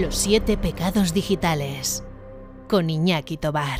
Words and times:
Los 0.00 0.16
siete 0.16 0.56
pecados 0.56 1.14
digitales 1.14 2.02
con 2.68 2.90
Iñaki 2.90 3.36
Tobar. 3.36 3.78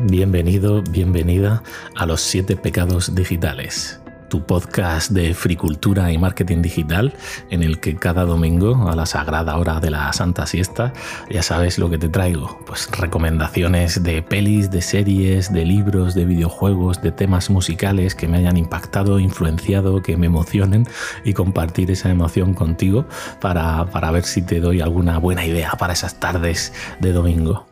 Bienvenido, 0.00 0.82
bienvenida 0.90 1.62
a 1.94 2.06
los 2.06 2.22
siete 2.22 2.56
pecados 2.56 3.14
digitales 3.14 4.00
tu 4.28 4.44
podcast 4.44 5.10
de 5.10 5.34
fricultura 5.34 6.12
y 6.12 6.18
marketing 6.18 6.62
digital, 6.62 7.14
en 7.50 7.62
el 7.62 7.80
que 7.80 7.96
cada 7.96 8.24
domingo 8.24 8.88
a 8.88 8.96
la 8.96 9.06
sagrada 9.06 9.56
hora 9.56 9.80
de 9.80 9.90
la 9.90 10.12
Santa 10.12 10.46
Siesta 10.46 10.92
ya 11.30 11.42
sabes 11.42 11.78
lo 11.78 11.90
que 11.90 11.98
te 11.98 12.08
traigo, 12.08 12.58
pues 12.66 12.90
recomendaciones 12.90 14.02
de 14.02 14.22
pelis, 14.22 14.70
de 14.70 14.82
series, 14.82 15.52
de 15.52 15.64
libros, 15.64 16.14
de 16.14 16.24
videojuegos, 16.24 17.02
de 17.02 17.12
temas 17.12 17.50
musicales 17.50 18.14
que 18.14 18.28
me 18.28 18.38
hayan 18.38 18.56
impactado, 18.56 19.18
influenciado, 19.18 20.02
que 20.02 20.16
me 20.16 20.26
emocionen 20.26 20.86
y 21.24 21.32
compartir 21.32 21.90
esa 21.90 22.10
emoción 22.10 22.54
contigo 22.54 23.06
para, 23.40 23.86
para 23.86 24.10
ver 24.10 24.24
si 24.24 24.42
te 24.42 24.60
doy 24.60 24.80
alguna 24.80 25.18
buena 25.18 25.44
idea 25.44 25.72
para 25.78 25.92
esas 25.92 26.20
tardes 26.20 26.72
de 27.00 27.12
domingo. 27.12 27.67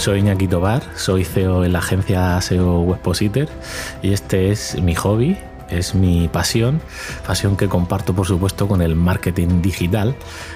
Soy 0.00 0.20
Iñaki 0.20 0.48
Tobar, 0.48 0.82
soy 0.96 1.26
CEO 1.26 1.62
en 1.62 1.74
la 1.74 1.80
agencia 1.80 2.40
SEO 2.40 2.80
Webpositor 2.80 3.48
y 4.00 4.14
este 4.14 4.50
es 4.50 4.80
mi 4.80 4.94
hobby, 4.94 5.36
es 5.70 5.94
mi 5.94 6.28
pasión, 6.28 6.80
pasión 7.26 7.56
que 7.56 7.68
comparto 7.68 8.14
por 8.14 8.26
supuesto 8.26 8.68
con 8.68 8.82
el 8.82 8.96
marketing 8.96 9.62
digital, 9.62 10.14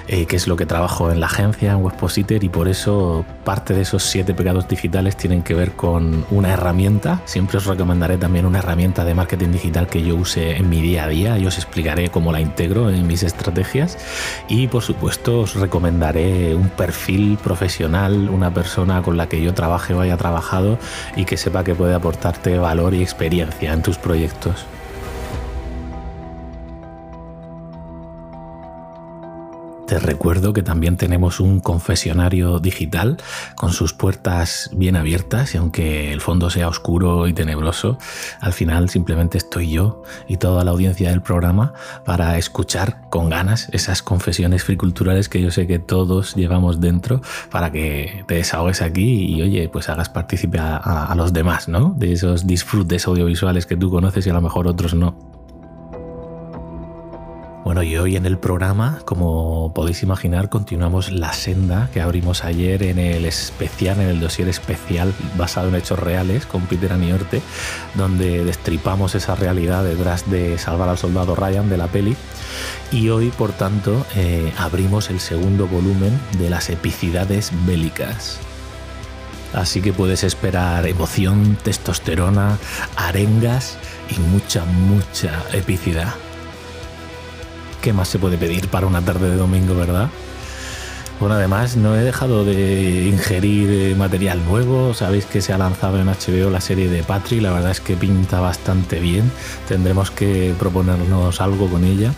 eh, 0.09 0.27
que 0.27 0.37
es 0.37 0.47
lo 0.47 0.57
que 0.57 0.67
trabajo 0.67 1.11
en 1.11 1.21
la 1.21 1.27
agencia, 1.27 1.73
en 1.73 1.83
Webpositor, 1.83 2.43
y 2.43 2.49
por 2.49 2.69
eso 2.69 3.25
parte 3.45 3.75
de 3.75 3.83
esos 3.83 4.03
siete 4.03 4.35
pecados 4.35 4.69
digitales 4.69 5.17
tienen 5.17 5.43
que 5.43 5.55
ver 5.55 5.73
con 5.73 6.27
una 6.31 6.53
herramienta. 6.53 7.21
Siempre 7.25 7.59
os 7.59 7.67
recomendaré 7.67 8.17
también 8.17 8.47
una 8.47 8.59
herramienta 8.59 9.05
de 9.05 9.15
marketing 9.15 9.53
digital 9.53 9.87
que 9.87 10.03
yo 10.03 10.17
use 10.17 10.57
en 10.57 10.69
mi 10.69 10.81
día 10.81 11.05
a 11.05 11.09
día 11.09 11.39
y 11.39 11.47
os 11.47 11.57
explicaré 11.57 12.09
cómo 12.11 12.33
la 12.33 12.41
integro 12.41 12.91
en 12.91 13.07
mis 13.07 13.23
estrategias. 13.23 13.99
Y 14.49 14.69
por 14.69 14.83
supuesto 14.83 15.41
os 15.41 15.55
recomendaré 15.55 16.55
un 16.55 16.69
perfil 16.69 17.39
profesional, 17.43 18.29
una 18.29 18.53
persona 18.53 19.03
con 19.03 19.17
la 19.17 19.29
que 19.29 19.41
yo 19.43 19.55
trabaje 19.55 19.95
o 19.95 20.01
haya 20.01 20.17
trabajado 20.17 20.79
y 21.17 21.25
que 21.25 21.37
sepa 21.37 21.65
que 21.65 21.75
puede 21.75 21.95
aportarte 21.95 22.59
valor 22.59 22.95
y 22.95 23.03
experiencia 23.03 23.73
en 23.73 23.83
tus 23.83 23.99
proyectos. 23.99 24.67
Te 29.87 29.99
recuerdo 29.99 30.55
que 30.55 30.63
también 30.63 30.97
tenemos 30.97 31.41
un 31.41 31.61
confesionario 31.61 32.59
digital 32.59 33.19
con 33.55 33.71
sus 33.71 33.93
puertas 33.93 34.71
bien 34.73 34.97
abiertas 34.97 35.55
y 35.55 35.59
aunque 35.59 36.11
el 36.11 36.23
fondo 36.23 36.49
sea 36.49 36.69
oscuro 36.69 37.29
y 37.29 37.35
tenebroso, 37.35 37.99
al 38.41 38.55
final 38.55 38.89
simplemente 38.89 39.37
estoy 39.37 39.71
yo 39.71 40.03
y 40.27 40.39
toda 40.39 40.65
la 40.65 40.71
audiencia 40.71 41.11
del 41.11 41.21
programa 41.21 41.75
para 42.07 42.39
escuchar 42.39 43.03
con 43.11 43.29
ganas 43.29 43.69
esas 43.73 44.03
confesiones 44.03 44.65
friculturales 44.65 45.29
que 45.29 45.43
yo 45.43 45.51
sé 45.51 45.67
que 45.67 45.79
todos 45.79 46.35
llevamos 46.35 46.81
dentro 46.81 47.21
para 47.51 47.71
que 47.71 48.25
te 48.27 48.37
desahogues 48.37 48.81
aquí 48.81 49.35
y 49.35 49.43
oye, 49.43 49.69
pues 49.69 49.91
hagas 49.91 50.09
partícipe 50.09 50.59
a, 50.59 50.77
a 50.77 51.15
los 51.15 51.35
demás, 51.35 51.69
¿no? 51.69 51.95
De 51.99 52.13
esos 52.13 52.47
disfrutes 52.47 53.07
audiovisuales 53.07 53.67
que 53.67 53.77
tú 53.77 53.91
conoces 53.91 54.27
y 54.27 54.31
a 54.31 54.35
lo 54.35 54.41
mejor 54.41 54.67
otros 54.67 54.95
no. 54.95 55.34
Bueno, 57.65 57.83
y 57.83 57.97
hoy 57.97 58.17
en 58.17 58.27
el 58.27 58.37
programa, 58.37 59.01
como 59.07 59.73
podéis 59.73 60.03
imaginar, 60.03 60.51
continuamos 60.51 61.11
la 61.11 61.33
senda 61.33 61.89
que 61.95 62.03
abrimos 62.03 62.45
ayer 62.45 62.83
en 62.83 62.99
el 62.99 63.25
especial, 63.25 64.03
en 64.03 64.09
el 64.09 64.21
dossier 64.21 64.49
especial 64.49 65.15
basado 65.39 65.71
en 65.71 65.75
hechos 65.75 65.99
reales 65.99 66.45
con 66.45 66.67
Peter 66.67 66.93
Aniorte, 66.93 67.41
donde 67.95 68.45
destripamos 68.45 69.15
esa 69.15 69.35
realidad 69.35 69.83
detrás 69.83 70.31
de 70.31 70.59
Salvar 70.59 70.91
al 70.91 70.99
Soldado 70.99 71.35
Ryan 71.35 71.71
de 71.71 71.79
la 71.79 71.87
peli. 71.87 72.15
Y 72.93 73.09
hoy, 73.09 73.31
por 73.31 73.53
tanto, 73.53 74.05
eh, 74.15 74.53
abrimos 74.59 75.09
el 75.09 75.19
segundo 75.19 75.67
volumen 75.67 76.21
de 76.39 76.51
las 76.51 76.69
epicidades 76.69 77.51
bélicas. 77.65 78.41
Así 79.55 79.81
que 79.81 79.95
puedes 79.95 80.23
esperar 80.23 80.87
emoción, 80.87 81.57
testosterona, 81.63 82.59
arengas 82.97 83.79
y 84.15 84.21
mucha, 84.21 84.67
mucha 84.67 85.43
epicidad. 85.55 86.13
¿Qué 87.85 87.93
más 87.93 88.09
se 88.09 88.19
puede 88.19 88.39
pedir 88.39 88.69
para 88.69 88.87
una 88.87 89.03
tarde 89.03 89.29
de 89.29 89.37
domingo, 89.37 89.75
verdad? 89.75 90.09
Bueno, 91.21 91.35
además 91.35 91.77
no 91.77 91.95
he 91.95 92.03
dejado 92.03 92.43
de 92.43 93.09
ingerir 93.09 93.69
eh, 93.71 93.95
material 93.95 94.43
nuevo. 94.47 94.95
Sabéis 94.95 95.27
que 95.27 95.43
se 95.43 95.53
ha 95.53 95.59
lanzado 95.59 96.01
en 96.01 96.07
HBO 96.07 96.49
la 96.49 96.63
serie 96.63 96.89
de 96.89 97.03
Patri. 97.03 97.41
La 97.43 97.53
verdad 97.53 97.73
es 97.73 97.83
que 97.83 97.95
pinta 97.95 98.41
bastante 98.41 99.01
bien. 99.01 99.31
Tendremos 99.69 100.11
que 100.11 100.55
proponernos 100.59 101.43
algo 101.43 101.69
con 101.69 101.85
ella. 101.85 102.15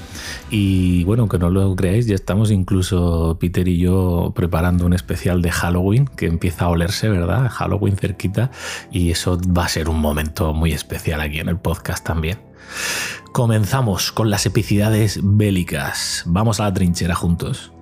Y 0.50 1.02
bueno, 1.02 1.28
que 1.28 1.40
no 1.40 1.50
lo 1.50 1.74
creáis, 1.74 2.06
ya 2.06 2.14
estamos 2.14 2.52
incluso 2.52 3.36
Peter 3.40 3.66
y 3.66 3.78
yo 3.78 4.32
preparando 4.36 4.86
un 4.86 4.92
especial 4.92 5.42
de 5.42 5.50
Halloween 5.50 6.06
que 6.06 6.26
empieza 6.26 6.66
a 6.66 6.68
olerse, 6.68 7.08
¿verdad? 7.08 7.50
Halloween 7.50 7.96
cerquita. 7.96 8.52
Y 8.92 9.10
eso 9.10 9.36
va 9.36 9.64
a 9.64 9.68
ser 9.68 9.88
un 9.88 9.98
momento 9.98 10.54
muy 10.54 10.72
especial 10.72 11.20
aquí 11.20 11.40
en 11.40 11.48
el 11.48 11.58
podcast 11.58 12.06
también. 12.06 12.38
Comenzamos 13.32 14.12
con 14.12 14.30
las 14.30 14.46
epicidades 14.46 15.20
bélicas. 15.22 16.22
Vamos 16.26 16.60
a 16.60 16.64
la 16.64 16.74
trinchera 16.74 17.14
juntos. 17.14 17.72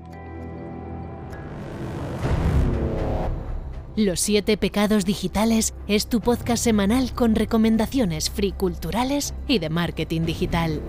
Los 3.96 4.18
siete 4.18 4.56
pecados 4.56 5.04
digitales 5.04 5.72
es 5.86 6.08
tu 6.08 6.20
podcast 6.20 6.64
semanal 6.64 7.12
con 7.12 7.36
recomendaciones 7.36 8.28
free 8.28 8.50
culturales 8.50 9.34
y 9.46 9.60
de 9.60 9.70
marketing 9.70 10.22
digital. 10.22 10.80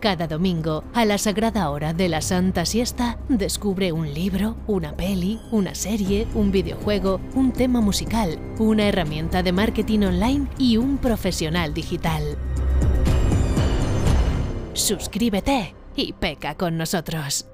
Cada 0.00 0.26
domingo, 0.26 0.84
a 0.94 1.04
la 1.04 1.18
sagrada 1.18 1.70
hora 1.70 1.92
de 1.92 2.08
la 2.08 2.20
Santa 2.20 2.64
Siesta, 2.64 3.18
descubre 3.28 3.92
un 3.92 4.12
libro, 4.12 4.56
una 4.66 4.94
peli, 4.94 5.40
una 5.50 5.74
serie, 5.74 6.26
un 6.34 6.52
videojuego, 6.52 7.20
un 7.34 7.52
tema 7.52 7.80
musical, 7.80 8.38
una 8.58 8.86
herramienta 8.86 9.42
de 9.42 9.52
marketing 9.52 10.00
online 10.00 10.48
y 10.58 10.76
un 10.76 10.98
profesional 10.98 11.74
digital 11.74 12.36
suscríbete 14.76 15.74
y 15.96 16.12
peca 16.12 16.54
con 16.54 16.76
nosotros. 16.76 17.46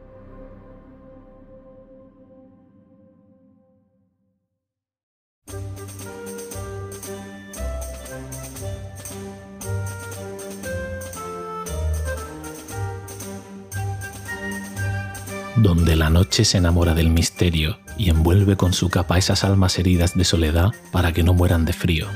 Donde 15.62 15.96
la 15.96 16.10
noche 16.10 16.44
se 16.44 16.58
enamora 16.58 16.94
del 16.94 17.10
misterio 17.10 17.78
y 17.96 18.10
envuelve 18.10 18.56
con 18.56 18.72
su 18.72 18.90
capa 18.90 19.18
esas 19.18 19.44
almas 19.44 19.78
heridas 19.78 20.16
de 20.16 20.24
soledad 20.24 20.72
para 20.90 21.12
que 21.12 21.22
no 21.22 21.34
mueran 21.34 21.64
de 21.64 21.72
frío. 21.72 22.06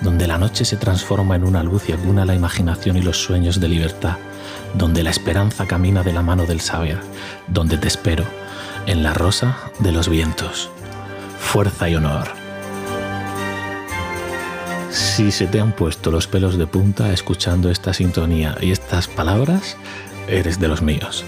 Donde 0.00 0.26
la 0.26 0.38
noche 0.38 0.64
se 0.64 0.76
transforma 0.76 1.36
en 1.36 1.44
una 1.44 1.62
luz 1.62 1.88
y 1.88 1.92
acuna 1.92 2.24
la 2.24 2.34
imaginación 2.34 2.96
y 2.96 3.02
los 3.02 3.16
sueños 3.16 3.60
de 3.60 3.68
libertad 3.68 4.16
donde 4.74 5.02
la 5.02 5.10
esperanza 5.10 5.66
camina 5.66 6.02
de 6.02 6.12
la 6.12 6.22
mano 6.22 6.46
del 6.46 6.60
saber, 6.60 6.98
donde 7.48 7.78
te 7.78 7.88
espero, 7.88 8.24
en 8.86 9.02
la 9.02 9.14
rosa 9.14 9.56
de 9.78 9.92
los 9.92 10.08
vientos. 10.08 10.70
Fuerza 11.38 11.88
y 11.88 11.96
honor. 11.96 12.28
Si 14.90 15.30
se 15.30 15.46
te 15.46 15.60
han 15.60 15.72
puesto 15.72 16.10
los 16.10 16.26
pelos 16.26 16.58
de 16.58 16.66
punta 16.66 17.12
escuchando 17.12 17.70
esta 17.70 17.94
sintonía 17.94 18.56
y 18.60 18.72
estas 18.72 19.08
palabras, 19.08 19.76
eres 20.28 20.58
de 20.58 20.68
los 20.68 20.82
míos. 20.82 21.24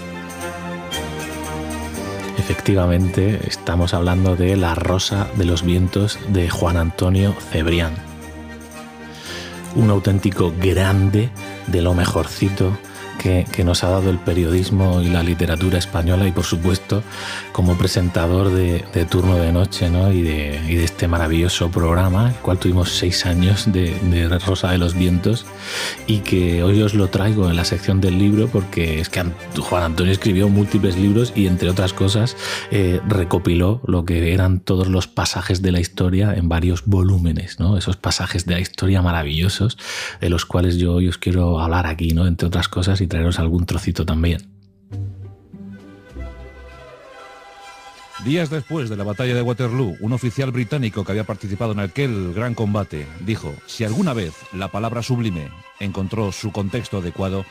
Efectivamente, 2.43 3.39
estamos 3.47 3.93
hablando 3.93 4.35
de 4.35 4.57
La 4.57 4.75
Rosa 4.75 5.29
de 5.37 5.45
los 5.45 5.63
Vientos 5.63 6.19
de 6.27 6.49
Juan 6.49 6.75
Antonio 6.75 7.33
Cebrián. 7.51 7.93
Un 9.77 9.89
auténtico 9.89 10.53
grande 10.59 11.29
de 11.67 11.81
lo 11.81 11.93
mejorcito 11.93 12.77
que, 13.23 13.63
nos 13.63 13.85
ha 13.85 13.89
dado 13.89 14.09
el 14.09 14.17
periodismo 14.17 15.01
y 15.01 15.07
la 15.07 15.23
literatura 15.23 15.77
española 15.77 16.27
y 16.27 16.33
por 16.33 16.43
supuesto 16.43 17.03
como 17.53 17.77
presentador 17.77 18.51
de, 18.51 18.83
turno 19.09 19.37
de 19.37 19.53
noche 19.53 19.89
¿no? 19.89 20.11
y, 20.11 20.21
de, 20.21 20.83
este 20.83 21.07
maravilloso 21.07 21.71
programa, 21.71 22.29
el 22.29 22.35
cual 22.35 22.59
tuvimos 22.59 22.97
seis 22.97 23.25
años 23.25 23.71
de, 23.71 23.93
Rosa 24.45 24.71
de 24.71 24.77
los 24.77 24.93
Vientos 24.93 25.45
y 26.05 26.19
que 26.19 26.63
hoy 26.63 26.81
os 26.81 26.95
lo 26.95 27.07
traigo 27.07 27.49
en 27.49 27.55
la 27.55 27.63
sección 27.63 28.01
del 28.01 28.19
libro 28.19 28.47
porque 28.47 28.99
es 28.99 29.07
que 29.07 29.23
Juan 29.57 29.83
Antonio 29.83 30.11
escribió 30.11 30.49
múltiples 30.49 30.97
libros 30.97 31.31
y 31.33 31.47
entre 31.47 31.69
otras 31.69 31.93
cosas 31.93 32.35
eh, 32.71 32.99
recopiló 33.07 33.81
lo 33.85 34.03
que 34.03 34.33
eran 34.33 34.59
todos 34.59 34.87
los 34.87 35.07
pasajes 35.07 35.61
de 35.61 35.71
la 35.71 35.79
historia 35.79 36.33
en 36.33 36.49
varios 36.49 36.85
volúmenes, 36.85 37.59
¿no? 37.59 37.77
esos 37.77 37.95
pasajes 37.95 38.45
de 38.45 38.55
la 38.55 38.59
historia 38.59 39.01
maravillosos 39.01 39.77
de 40.19 40.29
los 40.29 40.45
cuales 40.45 40.77
yo 40.77 40.95
hoy 40.95 41.07
os 41.07 41.17
quiero 41.17 41.61
hablar 41.61 41.87
aquí, 41.87 42.09
¿no? 42.09 42.27
entre 42.27 42.47
otras 42.47 42.67
cosas 42.67 42.99
y 42.99 43.07
traeros 43.13 43.37
algún 43.37 43.67
trocito 43.67 44.07
también. 44.07 44.41
Días 48.25 48.49
después 48.49 48.89
de 48.89 48.97
la 48.97 49.03
batalla 49.03 49.35
de 49.35 49.41
Waterloo, 49.43 49.97
un 49.99 50.13
oficial 50.13 50.51
británico 50.51 51.05
que 51.05 51.11
había 51.11 51.23
participado 51.23 51.73
en 51.73 51.81
aquel 51.81 52.33
gran 52.33 52.55
combate 52.55 53.05
dijo, 53.19 53.53
si 53.67 53.83
alguna 53.83 54.13
vez 54.13 54.33
la 54.51 54.69
palabra 54.69 55.03
sublime 55.03 55.49
encontró 55.79 56.31
su 56.31 56.51
contexto 56.51 56.97
adecuado, 56.97 57.45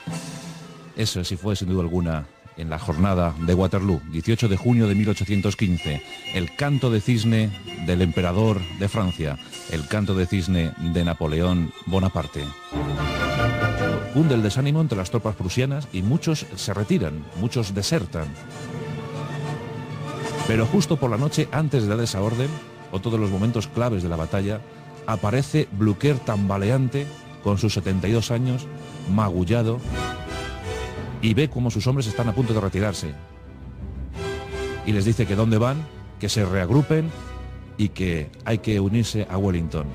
eso 0.96 1.22
sí 1.22 1.36
fue 1.36 1.54
sin 1.54 1.68
duda 1.68 1.82
alguna 1.82 2.26
en 2.56 2.68
la 2.68 2.80
jornada 2.80 3.32
de 3.38 3.54
Waterloo, 3.54 4.02
18 4.10 4.48
de 4.48 4.56
junio 4.56 4.88
de 4.88 4.96
1815, 4.96 6.02
el 6.34 6.56
canto 6.56 6.90
de 6.90 7.00
cisne 7.00 7.50
del 7.86 8.02
emperador 8.02 8.60
de 8.80 8.88
Francia, 8.88 9.38
el 9.70 9.86
canto 9.86 10.16
de 10.16 10.26
cisne 10.26 10.72
de 10.92 11.04
Napoleón 11.04 11.72
Bonaparte. 11.86 12.42
Cunde 14.12 14.34
el 14.34 14.42
desánimo 14.42 14.80
entre 14.80 14.98
las 14.98 15.10
tropas 15.10 15.36
prusianas 15.36 15.88
y 15.92 16.02
muchos 16.02 16.46
se 16.54 16.74
retiran, 16.74 17.24
muchos 17.40 17.74
desertan. 17.74 18.26
Pero 20.46 20.66
justo 20.66 20.98
por 20.98 21.10
la 21.10 21.16
noche, 21.16 21.48
antes 21.50 21.84
de 21.84 21.88
dar 21.88 22.00
esa 22.00 22.20
orden, 22.20 22.48
o 22.90 23.00
todos 23.00 23.18
los 23.18 23.30
momentos 23.30 23.68
claves 23.68 24.02
de 24.02 24.10
la 24.10 24.16
batalla, 24.16 24.60
aparece 25.06 25.66
Blucher 25.72 26.18
tambaleante, 26.18 27.06
con 27.42 27.56
sus 27.56 27.72
72 27.72 28.30
años, 28.30 28.66
magullado, 29.10 29.80
y 31.22 31.32
ve 31.34 31.48
cómo 31.48 31.70
sus 31.70 31.86
hombres 31.86 32.06
están 32.06 32.28
a 32.28 32.34
punto 32.34 32.52
de 32.52 32.60
retirarse. 32.60 33.14
Y 34.84 34.92
les 34.92 35.04
dice 35.04 35.26
que 35.26 35.36
dónde 35.36 35.58
van, 35.58 35.86
que 36.20 36.28
se 36.28 36.44
reagrupen 36.44 37.10
y 37.78 37.88
que 37.90 38.30
hay 38.44 38.58
que 38.58 38.78
unirse 38.78 39.26
a 39.30 39.38
Wellington. 39.38 39.86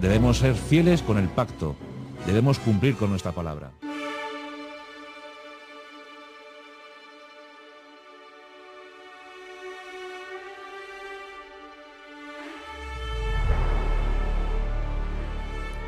Debemos 0.00 0.38
ser 0.38 0.54
fieles 0.54 1.02
con 1.02 1.18
el 1.18 1.28
pacto, 1.28 1.76
debemos 2.26 2.58
cumplir 2.58 2.96
con 2.96 3.10
nuestra 3.10 3.32
palabra. 3.32 3.70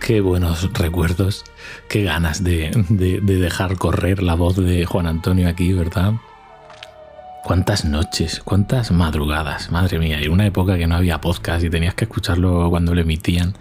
Qué 0.05 0.20
buenos 0.20 0.73
recuerdos, 0.73 1.44
qué 1.88 2.02
ganas 2.02 2.43
de, 2.43 2.73
dejar 3.23 3.76
correr 3.76 4.20
la 4.20 4.35
voz 4.35 4.56
de 4.56 4.85
Juan 4.85 5.06
Antonio 5.06 5.49
aquí, 5.49 5.73
¿verdad? 5.73 6.14
Cuántas 7.44 7.85
noches, 7.85 8.41
cuántas 8.44 8.93
madrugadas, 8.93 9.73
madre 9.73 9.99
mía, 9.99 10.23
y 10.23 10.29
una 10.29 10.47
época 10.47 10.79
que 10.79 10.87
no 10.87 10.94
había 10.94 11.21
podcast 11.21 11.65
y 11.65 11.71
tenías 11.71 11.94
que 11.94 12.05
escucharlo 12.05 12.71
cuando 12.71 12.94
lo 12.94 13.00
emitían. 13.00 13.55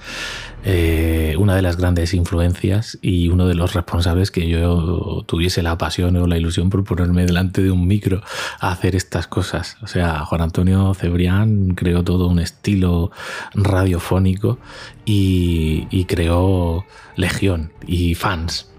Eh, 0.64 1.36
una 1.40 1.56
de 1.56 1.64
las 1.64 1.78
grandes 1.78 2.14
influencias 2.14 3.00
y 3.02 3.30
uno 3.30 3.48
de 3.48 3.56
los 3.56 3.74
responsables 3.74 4.30
que 4.30 4.48
yo 4.48 5.24
tuviese 5.26 5.64
la 5.64 5.80
pasión 5.80 6.16
o 6.18 6.28
la 6.28 6.38
ilusión 6.38 6.70
por 6.70 6.84
ponerme 6.84 7.26
delante 7.26 7.64
de 7.64 7.72
un 7.72 7.88
micro 7.88 8.22
a 8.60 8.72
hacer 8.72 8.96
estas 8.96 9.26
cosas. 9.26 9.78
O 9.82 9.88
sea, 9.88 10.20
Juan 10.26 10.42
Antonio 10.42 10.94
Cebrián 10.94 11.74
creó 11.74 12.04
todo 12.04 12.28
un 12.28 12.38
estilo 12.38 13.12
radiofónico 13.56 14.60
y, 15.06 15.88
y 15.90 16.06
creó 16.06 16.86
legión 17.16 17.72
y 17.88 18.14
fans 18.14 18.71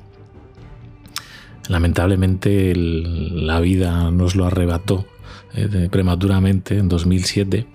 Lamentablemente 1.69 2.73
la 2.75 3.61
vida 3.61 4.11
nos 4.11 4.35
lo 4.35 4.47
arrebató 4.47 5.07
eh, 5.55 5.89
prematuramente 5.91 6.79
en 6.79 6.89
2007. 6.89 7.67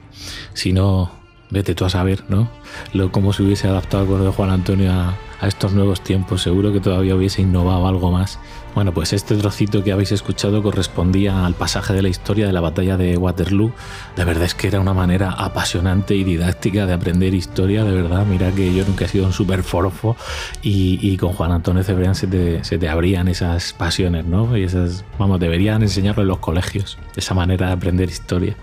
Si 0.53 0.73
no, 0.73 1.11
vete 1.49 1.75
tú 1.75 1.85
a 1.85 1.89
saber, 1.89 2.23
¿no? 2.29 2.49
Lo, 2.93 3.11
cómo 3.11 3.33
se 3.33 3.43
hubiese 3.43 3.67
adaptado 3.67 4.17
el 4.17 4.23
de 4.23 4.29
Juan 4.31 4.49
Antonio 4.49 4.91
a, 4.91 5.17
a 5.39 5.47
estos 5.47 5.73
nuevos 5.73 6.01
tiempos. 6.01 6.41
Seguro 6.41 6.73
que 6.73 6.79
todavía 6.79 7.15
hubiese 7.15 7.41
innovado 7.41 7.87
algo 7.87 8.11
más 8.11 8.39
bueno, 8.77 8.93
pues 8.93 9.11
este 9.11 9.35
trocito 9.35 9.83
que 9.83 9.91
habéis 9.91 10.11
escuchado 10.11 10.61
correspondía 10.61 11.47
al 11.47 11.55
pasaje 11.55 11.95
de 11.95 12.03
la 12.03 12.09
historia 12.09 12.45
de 12.45 12.53
la 12.53 12.61
batalla 12.61 12.95
de 12.95 13.17
Waterloo. 13.17 13.73
De 14.15 14.23
verdad 14.23 14.43
es 14.43 14.53
que 14.53 14.67
era 14.67 14.79
una 14.79 14.93
manera 14.93 15.31
apasionante 15.31 16.13
y 16.13 16.23
didáctica 16.23 16.85
de 16.85 16.93
aprender 16.93 17.33
historia, 17.33 17.83
de 17.83 17.91
verdad. 17.91 18.23
Mira 18.27 18.51
que 18.51 18.71
yo 18.75 18.85
nunca 18.85 19.05
he 19.05 19.07
sido 19.07 19.25
un 19.25 19.33
super 19.33 19.63
forofo 19.63 20.15
y, 20.61 21.17
con 21.17 21.33
Juan 21.33 21.53
Antonio 21.53 21.83
Cebrián 21.83 22.13
se 22.13 22.27
te, 22.27 22.87
abrían 22.87 23.27
esas 23.27 23.73
pasiones, 23.73 24.25
¿no? 24.25 24.55
Y 24.55 24.61
esas, 24.61 25.03
vamos, 25.17 25.39
deberían 25.39 25.81
enseñarlo 25.81 26.21
en 26.21 26.27
los 26.27 26.37
colegios, 26.37 26.99
esa 27.15 27.33
manera 27.33 27.69
de 27.69 27.73
aprender 27.73 28.07
historia. 28.07 28.55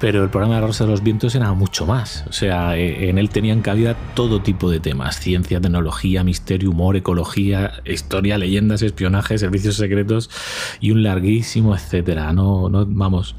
Pero 0.00 0.22
el 0.22 0.28
programa 0.28 0.56
de 0.56 0.60
la 0.60 0.66
Rosa 0.66 0.84
de 0.84 0.90
los 0.90 1.02
Vientos 1.02 1.34
era 1.34 1.50
mucho 1.54 1.86
más. 1.86 2.26
O 2.28 2.32
sea, 2.34 2.76
e, 2.76 3.08
en 3.08 3.16
él 3.16 3.30
tenían 3.30 3.62
cabida 3.62 3.96
todo 4.12 4.42
tipo 4.42 4.70
de 4.70 4.80
temas: 4.80 5.18
ciencia, 5.18 5.62
tecnología, 5.62 6.24
misterio, 6.24 6.72
humor, 6.72 6.96
ecología, 6.96 7.72
historia, 7.86 8.36
leyendas, 8.36 8.82
espionajes 8.82 9.45
servicios 9.46 9.76
secretos 9.76 10.30
y 10.80 10.90
un 10.90 11.02
larguísimo 11.02 11.74
etcétera. 11.74 12.32
No, 12.32 12.68
no, 12.68 12.84
vamos, 12.86 13.36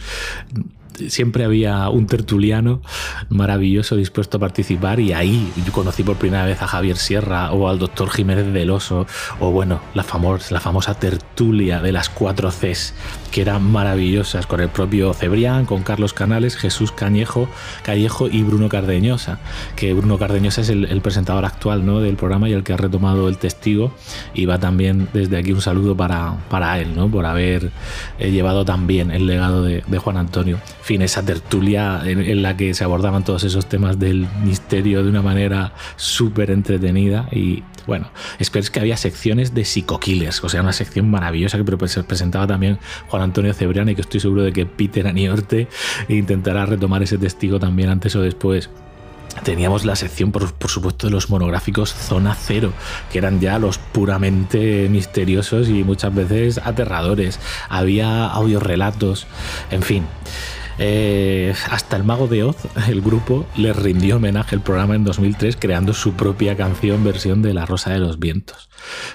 siempre 1.07 1.43
había 1.43 1.89
un 1.89 2.07
tertuliano 2.07 2.81
maravilloso 3.29 3.95
dispuesto 3.95 4.37
a 4.37 4.39
participar 4.39 4.99
y 4.99 5.13
ahí 5.13 5.51
yo 5.65 5.71
conocí 5.71 6.03
por 6.03 6.17
primera 6.17 6.45
vez 6.45 6.61
a 6.61 6.67
Javier 6.67 6.97
Sierra 6.97 7.51
o 7.51 7.69
al 7.69 7.79
doctor 7.79 8.09
Jiménez 8.09 8.51
del 8.53 8.71
Oso 8.71 9.05
o 9.39 9.51
bueno, 9.51 9.81
la, 9.93 10.05
la 10.49 10.59
famosa 10.59 10.95
tertulia 10.95 11.81
de 11.81 11.91
las 11.91 12.09
cuatro 12.09 12.49
Cs 12.49 12.93
que 13.31 13.41
eran 13.41 13.63
maravillosas 13.63 14.47
con 14.47 14.59
el 14.59 14.69
propio 14.69 15.13
Cebrián, 15.13 15.65
con 15.65 15.83
Carlos 15.83 16.13
Canales, 16.13 16.55
Jesús 16.55 16.91
Cañejo, 16.91 17.47
Callejo 17.83 18.27
y 18.27 18.43
Bruno 18.43 18.69
Cardeñosa, 18.69 19.39
que 19.75 19.93
Bruno 19.93 20.17
Cardeñosa 20.17 20.61
es 20.61 20.69
el, 20.69 21.01
presentador 21.01 21.45
actual 21.45 21.85
¿no? 21.85 22.01
del 22.01 22.15
programa 22.15 22.49
y 22.49 22.53
el 22.53 22.63
que 22.63 22.73
ha 22.73 22.77
retomado 22.77 23.29
el 23.29 23.37
testigo 23.37 23.93
y 24.33 24.45
va 24.45 24.59
también 24.59 25.07
desde 25.13 25.37
aquí 25.37 25.51
un 25.51 25.61
saludo 25.61 25.95
para, 25.95 26.37
para 26.49 26.79
él, 26.79 26.95
¿no? 26.95 27.09
por 27.09 27.25
haber 27.25 27.71
eh, 28.19 28.31
llevado 28.31 28.65
también 28.65 29.11
el 29.11 29.27
legado 29.27 29.63
de, 29.63 29.83
Juan 29.97 30.17
Antonio 30.17 30.59
fin, 30.81 31.01
esa 31.01 31.23
tertulia 31.23 32.01
en, 32.05 32.41
la 32.41 32.55
que 32.55 32.73
se 32.73 32.83
abordaban 32.83 33.23
todos 33.23 33.43
esos 33.43 33.65
temas 33.65 33.99
del 33.99 34.27
misterio 34.43 35.03
de 35.03 35.09
una 35.09 35.21
manera 35.21 35.73
súper 35.95 36.51
entretenida 36.51 37.27
y 37.31 37.63
bueno, 37.87 38.11
espero 38.37 38.67
que 38.71 38.79
había 38.79 38.97
secciones 38.97 39.53
de 39.53 39.63
psico-killers, 39.65 40.43
o 40.43 40.49
sea, 40.49 40.61
una 40.61 40.73
sección 40.73 41.09
maravillosa 41.09 41.57
que 41.57 41.87
se 41.87 42.03
presentaba 42.03 42.45
también 42.45 42.79
Juan 43.07 43.23
Antonio 43.23 43.53
Cebrián 43.53 43.89
y 43.89 43.95
que 43.95 44.01
estoy 44.01 44.19
seguro 44.19 44.43
de 44.43 44.51
que 44.51 44.65
Peter 44.65 45.07
Aniorte 45.07 45.69
intentará 46.09 46.65
retomar 46.65 47.01
ese 47.01 47.17
testigo 47.17 47.59
también 47.59 47.89
antes 47.89 48.15
o 48.15 48.21
después. 48.21 48.69
Teníamos 49.43 49.85
la 49.85 49.95
sección, 49.95 50.31
por, 50.31 50.51
por, 50.53 50.69
supuesto, 50.69 51.07
de 51.07 51.13
los 51.13 51.29
monográficos 51.29 51.93
Zona 51.93 52.35
Cero, 52.35 52.73
que 53.11 53.19
eran 53.19 53.39
ya 53.39 53.59
los 53.59 53.77
puramente 53.77 54.89
misteriosos 54.89 55.69
y 55.69 55.83
muchas 55.83 56.13
veces 56.13 56.59
aterradores. 56.63 57.39
Había 57.69 58.25
audiorelatos, 58.25 59.27
en 59.69 59.83
fin. 59.83 60.05
Eh, 60.79 61.55
hasta 61.71 61.97
el 61.97 62.03
Mago 62.03 62.27
de 62.27 62.43
Oz, 62.43 62.57
el 62.87 63.01
grupo, 63.01 63.45
le 63.55 63.73
rindió 63.73 64.17
homenaje 64.17 64.55
al 64.55 64.61
programa 64.61 64.95
en 64.95 65.03
2003 65.03 65.57
creando 65.57 65.93
su 65.93 66.13
propia 66.13 66.55
canción 66.55 67.03
versión 67.03 67.41
de 67.41 67.53
La 67.53 67.65
Rosa 67.65 67.91
de 67.91 67.99
los 67.99 68.19
Vientos. 68.19 68.69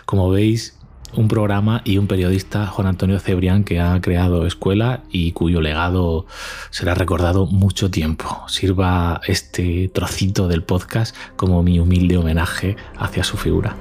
Como 0.04 0.28
veis, 0.30 0.76
un 1.14 1.28
programa 1.28 1.82
y 1.84 1.98
un 1.98 2.06
periodista, 2.06 2.66
Juan 2.66 2.88
Antonio 2.88 3.20
Cebrián, 3.20 3.64
que 3.64 3.80
ha 3.80 4.00
creado 4.00 4.46
escuela 4.46 5.02
y 5.10 5.32
cuyo 5.32 5.60
legado 5.60 6.26
será 6.70 6.94
recordado 6.94 7.46
mucho 7.46 7.90
tiempo. 7.90 8.44
Sirva 8.48 9.20
este 9.26 9.88
trocito 9.88 10.48
del 10.48 10.62
podcast 10.62 11.14
como 11.36 11.62
mi 11.62 11.78
humilde 11.78 12.16
homenaje 12.16 12.76
hacia 12.96 13.24
su 13.24 13.36
figura. 13.36 13.76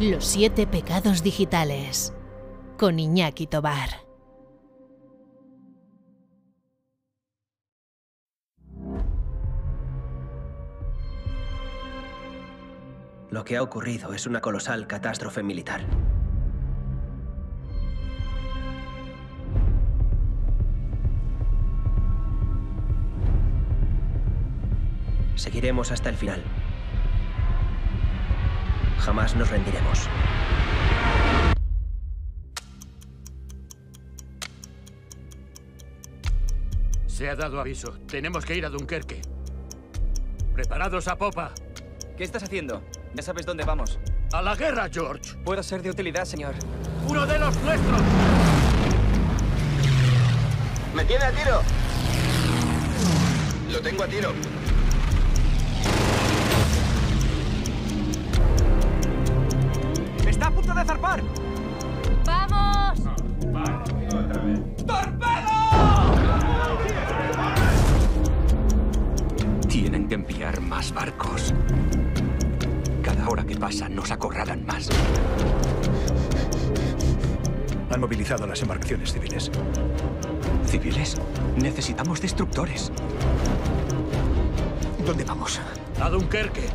Los 0.00 0.24
siete 0.24 0.68
pecados 0.68 1.24
digitales 1.24 2.12
con 2.78 3.00
Iñaki 3.00 3.48
Tobar. 3.48 3.90
Lo 13.30 13.44
que 13.44 13.56
ha 13.56 13.62
ocurrido 13.62 14.14
es 14.14 14.26
una 14.26 14.40
colosal 14.40 14.86
catástrofe 14.86 15.42
militar. 15.42 15.84
Seguiremos 25.34 25.90
hasta 25.90 26.10
el 26.10 26.16
final. 26.16 26.42
Jamás 28.98 29.34
nos 29.34 29.50
rendiremos. 29.50 30.08
Se 37.18 37.28
ha 37.28 37.34
dado 37.34 37.60
aviso. 37.60 37.98
Tenemos 38.06 38.44
que 38.44 38.54
ir 38.54 38.64
a 38.64 38.68
Dunkerque. 38.68 39.20
Preparados 40.54 41.08
a 41.08 41.16
popa. 41.16 41.50
¿Qué 42.16 42.22
estás 42.22 42.44
haciendo? 42.44 42.84
Ya 43.12 43.24
sabes 43.24 43.44
dónde 43.44 43.64
vamos. 43.64 43.98
A 44.32 44.40
la 44.40 44.54
guerra, 44.54 44.88
George. 44.88 45.36
Puedo 45.42 45.60
ser 45.64 45.82
de 45.82 45.90
utilidad, 45.90 46.24
señor. 46.24 46.54
¡Uno 47.08 47.26
de 47.26 47.40
los 47.40 47.60
nuestros! 47.62 48.00
¡Me 50.94 51.04
tiene 51.06 51.24
a 51.24 51.32
tiro! 51.32 51.60
Lo 53.72 53.80
tengo 53.80 54.04
a 54.04 54.06
tiro. 54.06 54.32
¡Está 60.24 60.46
a 60.46 60.50
punto 60.52 60.72
de 60.72 60.84
zarpar! 60.84 61.20
¡Vamos! 62.24 63.00
Tienen 63.88 65.57
que 70.08 70.14
enviar 70.14 70.60
más 70.60 70.92
barcos. 70.92 71.52
Cada 73.02 73.28
hora 73.28 73.44
que 73.44 73.56
pasa 73.56 73.88
nos 73.88 74.10
acorralan 74.10 74.64
más. 74.64 74.88
Han 77.90 78.00
movilizado 78.00 78.46
las 78.46 78.62
embarcaciones 78.62 79.12
civiles. 79.12 79.50
¿Civiles? 80.66 81.16
Necesitamos 81.56 82.22
destructores. 82.22 82.90
¿Dónde 85.04 85.24
vamos? 85.24 85.60
A 86.00 86.08
Dunkerque. 86.08 86.68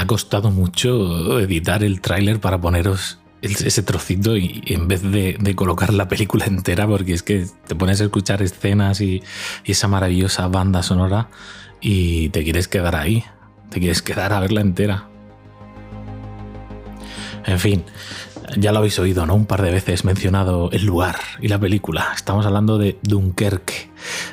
Ha 0.00 0.06
costado 0.06 0.50
mucho 0.50 1.38
editar 1.40 1.84
el 1.84 2.00
tráiler 2.00 2.40
para 2.40 2.58
poneros 2.58 3.18
ese 3.42 3.82
trocito 3.82 4.34
y 4.34 4.62
en 4.66 4.88
vez 4.88 5.02
de, 5.02 5.36
de 5.38 5.54
colocar 5.54 5.92
la 5.92 6.08
película 6.08 6.46
entera, 6.46 6.86
porque 6.86 7.12
es 7.12 7.22
que 7.22 7.46
te 7.66 7.74
pones 7.74 8.00
a 8.00 8.04
escuchar 8.04 8.40
escenas 8.40 9.02
y, 9.02 9.22
y 9.62 9.72
esa 9.72 9.88
maravillosa 9.88 10.48
banda 10.48 10.82
sonora 10.82 11.28
y 11.82 12.30
te 12.30 12.44
quieres 12.44 12.66
quedar 12.66 12.96
ahí, 12.96 13.24
te 13.68 13.78
quieres 13.78 14.00
quedar 14.00 14.32
a 14.32 14.40
verla 14.40 14.62
entera. 14.62 15.06
En 17.44 17.58
fin, 17.58 17.84
ya 18.56 18.72
lo 18.72 18.78
habéis 18.78 18.98
oído, 18.98 19.26
¿no? 19.26 19.34
Un 19.34 19.44
par 19.44 19.60
de 19.60 19.70
veces 19.70 20.06
mencionado 20.06 20.70
el 20.72 20.86
lugar 20.86 21.16
y 21.42 21.48
la 21.48 21.58
película. 21.58 22.12
Estamos 22.16 22.46
hablando 22.46 22.78
de 22.78 22.98
Dunkerque, 23.02 23.89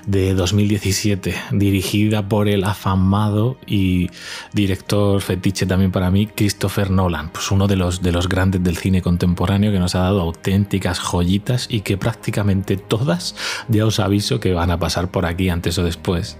de 0.07 0.33
2017, 0.33 1.35
dirigida 1.51 2.27
por 2.27 2.47
el 2.47 2.63
afamado 2.63 3.57
y 3.67 4.09
director 4.53 5.21
fetiche 5.21 5.67
también 5.67 5.91
para 5.91 6.09
mí, 6.09 6.27
Christopher 6.27 6.89
Nolan, 6.89 7.29
pues 7.29 7.51
uno 7.51 7.67
de 7.67 7.75
los, 7.75 8.01
de 8.01 8.11
los 8.11 8.27
grandes 8.27 8.63
del 8.63 8.77
cine 8.77 9.01
contemporáneo 9.01 9.71
que 9.71 9.79
nos 9.79 9.93
ha 9.95 9.99
dado 9.99 10.21
auténticas 10.21 10.99
joyitas 10.99 11.67
y 11.69 11.81
que 11.81 11.97
prácticamente 11.97 12.77
todas, 12.77 13.35
ya 13.67 13.85
os 13.85 13.99
aviso 13.99 14.39
que 14.39 14.53
van 14.53 14.71
a 14.71 14.79
pasar 14.79 15.11
por 15.11 15.25
aquí 15.25 15.49
antes 15.49 15.77
o 15.77 15.83
después. 15.83 16.37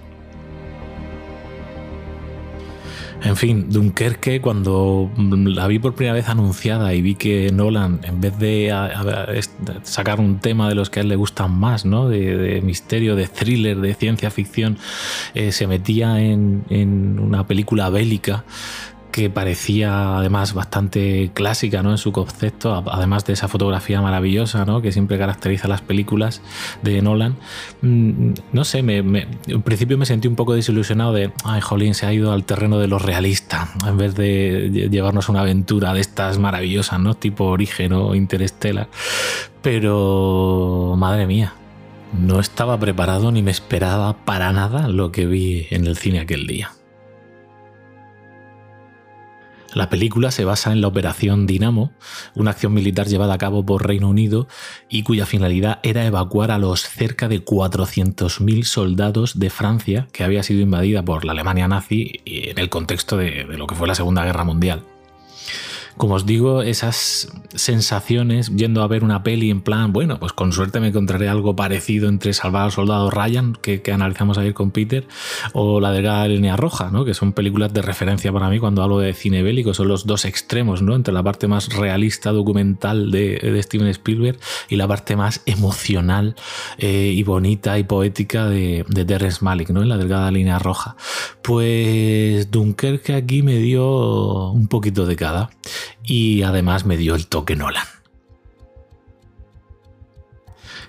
En 3.23 3.35
fin, 3.35 3.69
Dunkerque, 3.69 4.41
cuando 4.41 5.11
la 5.17 5.67
vi 5.67 5.79
por 5.79 5.95
primera 5.95 6.13
vez 6.13 6.29
anunciada 6.29 6.93
y 6.93 7.01
vi 7.01 7.15
que 7.15 7.51
Nolan, 7.51 7.99
en 8.03 8.21
vez 8.21 8.37
de 8.37 8.71
sacar 9.83 10.19
un 10.19 10.39
tema 10.39 10.69
de 10.69 10.75
los 10.75 10.89
que 10.89 10.99
a 10.99 11.03
él 11.03 11.09
le 11.09 11.15
gustan 11.15 11.51
más, 11.51 11.83
¿no? 11.83 12.07
de, 12.07 12.37
de 12.37 12.61
misterio, 12.61 13.15
de 13.15 13.27
thriller, 13.27 13.77
de 13.77 13.93
ciencia 13.95 14.29
ficción, 14.29 14.77
eh, 15.33 15.51
se 15.51 15.67
metía 15.67 16.21
en, 16.21 16.63
en 16.69 17.19
una 17.19 17.47
película 17.47 17.89
bélica 17.89 18.45
que 19.17 19.31
parecía 19.31 20.19
además 20.19 20.53
bastante 20.53 21.31
clásica 21.33 21.81
¿no? 21.81 21.89
en 21.89 21.97
su 21.97 22.11
concepto, 22.11 22.83
además 22.91 23.25
de 23.25 23.33
esa 23.33 23.47
fotografía 23.47 23.99
maravillosa 23.99 24.63
¿no? 24.63 24.79
que 24.79 24.91
siempre 24.91 25.17
caracteriza 25.17 25.67
las 25.67 25.81
películas 25.81 26.43
de 26.83 27.01
Nolan. 27.01 27.35
Mm, 27.81 28.33
No 28.53 28.63
sé, 28.63 28.83
me, 28.83 28.97
en 28.97 29.61
principio 29.63 29.97
me 29.97 30.05
sentí 30.05 30.27
un 30.27 30.35
poco 30.35 30.53
desilusionado 30.53 31.13
de, 31.13 31.31
ay, 31.45 31.61
jolín, 31.61 31.95
se 31.95 32.05
ha 32.05 32.13
ido 32.13 32.31
al 32.31 32.43
terreno 32.43 32.77
de 32.77 32.87
lo 32.87 32.99
realista, 32.99 33.69
en 33.87 33.97
vez 33.97 34.13
de 34.13 34.69
lle- 34.71 34.89
llevarnos 34.91 35.29
una 35.29 35.39
aventura 35.41 35.95
de 35.95 36.01
estas 36.01 36.37
maravillosas, 36.37 36.99
¿no? 36.99 37.15
tipo 37.15 37.45
Origen 37.45 37.93
o 37.93 38.13
Interstellar. 38.13 38.87
Pero, 39.63 40.93
madre 40.95 41.25
mía, 41.25 41.53
no 42.17 42.39
estaba 42.39 42.79
preparado 42.79 43.31
ni 43.31 43.41
me 43.41 43.49
esperaba 43.51 44.13
para 44.25 44.53
nada 44.53 44.87
lo 44.87 45.11
que 45.11 45.25
vi 45.25 45.65
en 45.71 45.87
el 45.87 45.97
cine 45.97 46.19
aquel 46.19 46.45
día. 46.45 46.69
La 49.73 49.89
película 49.89 50.31
se 50.31 50.45
basa 50.45 50.71
en 50.71 50.81
la 50.81 50.87
Operación 50.87 51.45
Dinamo, 51.45 51.91
una 52.35 52.51
acción 52.51 52.73
militar 52.73 53.07
llevada 53.07 53.33
a 53.33 53.37
cabo 53.37 53.65
por 53.65 53.85
Reino 53.85 54.09
Unido 54.09 54.47
y 54.89 55.03
cuya 55.03 55.25
finalidad 55.25 55.79
era 55.83 56.05
evacuar 56.05 56.51
a 56.51 56.57
los 56.57 56.81
cerca 56.81 57.27
de 57.27 57.43
400.000 57.43 58.63
soldados 58.63 59.39
de 59.39 59.49
Francia 59.49 60.07
que 60.11 60.23
había 60.23 60.43
sido 60.43 60.61
invadida 60.61 61.03
por 61.03 61.25
la 61.25 61.33
Alemania 61.33 61.67
nazi 61.67 62.21
en 62.25 62.57
el 62.57 62.69
contexto 62.69 63.17
de, 63.17 63.45
de 63.45 63.57
lo 63.57 63.67
que 63.67 63.75
fue 63.75 63.87
la 63.87 63.95
Segunda 63.95 64.25
Guerra 64.25 64.43
Mundial. 64.43 64.83
Como 65.97 66.13
os 66.13 66.27
digo, 66.27 66.61
esas 66.61 67.27
sensaciones 67.55 68.55
yendo 68.55 68.83
a 68.83 68.87
ver 68.87 69.03
una 69.03 69.23
peli 69.23 69.49
en 69.49 69.61
plan, 69.61 69.91
bueno, 69.91 70.19
pues 70.19 70.31
con 70.31 70.53
suerte 70.53 70.79
me 70.79 70.89
encontraré 70.89 71.27
algo 71.27 71.55
parecido 71.55 72.07
entre 72.07 72.33
Salvar 72.33 72.65
al 72.65 72.71
Soldado 72.71 73.09
Ryan, 73.09 73.57
que, 73.59 73.81
que 73.81 73.91
analizamos 73.91 74.37
ayer 74.37 74.53
con 74.53 74.69
Peter, 74.69 75.07
o 75.53 75.79
La 75.79 75.91
Delgada 75.91 76.27
Línea 76.27 76.55
Roja, 76.55 76.91
¿no? 76.91 77.03
que 77.03 77.15
son 77.15 77.33
películas 77.33 77.73
de 77.73 77.81
referencia 77.81 78.31
para 78.31 78.47
mí 78.49 78.59
cuando 78.59 78.83
hablo 78.83 78.99
de 78.99 79.13
cine 79.13 79.41
bélico, 79.41 79.73
son 79.73 79.87
los 79.87 80.05
dos 80.05 80.25
extremos, 80.25 80.83
¿no? 80.83 80.93
entre 80.93 81.15
la 81.15 81.23
parte 81.23 81.47
más 81.47 81.73
realista, 81.73 82.31
documental 82.31 83.09
de, 83.09 83.39
de 83.39 83.63
Steven 83.63 83.87
Spielberg 83.87 84.37
y 84.69 84.75
la 84.75 84.87
parte 84.87 85.15
más 85.15 85.41
emocional 85.47 86.35
eh, 86.77 87.11
y 87.15 87.23
bonita 87.23 87.79
y 87.79 87.83
poética 87.83 88.45
de, 88.47 88.85
de 88.87 89.03
Terrence 89.03 89.43
Malick, 89.43 89.71
¿no? 89.71 89.81
en 89.81 89.89
La 89.89 89.97
Delgada 89.97 90.29
Línea 90.29 90.59
Roja. 90.59 90.95
Pues 91.41 92.51
Dunkerque 92.51 93.15
aquí 93.15 93.41
me 93.41 93.55
dio 93.55 94.51
un 94.51 94.67
poquito 94.67 95.07
de 95.07 95.15
cada 95.15 95.49
y 96.03 96.43
además 96.43 96.85
me 96.85 96.97
dio 96.97 97.15
el 97.15 97.27
toque 97.27 97.55
Nolan. 97.55 97.85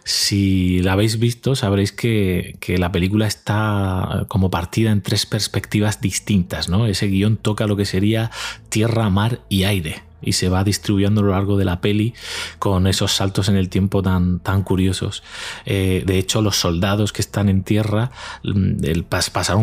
Si 0.05 0.81
la 0.81 0.95
habéis 0.95 1.19
visto, 1.19 1.55
sabréis 1.55 1.93
que, 1.93 2.57
que, 2.61 2.79
la 2.79 2.91
película 2.91 3.27
está 3.27 4.25
como 4.29 4.51
partida 4.51 4.91
en 4.91 5.03
tres 5.03 5.27
perspectivas 5.27 6.01
distintas, 6.01 6.71
¿no? 6.71 6.87
Ese 6.87 7.09
guion 7.09 7.37
toca 7.37 7.67
lo 7.67 7.77
que 7.77 7.85
sería 7.85 8.31
tierra, 8.71 9.11
mar 9.11 9.41
y 9.51 9.65
aire. 9.65 10.08
Y 10.29 10.33
se 10.33 10.49
va 10.49 10.65
distribuyendo 10.65 11.21
a 11.21 11.25
lo 11.25 11.31
largo 11.31 11.57
de 11.57 11.65
la 11.65 11.81
peli 11.81 12.15
con 12.59 12.87
esos 12.87 13.13
saltos 13.13 13.49
en 13.49 13.57
el 13.57 13.69
tiempo 13.69 14.03
tan, 14.03 14.41
tan 14.41 14.63
curiosos. 14.63 15.23
Eh, 15.65 16.03
de 16.07 16.19
hecho, 16.19 16.43
los 16.43 16.57
soldados 16.57 17.13
que 17.13 17.23
están 17.23 17.49
en 17.49 17.63
tierra 17.63 18.11
el, 18.43 19.05
pasaron 19.05 19.63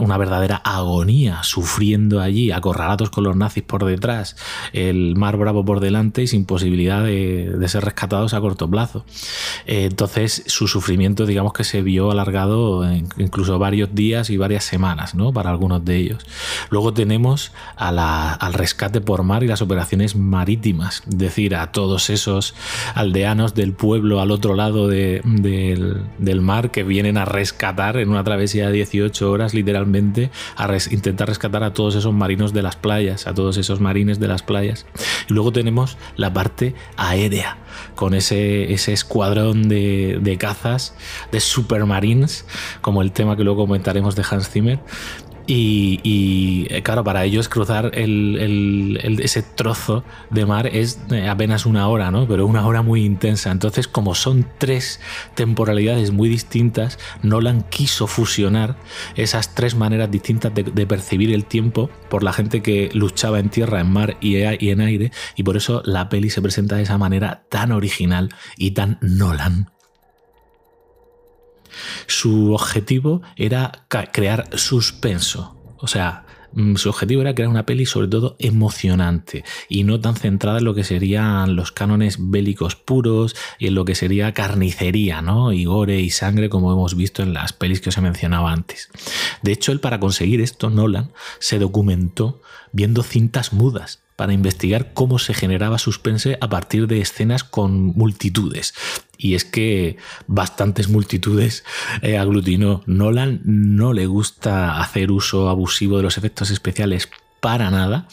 una 0.00 0.18
verdadera 0.18 0.56
agonía, 0.56 1.42
sufriendo 1.42 2.20
allí, 2.20 2.50
acorralados 2.50 3.10
con 3.10 3.24
los 3.24 3.36
nazis 3.36 3.62
por 3.62 3.84
detrás, 3.84 4.36
el 4.72 5.16
mar 5.16 5.36
bravo 5.36 5.64
por 5.64 5.80
delante 5.80 6.22
y 6.22 6.26
sin 6.26 6.44
posibilidad 6.44 7.04
de, 7.04 7.56
ser 7.68 7.84
rescatados 7.84 8.34
a 8.34 8.40
corto 8.40 8.68
plazo. 8.68 9.04
Eh, 9.66 9.84
entonces, 9.84 10.42
su 10.46 10.66
sufrimiento, 10.66 11.24
digamos 11.26 11.52
que 11.52 11.62
se 11.62 11.82
vio 11.82 12.10
alargado 12.10 12.84
incluso 13.16 13.58
varios 13.58 13.94
días 13.94 14.30
y 14.30 14.36
varias 14.36 14.64
semanas, 14.64 15.14
¿no? 15.14 15.32
Para 15.32 15.50
algunos 15.50 15.84
de 15.84 15.96
ellos. 15.96 16.26
Luego 16.70 16.92
tenemos 16.92 17.52
al 17.76 18.54
rescate 18.54 19.00
por 19.00 19.22
mar 19.22 19.44
y 19.44 19.46
las 19.46 19.62
operaciones 19.62 19.99
marítimas, 20.16 21.02
es 21.08 21.18
decir, 21.18 21.54
a 21.54 21.72
todos 21.72 22.10
esos 22.10 22.54
aldeanos 22.94 23.54
del 23.54 23.72
pueblo 23.72 24.20
al 24.20 24.30
otro 24.30 24.54
lado 24.54 24.88
de, 24.88 25.22
del, 25.24 26.40
mar 26.40 26.70
que 26.70 26.82
vienen 26.82 27.18
a 27.18 27.24
rescatar 27.24 27.98
en 27.98 28.08
una 28.08 28.24
travesía 28.24 28.66
de 28.66 28.72
18 28.72 29.30
horas, 29.30 29.54
literalmente, 29.54 30.30
a 30.56 30.68
intentar 30.90 31.28
rescatar 31.28 31.62
a 31.62 31.72
todos 31.74 31.94
esos 31.94 32.14
marinos 32.14 32.52
de 32.52 32.62
las 32.62 32.76
playas, 32.76 33.26
a 33.26 33.34
todos 33.34 33.56
esos 33.56 33.80
marines 33.80 34.18
de 34.20 34.28
las 34.28 34.42
playas. 34.42 34.86
Y 35.28 35.34
luego 35.34 35.52
tenemos 35.52 35.98
la 36.16 36.32
parte 36.32 36.74
aérea, 36.96 37.58
con 37.94 38.14
ese, 38.14 38.72
ese 38.72 38.92
escuadrón 38.92 39.68
de, 39.68 40.18
de 40.20 40.38
cazas, 40.38 40.94
de 41.30 41.40
supermarines, 41.40 42.46
como 42.80 43.02
el 43.02 43.12
tema 43.12 43.36
que 43.36 43.44
luego 43.44 43.66
comentaremos 43.66 44.16
de 44.16 44.24
Hans 44.28 44.48
Zimmer, 44.48 44.80
y, 45.46 46.00
y, 46.02 46.82
claro, 46.82 47.04
para 47.04 47.24
ellos 47.24 47.48
cruzar 47.48 47.92
ese 47.94 49.42
trozo 49.42 50.04
de 50.30 50.46
mar 50.46 50.66
es 50.66 51.00
apenas 51.28 51.66
una 51.66 51.88
hora, 51.88 52.10
¿no? 52.10 52.26
Pero 52.28 52.46
una 52.46 52.66
hora 52.66 52.82
muy 52.82 53.04
intensa. 53.04 53.50
Entonces, 53.50 53.88
como 53.88 54.14
son 54.14 54.46
tres 54.58 55.00
temporalidades 55.34 56.10
muy 56.12 56.28
distintas, 56.28 56.98
Nolan 57.22 57.62
quiso 57.62 58.06
fusionar 58.06 58.76
esas 59.16 59.54
tres 59.54 59.74
maneras 59.74 60.10
distintas 60.10 60.52
de, 60.54 60.86
percibir 60.86 61.32
el 61.32 61.44
tiempo 61.44 61.90
por 62.08 62.22
la 62.22 62.32
gente 62.32 62.62
que 62.62 62.90
luchaba 62.94 63.38
en 63.38 63.48
tierra, 63.48 63.80
en 63.80 63.90
mar 63.90 64.16
y, 64.20 64.36
y 64.38 64.70
en 64.70 64.80
aire. 64.80 65.12
Y 65.36 65.42
por 65.42 65.56
eso 65.56 65.82
la 65.84 66.08
peli 66.08 66.30
se 66.30 66.42
presenta 66.42 66.76
de 66.76 66.82
esa 66.82 66.98
manera 66.98 67.44
tan 67.48 67.72
original 67.72 68.30
y 68.56 68.72
tan 68.72 68.98
Nolan. 69.00 69.68
Su 72.06 72.52
objetivo 72.52 73.22
era 73.36 73.86
crear 74.12 74.48
suspenso. 74.58 75.56
O 75.78 75.86
sea, 75.86 76.26
su 76.76 76.88
objetivo 76.88 77.22
era 77.22 77.34
crear 77.34 77.48
una 77.48 77.64
peli 77.64 77.86
sobre 77.86 78.08
todo 78.08 78.36
emocionante 78.38 79.44
y 79.68 79.84
no 79.84 80.00
tan 80.00 80.16
centrada 80.16 80.58
en 80.58 80.64
lo 80.64 80.74
que 80.74 80.84
serían 80.84 81.54
los 81.54 81.70
cánones 81.70 82.16
bélicos 82.18 82.74
puros 82.74 83.36
y 83.58 83.68
en 83.68 83.74
lo 83.74 83.84
que 83.84 83.94
sería 83.94 84.34
carnicería, 84.34 85.22
¿no? 85.22 85.52
Y 85.52 85.64
gore 85.64 86.00
y 86.00 86.10
sangre 86.10 86.48
como 86.48 86.72
hemos 86.72 86.96
visto 86.96 87.22
en 87.22 87.34
las 87.34 87.52
pelis 87.52 87.80
que 87.80 87.90
os 87.90 87.98
he 87.98 88.00
mencionado 88.00 88.48
antes. 88.48 88.90
De 89.42 89.52
hecho, 89.52 89.72
él 89.72 89.80
para 89.80 90.00
conseguir 90.00 90.40
esto, 90.40 90.70
Nolan 90.70 91.12
se 91.38 91.58
documentó 91.58 92.42
viendo 92.72 93.02
cintas 93.02 93.52
mudas 93.52 94.02
para 94.20 94.34
investigar 94.34 94.92
cómo 94.92 95.18
se 95.18 95.32
generaba 95.32 95.78
suspense 95.78 96.36
a 96.42 96.50
partir 96.50 96.86
de 96.86 97.00
escenas 97.00 97.42
con 97.42 97.86
multitudes. 97.86 98.74
Y 99.16 99.34
es 99.34 99.46
que 99.46 99.96
bastantes 100.26 100.90
multitudes 100.90 101.64
eh, 102.02 102.18
aglutinó. 102.18 102.82
Nolan 102.84 103.40
no 103.44 103.94
le 103.94 104.04
gusta 104.04 104.78
hacer 104.78 105.10
uso 105.10 105.48
abusivo 105.48 105.96
de 105.96 106.02
los 106.02 106.18
efectos 106.18 106.50
especiales 106.50 107.08
para 107.40 107.70
nada 107.70 108.08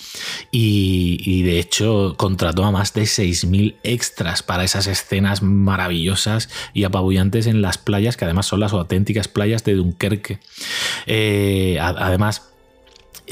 y, 0.49 1.43
de 1.43 1.59
hecho 1.59 2.15
contrató 2.15 2.63
a 2.63 2.71
más 2.71 2.93
de 2.93 3.01
6.000 3.01 3.75
extras 3.83 4.43
para 4.43 4.63
esas 4.63 4.87
escenas 4.87 5.41
maravillosas 5.41 6.47
y 6.73 6.85
apabullantes 6.85 7.47
en 7.47 7.61
las 7.61 7.77
playas 7.77 8.15
que 8.15 8.23
además 8.23 8.45
son 8.45 8.61
las 8.61 8.71
auténticas 8.71 9.27
playas 9.27 9.65
de 9.65 9.73
Dunkerque. 9.73 10.39
Eh, 11.05 11.77
además, 11.81 12.43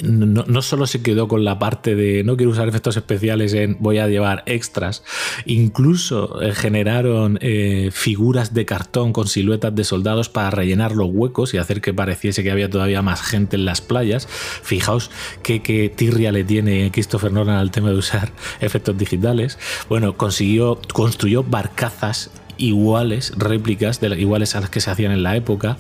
no, 0.04 0.62
solo 0.62 0.88
se 0.88 1.02
quedó 1.02 1.28
con 1.28 1.44
la 1.44 1.60
parte 1.60 1.96
de 1.96 2.24
no 2.24 2.36
quiero 2.36 2.52
usar 2.52 2.68
efectos 2.68 2.98
especiales 2.98 3.54
en 3.54 3.78
voy 3.80 4.00
a 4.00 4.08
llevar 4.08 4.44
extras, 4.46 5.04
incluso 5.46 6.42
eh, 6.42 6.54
generaron 6.54 7.38
eh, 7.42 7.90
figuras 7.92 8.54
de 8.54 8.66
cartón 8.66 9.14
con 9.14 9.28
siluetas 9.28 9.74
de 9.74 9.84
soldados 9.84 10.30
para 10.30 10.52
rellenar 10.52 10.92
los 10.92 11.10
huecos 11.12 11.54
y 11.54 11.58
hacer 11.58 11.82
que 11.82 11.94
pareciese 11.94 12.44
que 12.44 12.52
había 12.52 12.70
todavía 12.70 13.02
más 13.02 13.22
gente 13.22 13.56
en 13.56 13.66
las 13.66 13.82
playas. 13.82 14.28
Fijaos 14.28 15.12
qué, 15.44 15.92
tirria 15.96 16.32
le 16.32 16.44
tiene 16.44 16.92
Christopher 16.92 17.32
Nolan 17.32 17.56
al 17.56 17.72
tema 17.72 17.90
de 17.90 17.96
usar 17.96 18.32
efectos 18.60 18.98
digitales. 18.98 19.58
Bueno, 19.90 20.18
consiguió, 20.18 20.80
construyó 20.94 21.44
barcazas 21.44 22.32
iguales, 22.58 23.34
réplicas 23.38 24.00
de, 24.00 24.20
iguales 24.20 24.56
a 24.56 24.62
las 24.62 24.70
que 24.70 24.80
se 24.80 24.92
hacían 24.92 25.12
en 25.12 25.24
la 25.24 25.36
época 25.36 25.78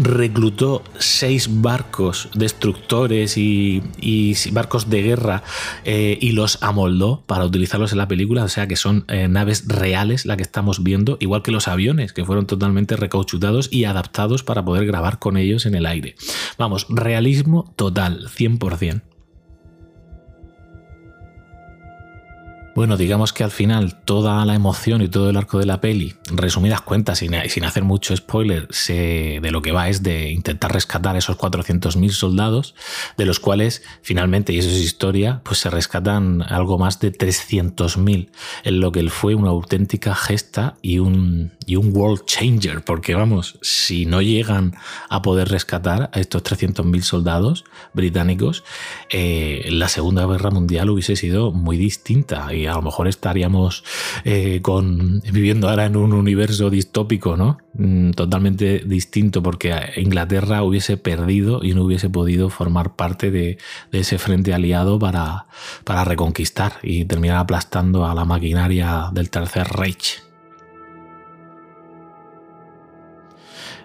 reclutó 0.00 0.82
seis 0.98 1.60
barcos 1.60 2.28
destructores 2.34 3.36
y, 3.36 3.82
barcos 4.52 4.88
de 4.88 5.02
guerra 5.02 5.42
eh, 5.84 6.18
y 6.20 6.32
los 6.32 6.62
amoldó 6.62 7.22
para 7.26 7.44
utilizarlos 7.44 7.92
en 7.92 7.98
la 7.98 8.08
película, 8.08 8.44
o 8.44 8.48
sea 8.48 8.66
que 8.66 8.76
son 8.76 9.04
eh, 9.08 9.28
naves 9.28 9.64
reales 9.68 10.24
la 10.26 10.36
que 10.36 10.42
estamos 10.42 10.82
viendo, 10.82 11.16
igual 11.20 11.42
que 11.42 11.52
los 11.52 11.68
aviones 11.68 12.12
que 12.12 12.24
fueron 12.24 12.46
totalmente 12.46 12.96
recauchutados 12.96 13.68
y 13.70 13.84
adaptados 13.84 14.42
para 14.42 14.64
poder 14.64 14.86
grabar 14.86 15.18
con 15.18 15.36
ellos 15.36 15.66
en 15.66 15.74
el 15.74 15.86
aire. 15.86 16.14
Vamos, 16.58 16.86
realismo 16.88 17.72
total, 17.76 18.28
100%. 18.28 19.09
Bueno, 22.74 22.96
digamos 22.96 23.32
que 23.32 23.42
al 23.42 23.50
final 23.50 23.96
toda 24.04 24.44
la 24.44 24.54
emoción 24.54 25.02
y 25.02 25.08
todo 25.08 25.28
el 25.28 25.36
arco 25.36 25.58
de 25.58 25.66
la 25.66 25.80
peli, 25.80 26.14
resumidas 26.30 26.80
cuentas, 26.80 27.18
sin, 27.18 27.34
sin 27.48 27.64
hacer 27.64 27.82
mucho 27.82 28.16
spoiler, 28.16 28.68
de 28.68 29.48
lo 29.50 29.60
que 29.60 29.72
va 29.72 29.88
es 29.88 30.02
de 30.02 30.30
intentar 30.30 30.72
rescatar 30.72 31.16
esos 31.16 31.36
400.000 31.36 32.10
soldados, 32.10 32.74
de 33.16 33.26
los 33.26 33.40
cuales 33.40 33.82
finalmente, 34.02 34.52
y 34.52 34.58
eso 34.58 34.68
es 34.68 34.76
historia, 34.76 35.42
pues 35.44 35.58
se 35.58 35.68
rescatan 35.70 36.42
algo 36.42 36.78
más 36.78 37.00
de 37.00 37.12
300.000, 37.12 38.30
en 38.64 38.80
lo 38.80 38.92
que 38.92 39.08
fue 39.10 39.34
una 39.34 39.50
auténtica 39.50 40.14
gesta 40.14 40.76
y 40.80 41.00
un, 41.00 41.52
y 41.66 41.76
un 41.76 41.94
world 41.94 42.24
changer, 42.24 42.84
porque 42.84 43.14
vamos, 43.14 43.58
si 43.62 44.06
no 44.06 44.22
llegan 44.22 44.74
a 45.08 45.22
poder 45.22 45.48
rescatar 45.48 46.10
a 46.12 46.20
estos 46.20 46.44
300.000 46.44 47.02
soldados 47.02 47.64
británicos, 47.94 48.62
eh, 49.10 49.66
la 49.70 49.88
Segunda 49.88 50.24
Guerra 50.26 50.50
Mundial 50.50 50.90
hubiese 50.90 51.16
sido 51.16 51.50
muy 51.50 51.76
distinta 51.76 52.46
a 52.70 52.76
lo 52.76 52.82
mejor 52.82 53.08
estaríamos 53.08 53.84
eh, 54.24 54.60
con, 54.62 55.20
viviendo 55.32 55.68
ahora 55.68 55.86
en 55.86 55.96
un 55.96 56.12
universo 56.12 56.70
distópico, 56.70 57.36
¿no? 57.36 57.58
Mm, 57.74 58.12
totalmente 58.12 58.80
distinto 58.80 59.42
porque 59.42 59.74
Inglaterra 59.96 60.62
hubiese 60.62 60.96
perdido 60.96 61.62
y 61.62 61.74
no 61.74 61.84
hubiese 61.84 62.10
podido 62.10 62.50
formar 62.50 62.96
parte 62.96 63.30
de, 63.30 63.58
ese 63.92 64.18
frente 64.18 64.54
aliado 64.54 64.98
para, 64.98 65.46
para 65.84 66.04
reconquistar 66.04 66.74
y 66.82 67.04
terminar 67.04 67.38
aplastando 67.38 68.06
a 68.06 68.14
la 68.14 68.24
maquinaria 68.24 69.10
del 69.12 69.30
Tercer 69.30 69.68
Reich. 69.68 70.29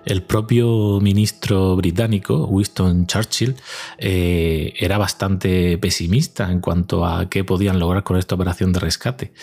El 0.05 0.21
propio 0.21 0.99
ministro 1.01 1.75
británico, 1.75 2.45
Winston 2.45 3.07
Churchill, 3.07 3.55
eh, 3.97 4.73
era 4.77 4.97
bastante 4.97 5.77
pesimista 5.77 6.51
en 6.51 6.61
cuanto 6.61 7.05
a 7.05 7.29
qué 7.29 7.43
podían 7.43 7.79
lograr 7.79 8.03
con 8.03 8.17
esta 8.17 8.35
operación 8.35 8.71
de 8.71 8.79
rescate. 8.79 9.33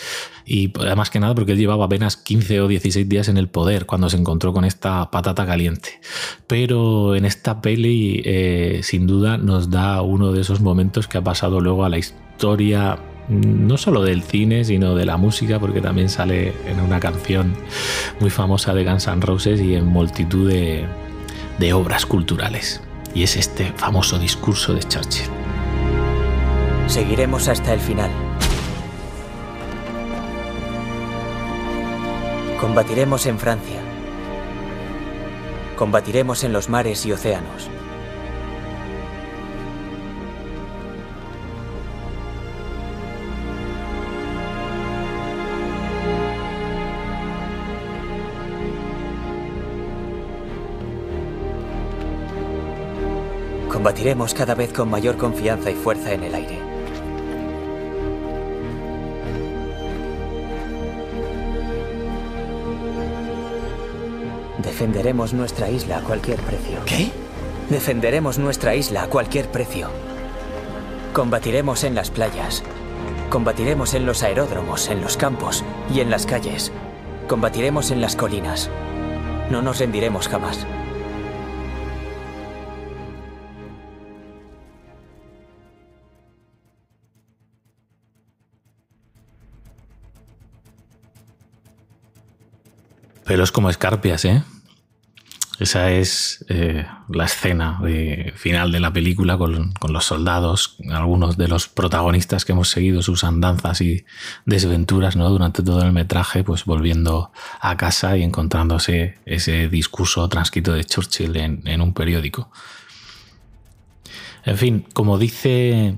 Y 0.45 0.71
además 0.79 1.09
que 1.09 1.19
nada 1.19 1.35
porque 1.35 1.53
él 1.53 1.57
llevaba 1.57 1.85
apenas 1.85 2.17
15 2.17 2.61
o 2.61 2.67
16 2.67 3.07
días 3.07 3.27
en 3.27 3.37
el 3.37 3.49
poder 3.49 3.85
cuando 3.85 4.09
se 4.09 4.17
encontró 4.17 4.53
con 4.53 4.65
esta 4.65 5.11
patata 5.11 5.45
caliente. 5.45 5.99
Pero 6.47 7.15
en 7.15 7.25
esta 7.25 7.61
peli, 7.61 8.21
eh, 8.25 8.79
sin 8.83 9.07
duda, 9.07 9.37
nos 9.37 9.69
da 9.69 10.01
uno 10.01 10.31
de 10.31 10.41
esos 10.41 10.61
momentos 10.61 11.07
que 11.07 11.17
ha 11.17 11.23
pasado 11.23 11.59
luego 11.59 11.83
a 11.85 11.89
la 11.89 11.97
historia 11.97 12.97
no 13.29 13.77
solo 13.77 14.03
del 14.03 14.23
cine, 14.23 14.63
sino 14.63 14.95
de 14.95 15.05
la 15.05 15.17
música, 15.17 15.59
porque 15.59 15.81
también 15.81 16.09
sale 16.09 16.53
en 16.65 16.79
una 16.79 16.99
canción 16.99 17.55
muy 18.19 18.29
famosa 18.29 18.73
de 18.73 18.83
Guns 18.83 19.07
N' 19.07 19.21
Roses 19.21 19.61
y 19.61 19.75
en 19.75 19.85
multitud 19.85 20.49
de, 20.49 20.85
de 21.59 21.73
obras 21.73 22.05
culturales. 22.05 22.81
Y 23.15 23.23
es 23.23 23.35
este 23.35 23.71
famoso 23.75 24.17
discurso 24.19 24.73
de 24.73 24.81
Churchill. 24.83 25.29
Seguiremos 26.87 27.47
hasta 27.47 27.73
el 27.73 27.79
final. 27.79 28.11
Combatiremos 32.59 33.25
en 33.25 33.39
Francia. 33.39 33.79
Combatiremos 35.75 36.43
en 36.43 36.53
los 36.53 36.69
mares 36.69 37.05
y 37.05 37.11
océanos. 37.11 37.69
Combatiremos 53.83 54.33
cada 54.33 54.55
vez 54.55 54.71
con 54.71 54.89
mayor 54.89 55.17
confianza 55.17 55.69
y 55.69 55.75
fuerza 55.75 56.13
en 56.13 56.23
el 56.23 56.33
aire. 56.35 56.57
Defenderemos 64.59 65.33
nuestra 65.33 65.69
isla 65.69 65.97
a 65.97 66.01
cualquier 66.01 66.39
precio. 66.39 66.79
¿Qué? 66.85 67.11
Defenderemos 67.69 68.39
nuestra 68.39 68.73
isla 68.73 69.03
a 69.03 69.07
cualquier 69.07 69.51
precio. 69.51 69.89
Combatiremos 71.11 71.83
en 71.83 71.93
las 71.93 72.09
playas. 72.09 72.63
Combatiremos 73.29 73.95
en 73.95 74.05
los 74.05 74.23
aeródromos, 74.23 74.87
en 74.87 75.01
los 75.01 75.17
campos 75.17 75.61
y 75.93 75.99
en 75.99 76.09
las 76.09 76.25
calles. 76.25 76.71
Combatiremos 77.27 77.91
en 77.91 77.99
las 77.99 78.15
colinas. 78.15 78.69
No 79.51 79.61
nos 79.61 79.79
rendiremos 79.79 80.29
jamás. 80.29 80.65
Pelos 93.33 93.51
como 93.51 93.71
escarpias, 93.71 94.25
¿eh? 94.25 94.43
Esa 95.57 95.89
es 95.89 96.45
eh, 96.49 96.85
la 97.09 97.25
escena 97.25 97.81
final 98.35 98.71
de 98.71 98.79
la 98.79 98.93
película 98.93 99.39
con, 99.39 99.73
los 99.89 100.05
soldados, 100.05 100.77
algunos 100.91 101.35
de 101.35 101.47
los 101.47 101.67
protagonistas 101.67 102.45
que 102.45 102.51
hemos 102.51 102.69
seguido 102.69 103.01
sus 103.01 103.23
andanzas 103.23 103.81
y 103.81 104.05
desventuras 104.45 105.15
¿no? 105.15 105.27
durante 105.31 105.63
todo 105.63 105.81
el 105.81 105.93
metraje, 105.93 106.43
pues 106.43 106.65
volviendo 106.65 107.31
a 107.59 107.75
casa 107.75 108.15
y 108.17 108.21
encontrándose 108.21 109.17
ese 109.25 109.67
discurso 109.67 110.29
transcrito 110.29 110.73
de 110.73 110.83
Churchill 110.83 111.35
en, 111.35 111.81
un 111.81 111.95
periódico. 111.95 112.51
En 114.45 114.59
fin, 114.59 114.85
como 114.93 115.17
dice, 115.17 115.97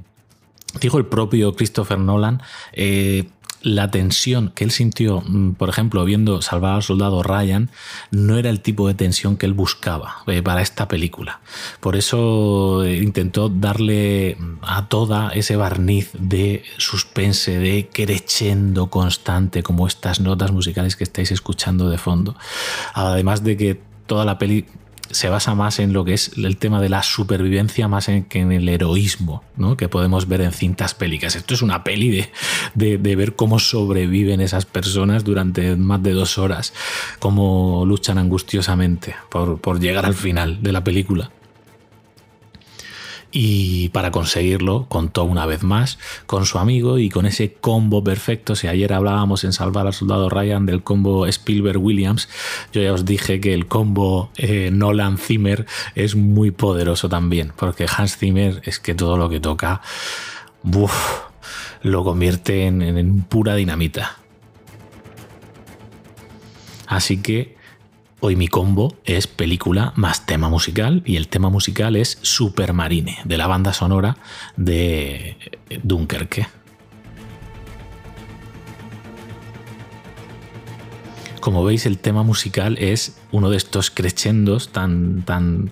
dijo 0.79 0.97
el 0.99 1.07
propio 1.07 1.53
Christopher 1.53 1.99
Nolan, 1.99 2.41
eh, 2.71 3.27
la 3.65 3.89
tensión 3.89 4.51
que 4.53 4.63
él 4.63 4.69
sintió, 4.69 5.21
mm, 5.21 5.55
por 5.55 5.69
ejemplo, 5.69 6.05
viendo 6.05 6.43
Salvar 6.43 6.75
al 6.75 6.83
Soldado 6.83 7.23
Ryan, 7.23 7.71
no 8.11 8.37
era 8.37 8.51
el 8.51 8.61
tipo 8.61 8.87
de 8.87 8.93
tensión 8.93 9.37
que 9.37 9.47
él 9.47 9.53
buscaba 9.53 10.17
eh, 10.27 10.43
para 10.43 10.61
esta 10.61 10.87
película. 10.87 11.39
Por 11.79 11.95
eso 11.95 12.83
eh, 12.85 12.97
intentó 12.97 13.49
darle 13.49 14.37
mm, 14.39 14.57
a 14.61 14.87
toda 14.87 15.31
ese 15.31 15.55
barniz 15.55 16.11
de 16.13 16.63
suspense, 16.77 17.57
de 17.57 17.89
crescendo 17.91 18.91
constante, 18.91 19.63
como 19.63 19.87
estas 19.87 20.19
notas 20.19 20.51
musicales 20.51 20.95
que 20.95 21.03
estáis 21.03 21.31
escuchando 21.31 21.89
de 21.89 21.97
fondo. 21.97 22.35
Además 22.93 23.43
de 23.43 23.57
que 23.57 23.81
toda 24.05 24.25
la 24.25 24.37
peli 24.37 24.65
se 25.11 25.29
basa 25.29 25.55
más 25.55 25.79
en 25.79 25.93
lo 25.93 26.05
que 26.05 26.13
es 26.13 26.31
el 26.37 26.57
tema 26.57 26.81
de 26.81 26.89
la 26.89 27.03
supervivencia 27.03 27.87
más 27.87 28.09
en, 28.09 28.25
que 28.25 28.39
en 28.39 28.51
el 28.51 28.67
heroísmo 28.67 29.43
¿no? 29.57 29.77
que 29.77 29.89
podemos 29.89 30.27
ver 30.27 30.41
en 30.41 30.51
cintas 30.51 30.93
pélicas. 30.93 31.35
Esto 31.35 31.53
es 31.53 31.61
una 31.61 31.83
peli 31.83 32.09
de, 32.73 32.97
de, 32.97 33.15
ver 33.15 33.35
cómo 33.35 33.59
sobreviven 33.59 34.41
esas 34.41 34.65
personas 34.65 35.23
durante 35.23 35.75
más 35.75 36.01
de 36.03 36.11
dos 36.11 36.37
horas, 36.37 36.73
cómo 37.19 37.85
luchan 37.85 38.17
angustiosamente 38.17 39.15
por, 39.29 39.59
por 39.59 39.79
llegar 39.79 40.05
al 40.05 40.15
final 40.15 40.61
de 40.61 40.71
la 40.71 40.83
película. 40.83 41.31
Y 43.37 43.89
para 43.89 44.11
conseguirlo, 44.11 44.85
contó 44.87 45.25
una 45.25 45.45
vez 45.45 45.61
más 45.61 45.99
con 46.25 46.45
su 46.45 46.57
amigo 46.57 46.99
y 46.99 47.09
con 47.09 47.25
ese 47.25 47.51
combo 47.51 48.01
perfecto. 48.01 48.55
Si 48.55 48.69
ayer 48.69 48.93
hablábamos 48.93 49.43
en 49.43 49.51
Salvar 49.51 49.85
al 49.87 49.93
Soldado 49.93 50.29
Ryan 50.29 50.65
del 50.65 50.83
combo 50.83 51.27
Spielberg-Williams, 51.27 52.29
yo 52.71 52.81
ya 52.81 52.93
os 52.93 53.03
dije 53.03 53.41
que 53.41 53.53
el 53.53 53.67
combo 53.67 54.29
eh, 54.37 54.69
Nolan-Zimmer 54.71 55.65
es 55.95 56.15
muy 56.15 56.51
poderoso 56.51 57.09
también, 57.09 57.51
porque 57.57 57.87
Hans 57.93 58.15
Zimmer 58.15 58.61
es 58.63 58.79
que 58.79 58.95
todo 58.95 59.17
lo 59.17 59.27
que 59.27 59.41
toca, 59.41 59.81
lo 61.81 62.03
convierte 62.05 62.67
en, 62.67 62.81
en 62.81 63.21
pura 63.23 63.55
dinamita. 63.55 64.17
Así 66.87 67.17
que 67.17 67.54
Hoy 68.27 68.35
mi 68.35 68.47
combo 68.47 68.95
es 69.05 69.27
película 69.27 69.93
más 69.95 70.25
tema 70.25 70.49
musical 70.49 71.03
y 71.05 71.15
el 71.15 71.27
tema 71.27 71.51
musical 71.51 71.95
es 71.95 72.17
Supermarine, 72.23 73.19
de 73.23 73.37
la 73.37 73.45
banda 73.45 73.71
sonora 73.71 74.17
de 74.57 75.37
Dunkerque. 75.83 76.47
Como 81.39 81.63
veis, 81.63 81.85
el 81.85 81.99
tema 81.99 82.23
musical 82.23 82.79
es 82.79 83.15
uno 83.31 83.51
de 83.51 83.57
estos 83.57 83.91
crescendos 83.91 84.69
tan, 84.69 85.21
tan 85.21 85.69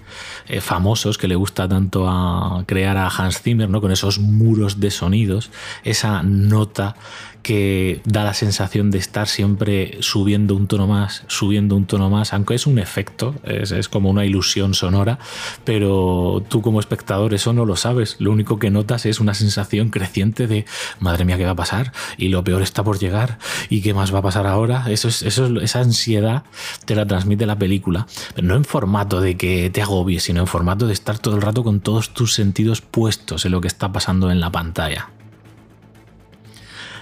eh, 0.48 0.62
famosos 0.62 1.18
que 1.18 1.28
le 1.28 1.34
gusta 1.34 1.68
tanto 1.68 2.08
a 2.08 2.64
crear 2.68 2.98
a 2.98 3.08
Hans 3.08 3.42
Zimmer, 3.42 3.68
¿no? 3.68 3.82
con 3.82 3.92
esos 3.92 4.20
muros 4.20 4.80
de 4.80 4.92
sonidos, 4.92 5.50
esa 5.84 6.22
nota 6.22 6.96
que 7.44 8.02
da 8.06 8.24
la 8.24 8.34
sensación 8.34 8.90
de 8.90 8.98
estar 8.98 9.28
siempre 9.28 9.98
subiendo 10.00 10.56
un 10.56 10.68
tono 10.68 10.88
más, 10.88 11.24
subiendo 11.28 11.76
un 11.76 11.86
tono 11.86 12.10
más, 12.10 12.34
aunque 12.34 12.56
es 12.56 12.66
un 12.66 12.80
efecto, 12.80 13.36
es, 13.44 13.90
como 13.90 14.10
una 14.10 14.26
ilusión 14.26 14.74
sonora, 14.74 15.20
pero 15.66 16.42
tú 16.48 16.62
como 16.62 16.80
espectador 16.80 17.34
eso 17.34 17.52
no 17.52 17.66
lo 17.66 17.76
sabes, 17.76 18.16
lo 18.20 18.32
único 18.32 18.60
que 18.60 18.72
notas 18.72 19.06
es 19.06 19.20
una 19.20 19.34
sensación 19.34 19.90
creciente 19.90 20.48
de, 20.48 20.66
madre 21.00 21.26
mía, 21.26 21.38
¿qué 21.38 21.46
va 21.46 21.52
a 21.52 21.56
pasar? 21.56 21.92
Y 22.18 22.30
lo 22.30 22.44
peor 22.44 22.62
está 22.62 22.82
por 22.84 22.98
llegar, 22.98 23.38
¿y 23.70 23.82
qué 23.82 23.94
más 23.94 24.14
va 24.14 24.20
a 24.20 24.24
pasar 24.24 24.48
ahora? 24.48 24.86
Eso 24.88 25.10
es, 25.10 25.22
eso, 25.22 25.60
esa 25.60 25.82
ansiedad 25.82 26.44
te 26.86 26.96
la 26.96 27.06
transmite 27.06 27.46
la 27.46 27.60
película, 27.60 28.08
pero 28.36 28.48
no 28.48 28.56
en 28.56 28.64
formato 28.64 29.20
de 29.20 29.36
que 29.36 29.70
te 29.70 29.82
agobies, 29.82 30.24
sino 30.24 30.40
en 30.40 30.48
formato 30.48 30.88
de 30.88 30.94
estar 30.94 31.20
todo 31.20 31.36
el 31.36 31.42
rato 31.42 31.64
con 31.64 31.82
todos 31.82 32.14
tus 32.14 32.34
sentidos 32.34 32.80
puestos 32.80 33.46
en 33.46 33.52
lo 33.52 33.60
que 33.60 33.68
está 33.68 33.92
pasando 33.92 34.32
en 34.32 34.40
la 34.40 34.50
pantalla. 34.50 35.10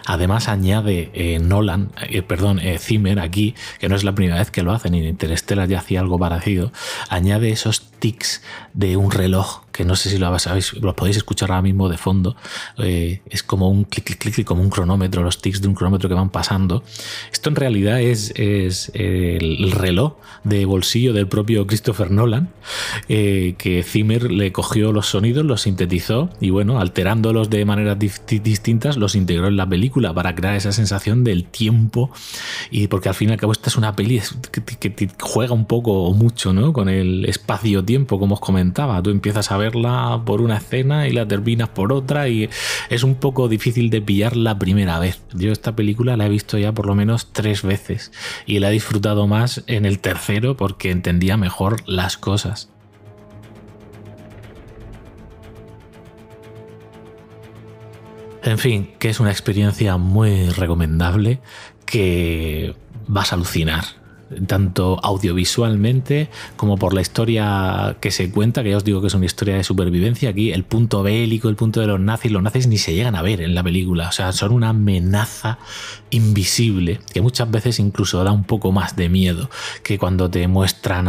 Además 0.06 0.48
añade 0.48 1.12
eh, 1.14 1.40
Nolan, 1.40 1.92
eh, 2.10 2.22
perdón, 2.22 2.60
eh, 2.60 2.78
Zimmer 2.80 3.20
aquí, 3.20 3.56
que 3.80 3.90
no 3.90 3.96
es 3.96 4.04
la 4.04 4.14
primera 4.14 4.38
vez 4.40 4.52
que 4.52 4.64
lo 4.64 4.72
hacen, 4.72 4.94
en 4.94 5.06
Interstellar 5.06 5.68
ya 5.68 5.80
hacía 5.80 6.00
algo 6.00 6.18
parecido, 6.18 6.72
añade 7.10 7.52
esos 7.52 7.92
tics 8.00 8.42
de 8.74 8.98
un 8.98 9.12
reloj 9.12 9.62
que 9.72 9.86
no 9.86 9.96
sé 9.96 10.10
si 10.10 10.18
lo 10.18 10.38
sabéis, 10.40 10.74
lo 10.74 10.96
podéis 10.96 11.18
escuchar 11.18 11.52
ahora 11.52 11.62
mismo 11.62 11.90
de 11.90 11.98
fondo. 11.98 12.36
es 12.78 13.44
como 13.44 13.70
un 13.70 13.84
clic, 13.86 14.06
clic, 14.06 14.36
clic, 14.36 14.48
como 14.48 14.62
un 14.62 14.70
cronómetro, 14.70 15.24
los 15.24 15.42
tics 15.42 15.62
de 15.62 15.68
un 15.68 15.76
cronómetro 15.76 16.10
que 16.10 16.16
van 16.16 16.30
pasando. 16.30 16.84
Esto 17.32 17.50
en 17.50 17.56
realidad 17.56 18.02
es, 18.02 18.34
es 18.36 18.92
el 18.94 19.72
reloj 19.72 20.16
de 20.44 20.66
bolsillo 20.66 21.14
del 21.14 21.28
propio 21.28 21.68
Christopher 21.68 22.12
Nolan, 22.12 22.50
que 23.08 23.84
Zimmer 23.86 24.32
le 24.32 24.52
cogió 24.52 24.92
los 24.92 25.08
sonidos, 25.08 25.46
los 25.46 25.62
sintetizó 25.62 26.30
y 26.40 26.50
bueno, 26.50 26.80
alterándolos 26.80 27.50
de 27.50 27.66
maneras 27.66 27.98
distintas, 28.00 28.98
los 28.98 29.16
integró 29.16 29.48
en 29.48 29.58
la 29.58 29.68
película 29.68 30.14
para 30.14 30.36
crear 30.36 30.56
esa 30.56 30.72
sensación 30.72 31.24
del 31.24 31.46
tiempo 31.46 32.12
y 32.70 32.88
porque 32.88 33.10
al 33.10 33.16
fin 33.16 33.30
y 33.30 33.34
al 33.34 33.40
cabo 33.40 33.52
esta 33.52 33.70
es 33.70 33.78
una 33.78 33.96
peli 33.96 34.22
que, 34.52 35.10
juega 35.20 35.54
un 35.54 35.66
poco 35.66 36.04
o 36.04 36.14
mucho 36.14 36.54
¿no? 36.54 36.74
con 36.74 36.90
el 36.90 37.26
espacio-tiempo, 37.26 38.20
como 38.20 38.36
os 38.36 38.42
comentaba. 38.42 39.02
Tú 39.02 39.10
empiezas 39.10 39.52
a 39.52 39.58
verla 39.62 40.24
por 40.26 40.42
una 40.42 40.58
escena 40.58 41.08
y 41.08 41.12
la 41.12 41.28
terminas 41.28 41.70
por 41.70 41.94
otra 41.94 42.28
y 42.28 42.50
es 42.90 43.04
un 43.04 43.16
poco 43.16 43.48
difícil 43.48 43.92
de 43.92 44.02
pillar 44.02 44.36
la 44.36 44.58
primera 44.58 44.98
vez. 44.98 45.22
Yo 45.34 45.52
esta 45.52 45.76
película 45.76 46.18
la 46.18 46.26
he 46.26 46.30
visto 46.30 46.58
ya 46.58 46.72
por 46.74 46.88
lo 46.88 46.96
menos 46.96 47.32
tres 47.32 47.62
veces 47.62 48.12
y 48.48 48.60
la 48.60 48.70
he 48.70 48.74
disfrutado 48.74 49.28
más 49.28 49.64
en 49.68 49.86
el 49.86 50.00
tercero 50.00 50.58
porque 50.58 50.90
entendía 50.90 51.38
mejor 51.38 51.88
las 51.88 52.18
cosas. 52.18 52.70
En 58.44 58.58
fin, 58.58 58.90
que 58.98 59.10
es 59.10 59.20
una 59.20 59.30
experiencia 59.30 59.98
muy 59.98 60.50
recomendable 60.50 61.40
que 61.86 62.74
vas 63.08 63.32
a 63.32 63.36
alucinar 63.36 64.01
tanto 64.48 65.00
audiovisualmente 65.04 66.30
como 66.56 66.78
por 66.78 66.94
la 66.94 67.02
historia 67.02 67.98
que 68.00 68.12
se 68.12 68.32
cuenta, 68.32 68.64
que 68.64 68.72
ya 68.72 68.78
os 68.78 68.84
digo 68.84 69.02
que 69.02 69.08
es 69.08 69.14
una 69.14 69.26
historia 69.26 69.56
de 69.56 69.64
supervivencia. 69.64 70.30
Aquí 70.30 70.52
el 70.52 70.64
punto 70.64 71.04
bélico, 71.04 71.50
el 71.50 71.56
punto 71.56 71.80
de 71.82 71.88
los 71.88 72.00
nazis, 72.00 72.32
los 72.32 72.44
nazis 72.44 72.68
ni 72.68 72.78
se 72.78 72.94
llegan 72.94 73.16
a 73.16 73.22
ver 73.22 73.42
en 73.42 73.56
la 73.56 73.64
película, 73.64 74.10
o 74.10 74.12
sea, 74.12 74.32
son 74.32 74.52
una 74.52 74.70
amenaza 74.70 75.60
invisible 76.10 77.00
que 77.14 77.22
muchas 77.22 77.50
veces 77.50 77.80
incluso 77.80 78.24
da 78.24 78.32
un 78.32 78.44
poco 78.44 78.72
más 78.72 78.96
de 78.96 79.10
miedo 79.10 79.50
que 79.84 79.98
cuando 79.98 80.30
te 80.30 80.48
muestran 80.48 81.08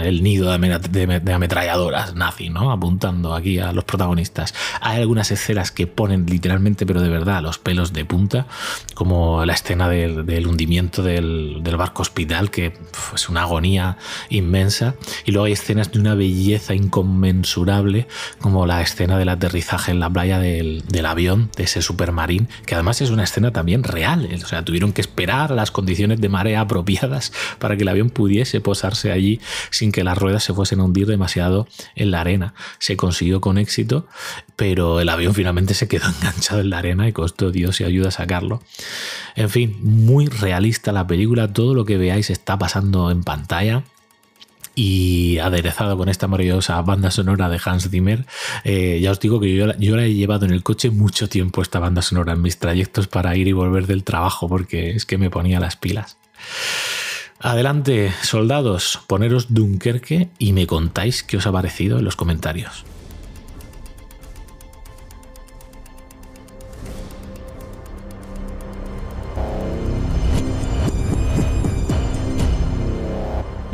el 0.00 0.22
nido 0.22 0.56
de, 0.56 1.32
ametralladoras 1.34 2.14
nazis, 2.14 2.50
¿no? 2.50 2.70
Apuntando 2.70 3.34
aquí 3.34 3.58
a 3.58 3.72
los 3.72 3.84
protagonistas. 3.84 4.54
Hay 4.80 5.00
algunas 5.00 5.30
escenas 5.30 5.70
que 5.70 5.86
ponen 5.86 6.26
literalmente, 6.26 6.86
pero 6.86 7.00
de 7.00 7.08
verdad, 7.08 7.42
los 7.42 7.58
pelos 7.58 7.92
de 7.92 8.04
punta, 8.04 8.46
como 8.94 9.44
la 9.44 9.54
escena 9.54 9.88
del, 9.88 10.46
hundimiento 10.46 11.02
del, 11.02 11.60
del 11.62 11.76
barco 11.76 12.02
hospital, 12.02 12.50
que 12.50 12.63
es 13.14 13.28
una 13.28 13.42
agonía 13.42 13.98
inmensa. 14.28 14.94
Y 15.24 15.32
luego 15.32 15.46
hay 15.46 15.52
escenas 15.52 15.92
de 15.92 15.98
una 15.98 16.14
belleza 16.14 16.74
inconmensurable, 16.74 18.06
como 18.40 18.66
la 18.66 18.82
escena 18.82 19.18
del 19.18 19.28
aterrizaje 19.28 19.90
en 19.90 20.00
la 20.00 20.10
playa 20.10 20.38
del, 20.38 20.84
avión, 21.04 21.50
de 21.56 21.64
ese 21.64 21.82
supermarín, 21.82 22.48
que 22.66 22.74
además 22.74 23.00
es 23.00 23.10
una 23.10 23.24
escena 23.24 23.52
también 23.52 23.82
real. 23.82 24.28
O 24.42 24.46
sea, 24.46 24.64
tuvieron 24.64 24.92
que 24.92 25.00
esperar 25.00 25.50
las 25.50 25.70
condiciones 25.70 26.20
de 26.20 26.28
marea 26.28 26.60
apropiadas 26.60 27.32
para 27.58 27.76
que 27.76 27.82
el 27.82 27.88
avión 27.88 28.10
pudiese 28.10 28.60
posarse 28.60 29.12
allí 29.12 29.40
sin 29.70 29.92
que 29.92 30.04
las 30.04 30.16
ruedas 30.16 30.44
se 30.44 30.54
fuesen 30.54 30.80
a 30.80 30.84
hundir 30.84 31.06
demasiado 31.06 31.66
en 31.94 32.10
la 32.10 32.20
arena. 32.20 32.54
Se 32.78 32.96
consiguió 32.96 33.40
con 33.40 33.58
éxito, 33.58 34.06
pero 34.56 35.00
el 35.00 35.08
avión 35.08 35.34
finalmente 35.34 35.74
se 35.74 35.88
quedó 35.88 36.08
enganchado 36.20 36.60
en 36.60 36.70
la 36.70 36.78
arena 36.78 37.08
y 37.08 37.12
costó 37.12 37.50
Dios 37.50 37.80
y 37.80 37.84
ayuda 37.84 38.08
a 38.08 38.12
sacarlo. 38.12 38.62
En 39.36 39.50
fin, 39.50 39.76
muy 39.82 40.26
realista 40.26 40.92
la 40.92 41.06
película, 41.06 41.52
todo 41.52 41.74
lo 41.74 41.84
que 41.84 41.98
veáis 41.98 42.30
está 42.30 42.58
pasando 42.58 43.10
en 43.10 43.24
pantalla 43.24 43.82
y 44.74 45.38
aderezado 45.38 45.96
con 45.96 46.08
esta 46.08 46.26
maravillosa 46.26 46.80
banda 46.82 47.10
sonora 47.10 47.48
de 47.48 47.60
Hans 47.64 47.88
Zimmer. 47.88 48.26
Eh, 48.64 49.00
ya 49.02 49.10
os 49.10 49.20
digo 49.20 49.40
que 49.40 49.54
yo, 49.54 49.72
yo, 49.78 49.96
la 49.96 50.04
he 50.04 50.14
llevado 50.14 50.46
en 50.46 50.52
el 50.52 50.62
coche 50.62 50.90
mucho 50.90 51.28
tiempo 51.28 51.62
esta 51.62 51.78
banda 51.78 52.02
sonora 52.02 52.32
en 52.32 52.42
mis 52.42 52.58
trayectos 52.58 53.08
para 53.08 53.36
ir 53.36 53.48
y 53.48 53.52
volver 53.52 53.86
del 53.86 54.04
trabajo 54.04 54.48
porque 54.48 54.90
es 54.90 55.06
que 55.06 55.18
me 55.18 55.30
ponía 55.30 55.60
las 55.60 55.76
pilas. 55.76 56.16
Adelante, 57.40 58.12
soldados, 58.22 59.00
poneros 59.06 59.52
Dunkerque 59.52 60.28
y 60.38 60.52
me 60.52 60.66
contáis 60.66 61.22
qué 61.22 61.36
os 61.36 61.46
ha 61.46 61.52
parecido 61.52 61.98
en 61.98 62.04
los 62.04 62.16
comentarios. 62.16 62.84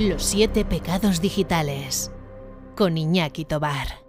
Los 0.00 0.22
siete 0.22 0.64
pecados 0.64 1.20
digitales 1.20 2.10
con 2.74 2.96
Iñaki 2.96 3.44
Tobar. 3.44 4.02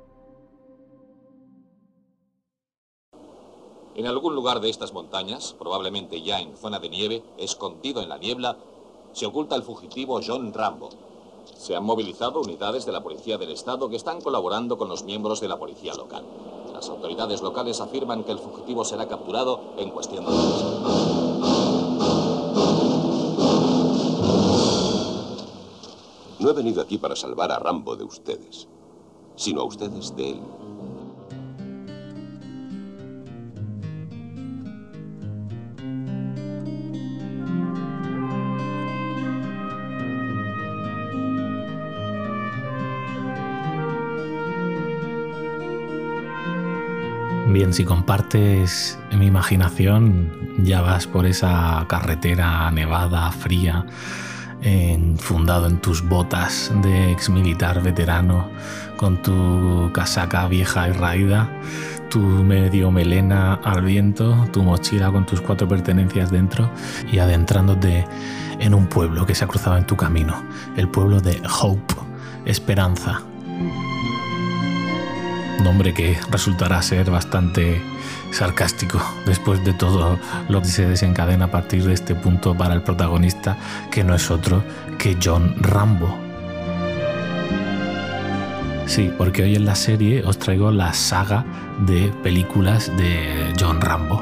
En 3.96 4.08
algún 4.08 4.34
lugar 4.34 4.62
de 4.62 4.70
estas 4.70 4.94
montañas, 4.94 5.54
probablemente 5.60 6.22
ya 6.22 6.40
en 6.40 6.56
zona 6.56 6.80
de 6.80 6.88
nieve, 6.88 7.24
escondido 7.38 8.02
en 8.02 8.08
la 8.08 8.18
niebla, 8.18 8.56
se 9.12 9.26
oculta 9.26 9.58
el 9.58 9.64
fugitivo 9.64 10.22
John 10.26 10.54
Rambo. 10.54 10.88
Se 11.58 11.76
han 11.76 11.84
movilizado 11.84 12.40
unidades 12.40 12.86
de 12.86 12.94
la 12.94 13.04
Policía 13.04 13.38
del 13.38 13.52
Estado 13.52 13.90
que 13.90 13.98
están 13.98 14.22
colaborando 14.22 14.78
con 14.78 14.88
los 14.88 15.04
miembros 15.04 15.42
de 15.42 15.50
la 15.50 15.60
Policía 15.60 15.94
local. 15.96 16.24
Las 16.72 16.88
autoridades 16.88 17.42
locales 17.42 17.82
afirman 17.82 18.24
que 18.24 18.32
el 18.32 18.40
fugitivo 18.40 18.86
será 18.86 19.10
capturado 19.10 19.74
en 19.76 19.90
cuestión 19.90 20.26
de 20.26 20.32
días. 20.32 21.31
No 26.42 26.50
he 26.50 26.54
venido 26.54 26.82
aquí 26.82 26.98
para 26.98 27.16
salvar 27.16 27.52
a 27.52 27.60
Rambo 27.60 27.96
de 27.96 28.04
ustedes, 28.04 28.68
sino 29.36 29.62
a 29.62 29.64
ustedes 29.64 30.16
de 30.16 30.32
él. 30.32 30.42
Bien, 47.50 47.72
si 47.72 47.86
compartes 47.86 48.98
mi 49.16 49.28
imaginación, 49.28 50.56
ya 50.64 50.82
vas 50.82 51.06
por 51.06 51.28
esa 51.28 51.86
carretera 51.88 52.72
nevada, 52.72 53.30
fría, 53.32 53.86
fundado 55.18 55.68
en 55.68 55.78
tus 55.80 56.08
botas 56.08 56.72
de 56.82 57.12
ex 57.12 57.30
militar 57.30 57.82
veterano, 57.82 58.50
con 58.98 59.22
tu 59.22 59.92
casaca 59.94 60.48
vieja 60.48 60.88
y 60.90 60.92
raída, 60.92 61.50
tu 62.10 62.20
medio 62.20 62.92
melena 62.92 63.56
al 63.64 63.84
viento, 63.84 64.48
tu 64.52 64.64
mochila 64.64 65.12
con 65.12 65.26
tus 65.26 65.42
cuatro 65.42 65.68
pertenencias 65.68 66.30
dentro 66.30 66.70
y 67.12 67.20
adentrándote 67.20 68.06
en 68.60 68.74
un 68.74 68.88
pueblo 68.88 69.26
que 69.26 69.34
se 69.34 69.46
ha 69.46 69.48
cruzado 69.48 69.78
en 69.78 69.88
tu 69.88 69.96
camino, 69.96 70.44
el 70.76 70.88
pueblo 70.88 71.22
de 71.22 71.42
Hope, 71.62 71.96
Esperanza. 72.46 73.22
Nombre 75.64 75.94
que 75.94 76.18
resultará 76.30 76.82
ser 76.82 77.10
bastante 77.10 77.82
sarcástico 78.32 79.02
después 79.26 79.64
de 79.64 79.74
todo 79.74 80.20
lo 80.50 80.62
que 80.62 80.68
se 80.68 80.88
desencadena 80.88 81.46
a 81.46 81.52
partir 81.52 81.84
de 81.84 81.94
este 81.94 82.16
punto 82.16 82.56
para 82.56 82.74
el 82.74 82.82
protagonista, 82.82 83.58
que 83.92 84.04
no 84.04 84.16
es 84.16 84.32
otro 84.32 84.64
que 84.98 85.18
John 85.22 85.56
Rambo. 85.60 86.18
Sí, 88.86 89.10
porque 89.18 89.44
hoy 89.44 89.56
en 89.56 89.66
la 89.66 89.76
serie 89.76 90.24
os 90.26 90.38
traigo 90.38 90.72
la 90.72 90.94
saga 90.94 91.46
de 91.86 92.12
películas 92.24 92.92
de 92.98 93.54
John 93.58 93.80
Rambo. 93.80 94.22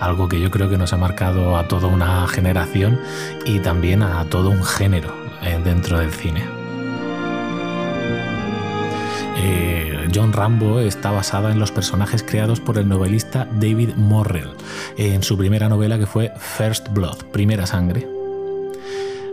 Algo 0.00 0.28
que 0.28 0.40
yo 0.40 0.50
creo 0.50 0.68
que 0.68 0.76
nos 0.76 0.92
ha 0.92 0.96
marcado 0.96 1.56
a 1.56 1.68
toda 1.68 1.86
una 1.86 2.26
generación 2.26 2.98
y 3.44 3.60
también 3.60 4.02
a 4.02 4.24
todo 4.24 4.50
un 4.50 4.64
género 4.64 5.14
eh, 5.42 5.60
dentro 5.62 5.98
del 5.98 6.10
cine. 6.10 6.42
Eh, 9.36 9.91
John 10.14 10.32
Rambo 10.32 10.80
está 10.80 11.10
basada 11.10 11.52
en 11.52 11.58
los 11.58 11.70
personajes 11.70 12.22
creados 12.22 12.60
por 12.60 12.78
el 12.78 12.88
novelista 12.88 13.48
David 13.52 13.94
Morrell 13.96 14.50
en 14.96 15.22
su 15.22 15.36
primera 15.36 15.68
novela 15.68 15.98
que 15.98 16.06
fue 16.06 16.32
First 16.38 16.88
Blood, 16.92 17.24
Primera 17.32 17.66
Sangre. 17.66 18.21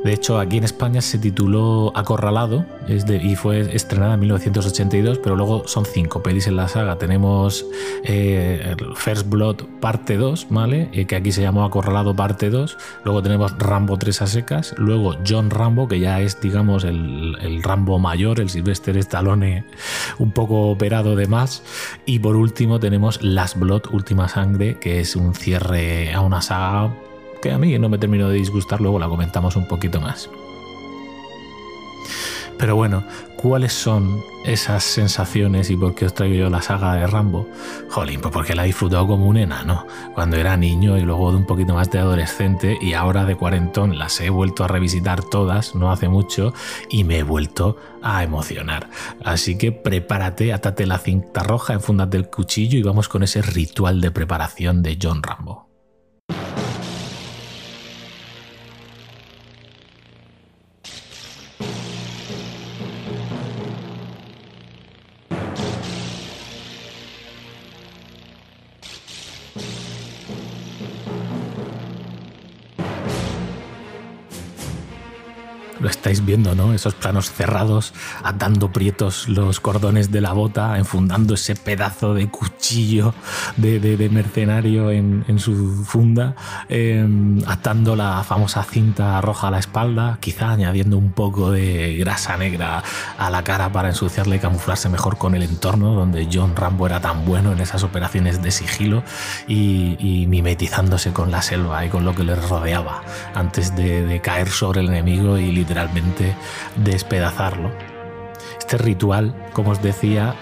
De 0.04 0.14
hecho, 0.14 0.40
aquí 0.40 0.58
en 0.58 0.64
España 0.64 1.02
se 1.02 1.18
tituló 1.18 1.92
Acorralado 1.94 2.66
y 2.88 3.36
fue 3.36 3.76
estrenada 3.76 4.14
en 4.14 4.22
1982, 4.22 5.20
pero 5.20 5.36
luego 5.36 5.68
son 5.68 5.86
cinco 5.86 6.24
pelis 6.24 6.48
en 6.48 6.56
la 6.56 6.70
saga. 6.70 6.98
Tenemos 6.98 7.66
eh, 8.04 8.76
First 8.96 9.30
Blood 9.30 9.64
parte 9.82 10.16
2, 10.16 10.48
¿vale? 10.50 10.90
Eh, 10.94 11.06
que 11.06 11.18
aquí 11.18 11.34
se 11.34 11.42
llamó 11.42 11.66
Acorralado 11.66 12.16
parte 12.16 12.50
2. 12.50 12.78
Luego 13.04 13.22
tenemos 13.22 13.58
Rambo 13.60 13.98
3 13.98 14.22
a 14.22 14.28
secas. 14.28 14.74
Luego 14.78 15.16
John 15.28 15.50
Rambo, 15.50 15.90
que 15.90 16.00
ya 16.00 16.22
es, 16.22 16.40
digamos, 16.40 16.86
el, 16.86 17.38
el 17.42 17.62
Rambo 17.62 18.00
mayor, 18.00 18.40
el 18.40 18.50
Sylvester 18.50 18.96
Stallone 18.98 19.66
un 20.18 20.32
poco 20.32 20.70
operado 20.72 21.18
de 21.18 21.28
más. 21.28 21.62
Y 22.06 22.20
por 22.20 22.38
último 22.38 22.80
tenemos 22.80 23.22
Last 23.22 23.58
Blood, 23.58 23.84
Última 23.92 24.30
Sangre, 24.30 24.80
que 24.80 25.02
es 25.02 25.18
un 25.18 25.36
cierre 25.36 26.14
a 26.14 26.22
una 26.22 26.42
saga 26.42 26.90
que 27.42 27.52
a 27.52 27.58
mí 27.58 27.78
no 27.80 27.90
me 27.90 27.98
terminó 27.98 28.30
de 28.30 28.36
disgustar, 28.36 28.82
luego 28.82 29.00
la 29.00 29.08
comentamos 29.08 29.56
un 29.56 29.68
poquito 29.68 30.02
más. 30.02 30.30
Pero 32.60 32.76
bueno, 32.76 33.06
¿cuáles 33.38 33.72
son 33.72 34.22
esas 34.44 34.84
sensaciones 34.84 35.70
y 35.70 35.78
por 35.78 35.96
qué 35.96 36.06
os 36.06 36.14
traigo 36.14 36.36
yo 36.36 36.50
la 36.50 36.62
saga 36.62 36.94
de 36.96 37.08
Rambo? 37.08 37.48
Jolín, 37.90 38.20
pues 38.20 38.34
porque 38.34 38.54
la 38.54 38.64
he 38.64 38.68
disfrutado 38.68 39.08
como 39.08 39.28
un 39.28 39.38
enano, 39.38 39.88
cuando 40.14 40.36
era 40.36 40.58
niño 40.58 40.98
y 40.98 41.04
luego 41.04 41.32
de 41.32 41.38
un 41.38 41.46
poquito 41.46 41.74
más 41.74 41.90
de 41.90 42.00
adolescente 42.00 42.78
y 42.82 42.96
ahora 42.96 43.24
de 43.24 43.38
cuarentón 43.38 43.98
las 43.98 44.20
he 44.20 44.30
vuelto 44.30 44.66
a 44.66 44.68
revisitar 44.68 45.24
todas, 45.24 45.74
no 45.74 45.90
hace 45.90 46.10
mucho, 46.10 46.54
y 46.90 47.06
me 47.06 47.20
he 47.20 47.24
vuelto 47.24 47.78
a 48.02 48.24
emocionar. 48.24 48.90
Así 49.24 49.58
que 49.58 49.72
prepárate, 49.72 50.52
atate 50.52 50.86
la 50.86 50.98
cinta 50.98 51.44
roja, 51.44 51.72
enfúndate 51.72 52.18
el 52.18 52.30
cuchillo 52.30 52.78
y 52.78 52.84
vamos 52.84 53.08
con 53.08 53.24
ese 53.24 53.42
ritual 53.42 54.02
de 54.02 54.12
preparación 54.12 54.84
de 54.84 55.00
John 55.02 55.24
Rambo. 55.24 55.69
Esos 76.30 76.94
planos 76.94 77.32
cerrados, 77.32 77.92
atando 78.24 78.72
prietos 78.72 79.28
los 79.28 79.60
cordones 79.60 80.12
de 80.12 80.22
la 80.22 80.32
bota, 80.32 80.78
enfundando 80.78 81.34
ese 81.34 81.56
pedazo 81.56 82.14
de 82.14 82.30
cuchillo 82.30 83.16
de, 83.58 84.10
mercenario 84.12 84.92
en, 84.92 85.40
su 85.40 85.84
funda, 85.86 86.36
em, 86.70 87.42
atando 87.48 87.96
la 87.96 88.24
famosa 88.24 88.64
cinta 88.64 89.20
roja 89.22 89.48
a 89.48 89.52
la 89.52 89.58
espalda, 89.58 90.20
quizá 90.20 90.52
añadiendo 90.52 91.00
un 91.00 91.14
poco 91.14 91.50
de 91.50 91.98
grasa 91.98 92.38
negra 92.38 92.84
a 93.18 93.30
la 93.32 93.44
cara 93.44 93.72
para 93.72 93.90
ensuciarle 93.90 94.36
y 94.36 94.40
camuflarse 94.40 94.88
mejor 94.88 95.18
con 95.18 95.34
el 95.34 95.42
entorno, 95.42 95.96
donde 95.96 96.30
John 96.32 96.56
Rambo 96.56 96.86
era 96.86 97.02
tan 97.02 97.26
bueno 97.26 97.54
en 97.54 97.60
esas 97.60 97.84
operaciones 97.84 98.44
de 98.44 98.52
sigilo 98.52 99.02
y, 99.48 100.28
mimetizándose 100.30 101.12
con 101.12 101.32
la 101.32 101.42
selva 101.42 101.84
y 101.86 101.90
con 101.90 102.06
lo 102.06 102.14
que 102.14 102.24
le 102.24 102.36
rodeaba 102.36 103.02
antes 103.34 103.76
de, 103.76 104.06
de 104.06 104.22
caer 104.22 104.50
sobre 104.50 104.82
el 104.82 104.90
enemigo 104.90 105.40
y 105.40 105.52
literalmente 105.52 106.19
despedazarlo. 106.76 107.72
Este 108.70 108.78
ritual, 108.78 109.34
como 109.52 109.72
os 109.72 109.82
decía, 109.82 110.36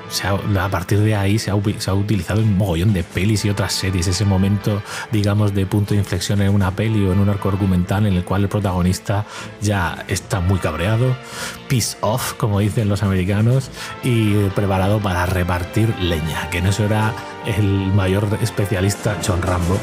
a 0.60 0.70
partir 0.70 1.00
de 1.00 1.16
ahí 1.16 1.40
se 1.40 1.50
ha, 1.50 1.56
utilizado 1.56 2.42
en 2.42 2.48
un 2.48 2.58
mogollón 2.58 2.92
de 2.92 3.04
pelis 3.04 3.46
y 3.46 3.50
otras 3.50 3.72
series. 3.72 4.08
Ese 4.08 4.26
momento, 4.26 4.82
digamos, 5.14 5.54
de 5.54 5.66
punto 5.66 5.94
de 5.94 6.02
inflexión 6.02 6.42
en 6.42 6.54
una 6.54 6.72
peli 6.72 7.06
o 7.06 7.14
en 7.14 7.20
un 7.20 7.30
arco 7.30 7.48
argumental 7.48 8.06
en 8.06 8.16
el 8.16 8.26
cual 8.26 8.44
el 8.44 8.50
protagonista 8.50 9.26
ya 9.62 10.04
está 10.10 10.42
muy 10.42 10.60
cabreado, 10.60 11.16
peace 11.70 11.98
off, 12.02 12.34
como 12.34 12.60
dicen 12.60 12.90
los 12.90 13.02
americanos, 13.02 13.72
y 14.04 14.34
preparado 14.50 15.00
para 15.00 15.26
repartir 15.26 15.96
leña, 16.02 16.50
que 16.50 16.58
en 16.58 16.68
eso 16.68 16.84
era 16.84 17.14
el 17.46 17.94
mayor 17.94 18.28
especialista 18.42 19.18
John 19.26 19.42
Rambo. 19.42 19.78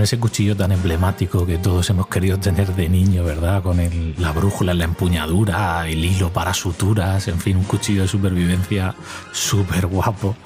Ese 0.00 0.18
cuchillo 0.18 0.56
tan 0.56 0.72
emblemático 0.72 1.46
que 1.46 1.58
todos 1.58 1.88
hemos 1.90 2.06
querido 2.08 2.38
tener 2.38 2.74
de 2.74 2.88
niño, 2.88 3.24
¿verdad? 3.24 3.62
Con 3.62 3.78
la 4.18 4.32
brújula 4.32 4.72
en 4.72 4.78
la 4.78 4.84
empuñadura, 4.84 5.88
el 5.88 6.04
hilo 6.04 6.32
para 6.32 6.54
suturas, 6.54 7.28
en 7.28 7.40
fin, 7.40 7.56
un 7.56 7.64
cuchillo 7.64 8.02
de 8.02 8.08
supervivencia 8.08 8.94
súper 9.32 9.86
guapo. 9.86 10.36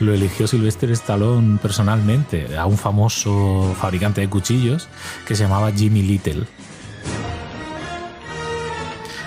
Lo 0.00 0.12
eligió 0.12 0.46
Sylvester 0.46 0.90
Stallone 0.90 1.58
personalmente 1.58 2.56
a 2.56 2.66
un 2.66 2.78
famoso 2.78 3.74
fabricante 3.80 4.20
de 4.20 4.28
cuchillos 4.28 4.88
que 5.26 5.34
se 5.34 5.44
llamaba 5.44 5.72
Jimmy 5.72 6.02
Little. 6.02 6.44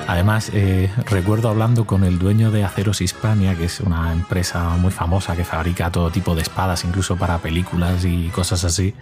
Además, 0.07 0.51
eh, 0.53 0.91
recuerdo 1.07 1.49
hablando 1.49 1.85
con 1.87 2.03
el 2.03 2.19
dueño 2.19 2.51
de 2.51 2.63
Aceros 2.63 3.01
Hispania, 3.01 3.55
que 3.55 3.65
es 3.65 3.79
una 3.79 4.13
empresa 4.13 4.69
muy 4.77 4.91
famosa 4.91 5.35
que 5.35 5.43
fabrica 5.43 5.91
todo 5.91 6.11
tipo 6.11 6.35
de 6.35 6.43
espadas, 6.43 6.83
incluso 6.83 7.15
para 7.15 7.39
películas 7.39 8.05
y 8.05 8.27
cosas 8.29 8.63
así. 8.63 8.93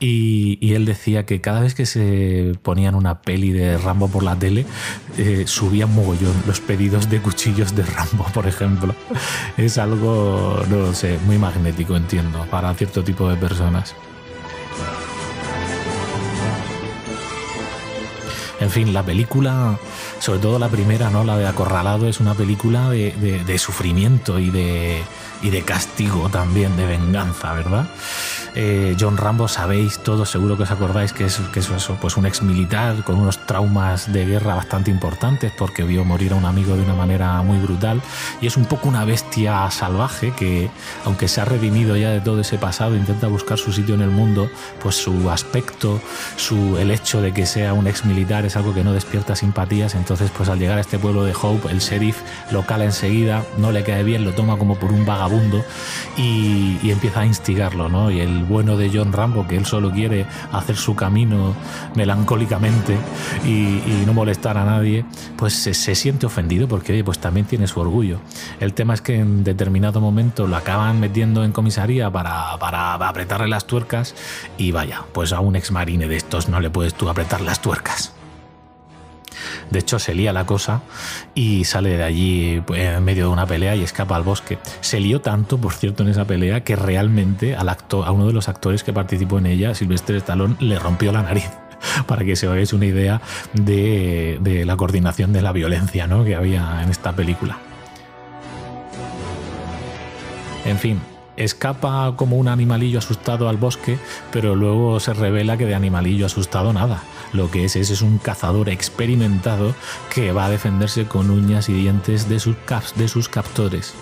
Y, 0.00 0.58
él 0.74 0.84
decía 0.84 1.26
que 1.26 1.40
cada 1.40 1.60
vez 1.60 1.74
que 1.74 1.84
se 1.86 2.52
ponían 2.62 2.94
una 2.94 3.22
peli 3.22 3.50
de 3.50 3.76
Rambo 3.76 4.08
por 4.08 4.22
la 4.22 4.36
tele, 4.36 4.66
eh, 5.18 5.44
subían 5.46 5.92
mogollón 5.92 6.34
los 6.46 6.60
pedidos 6.60 7.10
de 7.10 7.20
cuchillos 7.20 7.74
de 7.74 7.82
Rambo, 7.84 8.24
por 8.32 8.46
ejemplo. 8.46 8.94
Es 9.56 9.78
algo, 9.78 10.62
no 10.68 10.94
sé, 10.94 11.18
muy 11.26 11.38
magnético, 11.38 11.96
entiendo, 11.96 12.46
para 12.50 12.72
cierto 12.74 13.02
tipo 13.04 13.28
de 13.28 13.36
personas. 13.36 13.94
En 18.60 18.70
fin, 18.70 18.92
la 18.92 19.02
película 19.02 19.78
sobre 20.18 20.38
todo 20.38 20.58
la 20.58 20.68
primera, 20.68 21.10
¿no? 21.10 21.24
La 21.24 21.36
de 21.38 21.46
Acorralado 21.46 22.06
es 22.06 22.20
una 22.20 22.34
película 22.34 22.90
de, 22.90 23.58
sufrimiento 23.58 24.38
y 24.38 24.50
de, 24.50 25.02
y 25.42 25.50
de 25.50 25.62
castigo 25.62 26.28
también, 26.28 26.76
de 26.76 26.86
venganza, 26.86 27.52
¿verdad? 27.54 27.86
Eh, 28.54 28.96
John 28.98 29.16
Rambo, 29.16 29.46
sabéis 29.46 30.00
todos, 30.00 30.28
seguro 30.28 30.56
que 30.56 30.64
os 30.64 30.70
acordáis 30.70 31.12
que 31.12 31.24
es, 31.24 31.40
que 31.52 31.60
es 31.60 31.70
eso, 31.70 31.96
pues 32.00 32.16
un 32.16 32.26
ex 32.26 32.42
militar 32.42 33.04
con 33.04 33.16
unos 33.16 33.46
traumas 33.46 34.12
de 34.12 34.26
guerra 34.26 34.56
bastante 34.56 34.90
importantes 34.90 35.52
porque 35.56 35.84
vio 35.84 36.04
morir 36.04 36.32
a 36.32 36.36
un 36.36 36.44
amigo 36.44 36.76
de 36.76 36.82
una 36.82 36.94
manera 36.94 37.40
muy 37.42 37.58
brutal 37.58 38.02
y 38.40 38.48
es 38.48 38.56
un 38.56 38.64
poco 38.64 38.88
una 38.88 39.04
bestia 39.04 39.70
salvaje 39.70 40.32
que, 40.32 40.68
aunque 41.04 41.28
se 41.28 41.40
ha 41.40 41.44
redimido 41.44 41.96
ya 41.96 42.10
de 42.10 42.20
todo 42.20 42.40
ese 42.40 42.58
pasado, 42.58 42.96
intenta 42.96 43.28
buscar 43.28 43.56
su 43.56 43.72
sitio 43.72 43.94
en 43.94 44.02
el 44.02 44.10
mundo, 44.10 44.50
pues 44.82 44.96
su 44.96 45.30
aspecto, 45.30 46.00
su, 46.36 46.76
el 46.76 46.90
hecho 46.90 47.22
de 47.22 47.32
que 47.32 47.46
sea 47.46 47.72
un 47.72 47.86
ex 47.86 48.04
militar 48.04 48.44
es 48.44 48.56
algo 48.56 48.74
que 48.74 48.82
no 48.82 48.92
despierta 48.92 49.36
simpatías, 49.36 49.94
entonces 49.94 50.30
pues 50.36 50.48
al 50.48 50.58
llegar 50.58 50.78
a 50.78 50.80
este 50.80 50.98
pueblo 50.98 51.24
de 51.24 51.34
Hope, 51.40 51.70
el 51.70 51.78
sheriff 51.78 52.18
lo 52.50 52.66
cala 52.66 52.84
enseguida, 52.84 53.44
no 53.58 53.70
le 53.70 53.84
cae 53.84 54.02
bien, 54.02 54.24
lo 54.24 54.32
toma 54.32 54.56
como 54.56 54.76
por 54.76 54.92
un 54.92 55.06
vagabundo 55.06 55.29
y, 56.16 56.90
empieza 56.90 57.20
a 57.20 57.26
instigarlo, 57.26 57.88
¿no? 57.88 58.10
Y 58.10 58.20
el 58.20 58.44
bueno 58.44 58.76
de 58.76 58.90
John 58.92 59.12
Rambo, 59.12 59.46
que 59.46 59.56
él 59.56 59.64
solo 59.64 59.90
quiere 59.90 60.26
hacer 60.52 60.76
su 60.76 60.96
camino 60.96 61.54
melancólicamente 61.94 62.96
y, 63.46 63.80
no 64.06 64.14
molestar 64.14 64.56
a 64.56 64.64
nadie, 64.64 65.04
pues 65.36 65.54
se, 65.54 65.94
siente 65.94 66.26
ofendido 66.26 66.66
porque 66.66 67.04
pues 67.04 67.18
también 67.18 67.46
tiene 67.46 67.66
su 67.66 67.80
orgullo. 67.80 68.18
El 68.58 68.72
tema 68.72 68.94
es 68.94 69.02
que 69.02 69.16
en 69.16 69.44
determinado 69.44 70.00
momento 70.00 70.46
lo 70.46 70.56
acaban 70.56 71.00
metiendo 71.00 71.44
en 71.44 71.52
comisaría 71.52 72.10
para, 72.10 72.56
para 72.58 72.94
apretarle 72.94 73.48
las 73.48 73.66
tuercas 73.66 74.14
y 74.58 74.72
vaya, 74.72 75.02
pues 75.12 75.32
a 75.32 75.40
un 75.40 75.56
ex 75.56 75.70
marine 75.70 76.08
de 76.08 76.16
estos 76.16 76.48
no 76.48 76.60
le 76.60 76.70
puedes 76.70 76.94
tú 76.94 77.08
apretar 77.08 77.40
las 77.40 77.60
tuercas. 77.60 78.14
De 79.70 79.78
hecho, 79.78 79.98
se 79.98 80.14
lía 80.14 80.32
la 80.32 80.46
cosa 80.46 80.82
y 81.34 81.64
sale 81.64 81.96
de 81.96 82.04
allí 82.04 82.62
pues, 82.66 82.80
en 82.80 83.02
medio 83.04 83.24
de 83.24 83.32
una 83.32 83.46
pelea 83.46 83.76
y 83.76 83.82
escapa 83.82 84.16
al 84.16 84.22
bosque. 84.22 84.58
Se 84.80 85.00
lió 85.00 85.20
tanto, 85.20 85.58
por 85.58 85.72
cierto, 85.72 86.02
en 86.02 86.10
esa 86.10 86.24
pelea 86.24 86.62
que 86.62 86.76
realmente 86.76 87.56
a 87.56 88.12
uno 88.12 88.26
de 88.26 88.32
los 88.32 88.48
actores 88.48 88.82
que 88.82 88.92
participó 88.92 89.38
en 89.38 89.46
ella, 89.46 89.74
Sylvester 89.74 90.16
Stallone, 90.16 90.56
le 90.60 90.78
rompió 90.78 91.12
la 91.12 91.22
nariz 91.22 91.50
para 92.06 92.24
que 92.24 92.36
se 92.36 92.46
hagáis 92.46 92.72
una 92.72 92.86
idea 92.86 93.20
de, 93.52 94.62
la 94.66 94.76
coordinación 94.76 95.32
de 95.32 95.42
la 95.42 95.52
violencia 95.52 96.06
¿no? 96.06 96.24
que 96.24 96.34
había 96.34 96.82
en 96.82 96.90
esta 96.90 97.12
película. 97.12 97.58
En 100.64 100.78
fin, 100.78 101.00
escapa 101.36 102.14
como 102.16 102.36
un 102.36 102.48
animalillo 102.48 102.98
asustado 102.98 103.48
al 103.48 103.56
bosque, 103.56 103.98
pero 104.30 104.54
luego 104.54 105.00
se 105.00 105.14
revela 105.14 105.56
que 105.56 105.64
de 105.64 105.74
animalillo 105.74 106.26
asustado 106.26 106.72
nada. 106.72 107.02
Lo 107.32 107.50
que 107.50 107.64
es 107.64 107.76
es, 107.76 108.02
un 108.02 108.18
cazador 108.18 108.68
experimentado 108.68 109.74
que 110.12 110.32
va 110.32 110.46
a 110.46 110.50
defenderse 110.50 111.06
con 111.06 111.30
uñas 111.30 111.68
y 111.68 111.74
dientes 111.74 112.28
de 112.28 112.40
sus, 112.40 112.56
de 112.96 113.08
sus 113.08 113.28
captores. 113.28 113.94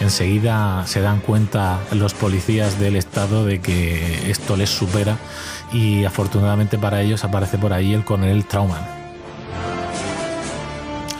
Enseguida 0.00 0.86
se 0.86 1.00
dan 1.00 1.20
cuenta 1.20 1.80
los 1.92 2.12
policías 2.14 2.78
del 2.78 2.96
estado 2.96 3.46
de 3.46 3.60
que 3.60 4.30
esto 4.30 4.56
les 4.56 4.70
supera 4.70 5.16
y 5.72 6.04
afortunadamente 6.04 6.76
para 6.78 7.00
ellos 7.00 7.24
aparece 7.24 7.56
por 7.56 7.72
ahí 7.72 7.94
el 7.94 8.04
coronel 8.04 8.44
Trauman 8.44 9.03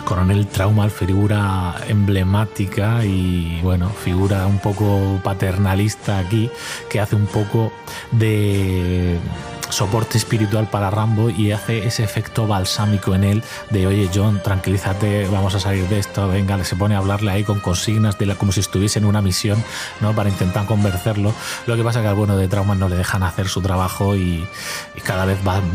coronel 0.04 0.46
Traumal, 0.46 0.90
figura 0.90 1.74
emblemática 1.88 3.04
y 3.04 3.60
bueno, 3.62 3.88
figura 3.88 4.46
un 4.46 4.58
poco 4.58 5.20
paternalista 5.22 6.18
aquí, 6.18 6.50
que 6.90 7.00
hace 7.00 7.16
un 7.16 7.26
poco 7.26 7.72
de 8.12 9.18
soporte 9.74 10.18
espiritual 10.18 10.68
para 10.70 10.88
Rambo 10.88 11.30
y 11.30 11.50
hace 11.50 11.84
ese 11.84 12.04
efecto 12.04 12.46
balsámico 12.46 13.12
en 13.14 13.24
él 13.24 13.42
de 13.70 13.88
oye 13.88 14.08
John, 14.14 14.40
tranquilízate, 14.40 15.26
vamos 15.26 15.56
a 15.56 15.60
salir 15.60 15.88
de 15.88 15.98
esto, 15.98 16.28
venga, 16.28 16.62
se 16.62 16.76
pone 16.76 16.94
a 16.94 16.98
hablarle 16.98 17.32
ahí 17.32 17.42
con 17.42 17.58
consignas 17.58 18.16
de 18.16 18.26
la, 18.26 18.36
como 18.36 18.52
si 18.52 18.60
estuviese 18.60 19.00
en 19.00 19.04
una 19.04 19.20
misión, 19.20 19.62
¿no? 20.00 20.14
Para 20.14 20.30
intentar 20.30 20.66
convencerlo. 20.66 21.34
Lo 21.66 21.76
que 21.76 21.82
pasa 21.82 22.02
que 22.02 22.06
al 22.06 22.14
bueno 22.14 22.36
de 22.36 22.46
Trauma 22.46 22.76
no 22.76 22.88
le 22.88 22.96
dejan 22.96 23.24
hacer 23.24 23.48
su 23.48 23.62
trabajo 23.62 24.14
y, 24.14 24.46
cada 25.02 25.24
vez 25.24 25.42
van, 25.42 25.72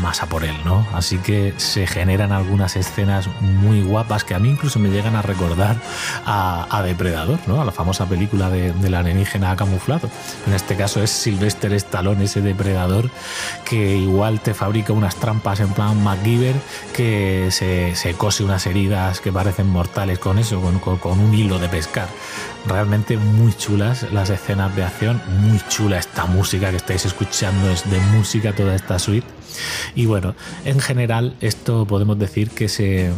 más 0.00 0.22
a 0.22 0.26
por 0.26 0.44
él, 0.44 0.54
¿no? 0.64 0.86
Así 0.94 1.18
que 1.18 1.54
se 1.56 1.88
generan 1.88 2.30
algunas 2.30 2.76
escenas 2.76 3.28
muy 3.40 3.82
guapas 3.82 4.22
que 4.22 4.34
a 4.34 4.38
mí 4.38 4.50
incluso 4.50 4.78
me 4.78 4.90
llegan 4.90 5.16
a 5.16 5.22
recordar 5.22 5.76
a, 6.24 6.82
Depredador, 6.84 7.38
¿no? 7.46 7.60
A 7.60 7.64
la 7.64 7.72
famosa 7.72 8.06
película 8.06 8.50
de, 8.50 8.72
del 8.72 8.94
alienígena 8.94 9.56
camuflado. 9.56 10.10
En 10.46 10.52
este 10.52 10.76
caso 10.76 11.02
es 11.02 11.10
Sylvester 11.10 11.72
Stallone, 11.72 12.24
ese 12.24 12.42
depredador 12.42 13.10
que 13.64 13.96
igual 13.96 14.40
te 14.40 14.54
fabrica 14.54 14.92
unas 14.92 15.16
trampas 15.16 15.60
en 15.60 15.68
plan 15.68 16.02
MacGyver, 16.02 16.54
que 16.92 17.48
se, 17.50 18.14
cose 18.16 18.44
unas 18.44 18.66
heridas 18.66 19.20
que 19.20 19.32
parecen 19.32 19.68
mortales 19.68 20.18
con 20.18 20.38
eso, 20.38 20.60
con, 20.60 21.20
un 21.20 21.34
hilo 21.34 21.58
de 21.58 21.68
pescar. 21.68 22.08
Realmente 22.66 23.16
muy 23.16 23.52
chulas 23.52 24.10
las 24.12 24.30
escenas 24.30 24.74
de 24.74 24.84
acción, 24.84 25.20
muy 25.40 25.60
chula 25.68 25.98
esta 25.98 26.26
música 26.26 26.70
que 26.70 26.76
estáis 26.76 27.04
escuchando, 27.04 27.70
es 27.70 27.88
de 27.90 28.00
música 28.00 28.54
toda 28.54 28.74
esta 28.74 28.98
suite. 28.98 29.26
Y 29.94 30.06
bueno, 30.06 30.34
en 30.64 30.80
general 30.80 31.36
esto 31.40 31.86
podemos 31.86 32.18
decir 32.18 32.50
que 32.50 32.68
se 32.68 33.12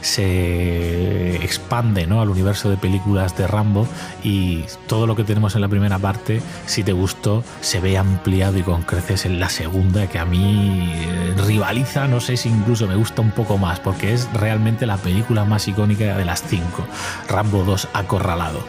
se 0.00 1.36
expande 1.36 2.06
¿no? 2.06 2.20
al 2.20 2.30
universo 2.30 2.70
de 2.70 2.76
películas 2.76 3.36
de 3.36 3.46
Rambo 3.46 3.86
y 4.22 4.64
todo 4.86 5.06
lo 5.06 5.16
que 5.16 5.24
tenemos 5.24 5.54
en 5.54 5.60
la 5.60 5.68
primera 5.68 5.98
parte, 5.98 6.40
si 6.66 6.84
te 6.84 6.92
gustó, 6.92 7.44
se 7.60 7.80
ve 7.80 7.98
ampliado 7.98 8.58
y 8.58 8.62
con 8.62 8.82
creces 8.82 9.26
en 9.26 9.40
la 9.40 9.48
segunda, 9.48 10.08
que 10.08 10.18
a 10.18 10.24
mí 10.24 10.92
eh, 10.94 11.34
rivaliza, 11.46 12.06
no 12.08 12.20
sé 12.20 12.36
si 12.36 12.48
incluso 12.48 12.86
me 12.86 12.96
gusta 12.96 13.22
un 13.22 13.32
poco 13.32 13.58
más, 13.58 13.80
porque 13.80 14.12
es 14.12 14.32
realmente 14.32 14.86
la 14.86 14.96
película 14.96 15.44
más 15.44 15.68
icónica 15.68 16.16
de 16.16 16.24
las 16.24 16.42
cinco, 16.42 16.86
Rambo 17.28 17.64
2 17.64 17.88
acorralado. 17.92 18.60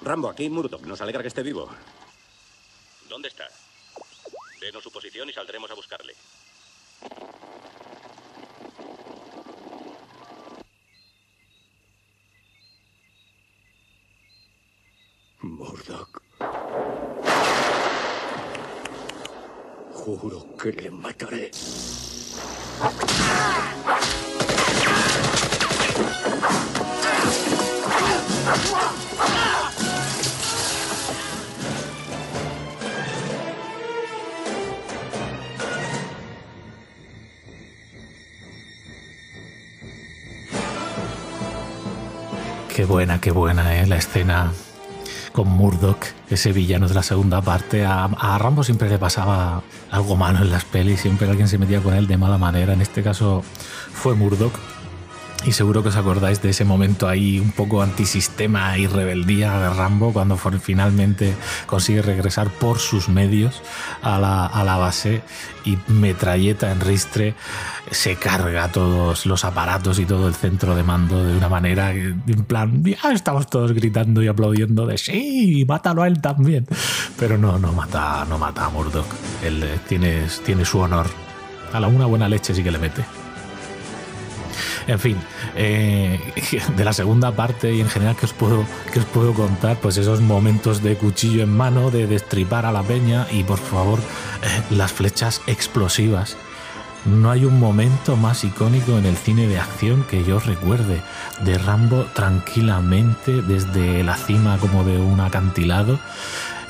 Rambo, 0.00 0.30
aquí 0.30 0.48
Murdoch. 0.48 0.82
Nos 0.82 1.00
alegra 1.02 1.20
que 1.20 1.28
esté 1.28 1.42
vivo. 1.42 1.68
¿Dónde 3.10 3.28
está? 3.28 3.46
Denos 4.60 4.82
su 4.82 4.90
posición 4.90 5.28
y 5.28 5.32
saldremos 5.32 5.70
a 5.70 5.74
buscarle. 5.74 6.14
Murdoch. 15.40 16.20
Juro 19.94 20.56
que 20.56 20.72
le 20.72 20.90
mataré. 20.90 21.50
Qué 42.74 42.84
buena, 42.84 43.20
qué 43.20 43.30
buena, 43.30 43.80
¿eh? 43.80 43.86
La 43.86 43.96
escena 43.96 44.52
con 45.38 45.50
Murdoch, 45.50 46.04
ese 46.30 46.50
villano 46.50 46.88
de 46.88 46.94
la 46.94 47.04
segunda 47.04 47.40
parte. 47.40 47.84
A, 47.84 48.06
a, 48.06 48.38
Rambo 48.38 48.64
siempre 48.64 48.88
le 48.88 48.98
pasaba 48.98 49.62
algo 49.88 50.16
malo 50.16 50.40
en 50.40 50.50
las 50.50 50.64
pelis, 50.64 50.98
siempre 50.98 51.28
alguien 51.28 51.46
se 51.46 51.58
metía 51.58 51.80
con 51.80 51.94
él 51.94 52.08
de 52.08 52.16
mala 52.16 52.38
manera. 52.38 52.72
En 52.72 52.80
este 52.80 53.04
caso 53.04 53.44
fue 53.92 54.16
Murdoch. 54.16 54.52
Y 55.46 55.52
seguro 55.52 55.82
que 55.82 55.90
os 55.90 55.96
acordáis 55.96 56.42
de 56.42 56.50
ese 56.50 56.64
momento 56.64 57.08
ahí 57.08 57.38
un 57.38 57.52
poco 57.52 57.80
antisistema 57.80 58.76
y 58.76 58.86
rebeldía 58.86 59.58
de 59.58 59.70
Rambo 59.70 60.12
cuando 60.12 60.36
finalmente 60.36 61.34
consigue 61.66 62.02
regresar 62.02 62.50
por 62.50 62.80
sus 62.80 63.08
medios 63.08 63.62
a 64.02 64.18
la, 64.18 64.46
a 64.46 64.64
la 64.64 64.76
base 64.76 65.22
y 65.64 65.78
metralleta 65.88 66.72
en 66.72 66.80
ristre 66.80 67.34
se 67.90 68.16
carga 68.16 68.68
todos 68.68 69.26
los 69.26 69.44
aparatos 69.44 69.98
y 69.98 70.06
todo 70.06 70.28
el 70.28 70.34
centro 70.34 70.74
de 70.74 70.82
mando 70.82 71.24
de 71.24 71.36
una 71.36 71.48
manera 71.48 71.92
en 71.92 72.44
plan, 72.46 72.82
ya 72.84 73.12
estamos 73.12 73.46
todos 73.48 73.72
gritando 73.72 74.22
y 74.22 74.28
aplaudiendo 74.28 74.86
de 74.86 74.98
sí, 74.98 75.64
mátalo 75.66 76.02
a 76.02 76.08
él 76.08 76.20
también. 76.20 76.66
Pero 77.18 77.38
no, 77.38 77.58
no 77.58 77.72
mata, 77.72 78.26
no 78.28 78.38
mata 78.38 78.66
a 78.66 78.70
Murdoch. 78.70 79.06
Él 79.42 79.62
eh, 79.62 79.78
tiene, 79.88 80.26
tiene 80.44 80.64
su 80.64 80.78
honor. 80.78 81.06
A 81.72 81.80
la 81.80 81.88
una 81.88 82.06
buena 82.06 82.28
leche 82.28 82.54
sí 82.54 82.62
que 82.62 82.70
le 82.70 82.78
mete. 82.78 83.04
En 84.88 84.98
fin, 84.98 85.16
eh, 85.54 86.18
de 86.76 86.84
la 86.84 86.92
segunda 86.92 87.30
parte 87.30 87.72
y 87.72 87.80
en 87.80 87.88
general 87.88 88.16
que 88.16 88.26
os 88.26 88.32
puedo 88.32 88.64
que 88.92 88.98
os 88.98 89.04
puedo 89.04 89.34
contar, 89.34 89.76
pues 89.76 89.96
esos 89.98 90.20
momentos 90.20 90.82
de 90.82 90.96
cuchillo 90.96 91.42
en 91.42 91.54
mano, 91.56 91.90
de 91.92 92.06
destripar 92.06 92.66
a 92.66 92.72
la 92.72 92.82
peña 92.82 93.26
y 93.30 93.44
por 93.44 93.58
favor 93.58 94.00
eh, 94.00 94.62
las 94.70 94.92
flechas 94.92 95.42
explosivas 95.46 96.36
no 97.04 97.30
hay 97.30 97.44
un 97.44 97.58
momento 97.58 98.16
más 98.16 98.44
icónico 98.44 98.98
en 98.98 99.06
el 99.06 99.16
cine 99.16 99.46
de 99.46 99.58
acción 99.58 100.04
que 100.04 100.24
yo 100.24 100.40
recuerde 100.40 101.00
de 101.40 101.58
Rambo 101.58 102.04
tranquilamente 102.14 103.40
desde 103.42 104.02
la 104.02 104.16
cima 104.16 104.58
como 104.58 104.84
de 104.84 104.98
un 104.98 105.20
acantilado. 105.20 105.98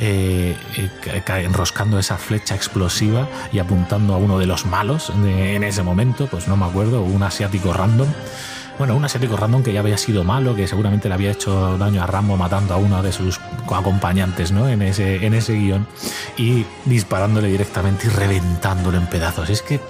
Eh, 0.00 0.56
eh, 0.76 1.22
enroscando 1.42 1.98
esa 1.98 2.18
flecha 2.18 2.54
explosiva 2.54 3.26
y 3.52 3.58
apuntando 3.58 4.14
a 4.14 4.16
uno 4.16 4.38
de 4.38 4.46
los 4.46 4.64
malos 4.64 5.10
en 5.10 5.64
ese 5.64 5.82
momento, 5.82 6.28
pues 6.28 6.46
no 6.46 6.56
me 6.56 6.66
acuerdo, 6.66 7.02
un 7.02 7.22
asiático 7.22 7.72
random. 7.72 8.06
Bueno, 8.78 8.94
un 8.94 9.04
asiático 9.04 9.36
random 9.36 9.64
que 9.64 9.72
ya 9.72 9.80
había 9.80 9.98
sido 9.98 10.22
malo, 10.22 10.54
que 10.54 10.68
seguramente 10.68 11.08
le 11.08 11.14
había 11.14 11.32
hecho 11.32 11.76
daño 11.78 12.00
a 12.00 12.06
Rambo 12.06 12.36
matando 12.36 12.74
a 12.74 12.76
uno 12.76 13.02
de 13.02 13.10
sus 13.10 13.40
acompañantes 13.74 14.52
¿no? 14.52 14.68
en, 14.68 14.82
ese, 14.82 15.26
en 15.26 15.34
ese 15.34 15.54
guion 15.54 15.86
y 16.36 16.64
disparándole 16.84 17.48
directamente 17.48 18.06
y 18.06 18.10
reventándolo 18.10 18.98
en 18.98 19.08
pedazos. 19.08 19.50
Es 19.50 19.62
que 19.62 19.80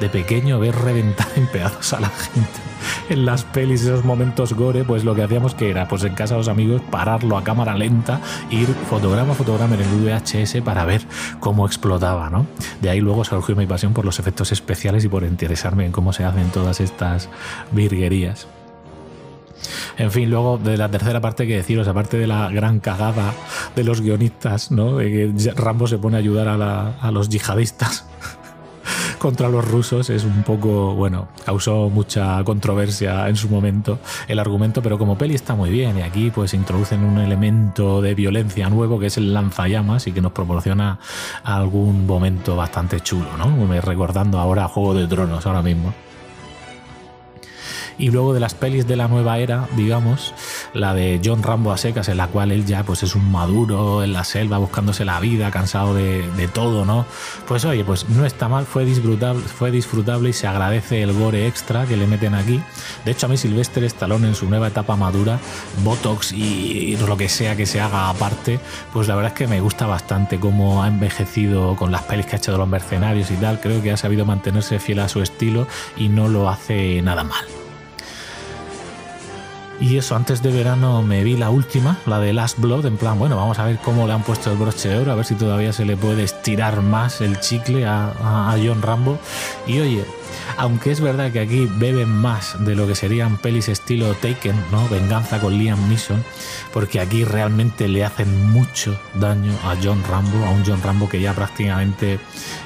de 0.00 0.08
pequeño 0.08 0.58
ver 0.58 0.74
reventar 0.74 1.28
en 1.36 1.46
pedazos 1.46 1.92
a 1.92 2.00
la 2.00 2.08
gente 2.08 2.70
en 3.10 3.26
las 3.26 3.44
pelis, 3.44 3.82
esos 3.82 4.04
momentos 4.04 4.52
gore, 4.54 4.84
pues 4.84 5.04
lo 5.04 5.14
que 5.14 5.22
hacíamos 5.22 5.54
que 5.54 5.70
era, 5.70 5.88
pues 5.88 6.04
en 6.04 6.14
casa 6.14 6.34
de 6.34 6.38
los 6.38 6.48
amigos, 6.48 6.80
pararlo 6.90 7.36
a 7.36 7.44
cámara 7.44 7.76
lenta, 7.76 8.20
ir 8.50 8.68
fotograma 8.88 9.32
a 9.32 9.34
fotograma 9.34 9.74
en 9.74 9.82
el 9.82 9.88
VHS 9.88 10.62
para 10.64 10.84
ver 10.84 11.02
cómo 11.40 11.66
explotaba, 11.66 12.30
¿no? 12.30 12.46
De 12.80 12.90
ahí 12.90 13.00
luego 13.00 13.24
surgió 13.24 13.56
mi 13.56 13.66
pasión 13.66 13.92
por 13.92 14.04
los 14.04 14.18
efectos 14.18 14.52
especiales 14.52 15.04
y 15.04 15.08
por 15.08 15.24
interesarme 15.24 15.86
en 15.86 15.92
cómo 15.92 16.12
se 16.12 16.24
hacen 16.24 16.50
todas 16.50 16.80
estas 16.80 17.28
virguerías. 17.72 18.46
En 19.98 20.10
fin, 20.10 20.30
luego 20.30 20.56
de 20.56 20.78
la 20.78 20.88
tercera 20.88 21.20
parte 21.20 21.46
que 21.46 21.56
deciros, 21.56 21.86
aparte 21.86 22.16
de 22.16 22.26
la 22.26 22.48
gran 22.48 22.80
cagada 22.80 23.34
de 23.76 23.84
los 23.84 24.00
guionistas, 24.00 24.70
¿no? 24.70 24.96
De 24.96 25.34
que 25.34 25.52
Rambo 25.52 25.86
se 25.86 25.98
pone 25.98 26.16
a 26.16 26.20
ayudar 26.20 26.48
a, 26.48 26.96
a 26.98 27.10
los 27.10 27.28
yihadistas 27.28 28.06
contra 29.20 29.50
los 29.50 29.68
rusos 29.68 30.08
es 30.08 30.24
un 30.24 30.42
poco, 30.42 30.94
bueno, 30.94 31.28
causó 31.44 31.90
mucha 31.90 32.42
controversia 32.42 33.28
en 33.28 33.36
su 33.36 33.50
momento 33.50 33.98
el 34.26 34.38
argumento, 34.38 34.80
pero 34.82 34.98
como 34.98 35.18
peli 35.18 35.34
está 35.34 35.54
muy 35.54 35.68
bien 35.68 35.98
y 35.98 36.02
aquí 36.02 36.30
pues 36.30 36.54
introducen 36.54 37.04
un 37.04 37.18
elemento 37.18 38.00
de 38.00 38.14
violencia 38.14 38.70
nuevo 38.70 38.98
que 38.98 39.06
es 39.06 39.18
el 39.18 39.34
lanzallamas 39.34 40.06
y 40.06 40.12
que 40.12 40.22
nos 40.22 40.32
proporciona 40.32 40.98
algún 41.44 42.06
momento 42.06 42.56
bastante 42.56 43.00
chulo, 43.00 43.36
¿no? 43.36 43.80
Recordando 43.82 44.38
ahora 44.38 44.66
Juego 44.68 44.94
de 44.94 45.06
Tronos 45.06 45.46
ahora 45.46 45.62
mismo. 45.62 45.92
Y 48.00 48.10
luego 48.10 48.32
de 48.32 48.40
las 48.40 48.54
pelis 48.54 48.86
de 48.86 48.96
la 48.96 49.08
nueva 49.08 49.38
era, 49.38 49.68
digamos, 49.76 50.32
la 50.72 50.94
de 50.94 51.20
John 51.22 51.42
Rambo 51.42 51.70
a 51.70 51.76
secas, 51.76 52.08
en 52.08 52.16
la 52.16 52.28
cual 52.28 52.50
él 52.50 52.64
ya 52.64 52.82
pues 52.82 53.02
es 53.02 53.14
un 53.14 53.30
maduro 53.30 54.02
en 54.02 54.14
la 54.14 54.24
selva 54.24 54.56
buscándose 54.56 55.04
la 55.04 55.20
vida, 55.20 55.50
cansado 55.50 55.94
de, 55.94 56.48
todo, 56.54 56.86
¿no? 56.86 57.04
Pues 57.46 57.66
oye, 57.66 57.84
pues 57.84 58.08
no 58.08 58.24
está 58.24 58.48
mal, 58.48 58.64
fue 58.64 58.86
disfrutable, 58.86 59.42
fue 59.42 59.70
disfrutable 59.70 60.30
y 60.30 60.32
se 60.32 60.46
agradece 60.46 61.02
el 61.02 61.12
gore 61.12 61.46
extra 61.46 61.84
que 61.84 61.98
le 61.98 62.06
meten 62.06 62.34
aquí. 62.34 62.62
De 63.04 63.10
hecho, 63.10 63.26
a 63.26 63.28
mí 63.28 63.36
Sylvester 63.36 63.84
Stallone 63.84 64.28
en 64.28 64.34
su 64.34 64.48
nueva 64.48 64.68
etapa 64.68 64.96
madura, 64.96 65.38
Botox 65.84 66.32
y, 66.32 66.96
lo 67.06 67.18
que 67.18 67.28
sea 67.28 67.54
que 67.54 67.66
se 67.66 67.80
haga 67.82 68.08
aparte, 68.08 68.60
pues 68.94 69.08
la 69.08 69.14
verdad 69.14 69.32
es 69.32 69.38
que 69.38 69.46
me 69.46 69.60
gusta 69.60 69.86
bastante 69.86 70.40
cómo 70.40 70.82
ha 70.82 70.88
envejecido 70.88 71.76
con 71.76 71.92
las 71.92 72.02
pelis 72.04 72.24
que 72.24 72.36
ha 72.36 72.38
hecho 72.38 72.52
de 72.52 72.58
los 72.58 72.68
mercenarios 72.68 73.30
y 73.30 73.34
tal. 73.34 73.60
Creo 73.60 73.82
que 73.82 73.92
ha 73.92 73.96
sabido 73.98 74.24
mantenerse 74.24 74.78
fiel 74.78 75.00
a 75.00 75.08
su 75.08 75.20
estilo 75.20 75.66
y 75.98 76.08
no 76.08 76.28
lo 76.28 76.48
hace 76.48 77.02
nada 77.02 77.24
mal. 77.24 77.59
Y 79.80 79.96
eso, 79.96 80.14
antes 80.14 80.42
de 80.42 80.50
verano 80.50 81.02
me 81.02 81.24
vi 81.24 81.38
la 81.38 81.48
última, 81.48 81.96
la 82.04 82.20
de 82.20 82.34
Last 82.34 82.58
Blood, 82.58 82.84
en 82.84 82.98
plan, 82.98 83.18
bueno, 83.18 83.36
vamos 83.36 83.58
a 83.58 83.64
ver 83.64 83.78
cómo 83.78 84.06
le 84.06 84.12
han 84.12 84.22
puesto 84.22 84.52
el 84.52 84.58
broche 84.58 84.90
de 84.90 84.98
oro, 84.98 85.12
a 85.12 85.14
ver 85.14 85.24
si 85.24 85.34
todavía 85.34 85.72
se 85.72 85.86
le 85.86 85.96
puede 85.96 86.22
estirar 86.22 86.82
más 86.82 87.22
el 87.22 87.40
chicle 87.40 87.86
a, 87.86 88.52
a 88.52 88.56
John 88.62 88.82
Rambo. 88.82 89.18
Y 89.66 89.80
oye, 89.80 90.04
aunque 90.56 90.90
es 90.90 91.00
verdad 91.00 91.32
que 91.32 91.40
aquí 91.40 91.68
beben 91.76 92.08
más 92.08 92.64
de 92.64 92.74
lo 92.74 92.86
que 92.86 92.94
serían 92.94 93.36
pelis 93.38 93.68
estilo 93.68 94.14
Taken, 94.14 94.56
¿no? 94.70 94.88
Venganza 94.88 95.40
con 95.40 95.58
Liam 95.58 95.88
Neeson, 95.88 96.22
porque 96.72 97.00
aquí 97.00 97.24
realmente 97.24 97.88
le 97.88 98.04
hacen 98.04 98.50
mucho 98.50 98.98
daño 99.14 99.52
a 99.64 99.76
John 99.82 100.02
Rambo, 100.08 100.44
a 100.44 100.50
un 100.50 100.64
John 100.64 100.82
Rambo 100.82 101.08
que 101.08 101.20
ya 101.20 101.32
prácticamente 101.32 102.18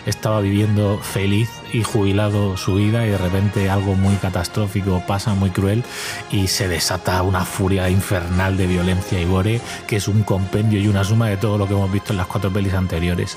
estaba 0.06 0.40
viviendo 0.40 0.98
feliz 0.98 1.50
y 1.72 1.82
jubilado 1.82 2.56
su 2.56 2.76
vida 2.76 3.06
y 3.06 3.10
de 3.10 3.18
repente 3.18 3.70
algo 3.70 3.94
muy 3.94 4.14
catastrófico 4.16 5.02
pasa, 5.06 5.34
muy 5.34 5.50
cruel 5.50 5.82
y 6.30 6.46
se 6.48 6.68
desata 6.68 7.22
una 7.22 7.44
furia 7.44 7.90
infernal 7.90 8.56
de 8.56 8.66
violencia 8.66 9.20
y 9.20 9.24
gore 9.24 9.60
que 9.86 9.96
es 9.96 10.08
un 10.08 10.22
compendio 10.22 10.80
y 10.80 10.88
una 10.88 11.04
suma 11.04 11.28
de 11.28 11.36
todo 11.36 11.58
lo 11.58 11.66
que 11.66 11.74
hemos 11.74 11.90
visto 11.90 12.12
en 12.12 12.18
las 12.18 12.26
cuatro 12.26 12.52
pelis 12.52 12.74
anteriores. 12.74 13.36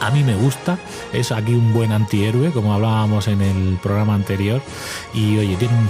A 0.00 0.10
mí 0.10 0.22
me 0.22 0.36
gusta, 0.36 0.78
es 1.12 1.32
aquí 1.32 1.54
un 1.54 1.72
buen 1.72 1.90
antihéroe, 1.90 2.50
como 2.52 2.74
hablábamos 2.74 3.28
en 3.28 3.40
el 3.40 3.78
programa 3.82 4.14
anterior. 4.14 4.60
Y 5.14 5.38
oye, 5.38 5.56
tiene 5.56 5.74
un, 5.78 5.88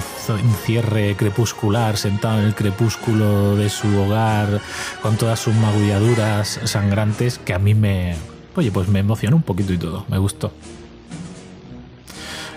cierre 0.65 1.17
crepuscular, 1.17 1.97
sentado 1.97 2.39
en 2.41 2.47
el 2.47 2.55
crepúsculo 2.55 3.57
de 3.57 3.69
su 3.69 3.89
hogar, 3.99 4.61
con 5.03 5.17
todas 5.17 5.41
sus 5.41 5.55
magulladuras 5.55 6.61
sangrantes, 6.65 7.39
que 7.39 7.55
a 7.55 7.59
mí 7.59 7.75
me, 7.75 8.17
oye, 8.55 8.71
pues 8.71 8.89
me 8.89 9.01
emocionó 9.01 9.37
un 9.37 9.43
poquito 9.43 9.73
y 9.73 9.79
todo, 9.79 10.05
me 10.09 10.19
gustó. 10.19 10.53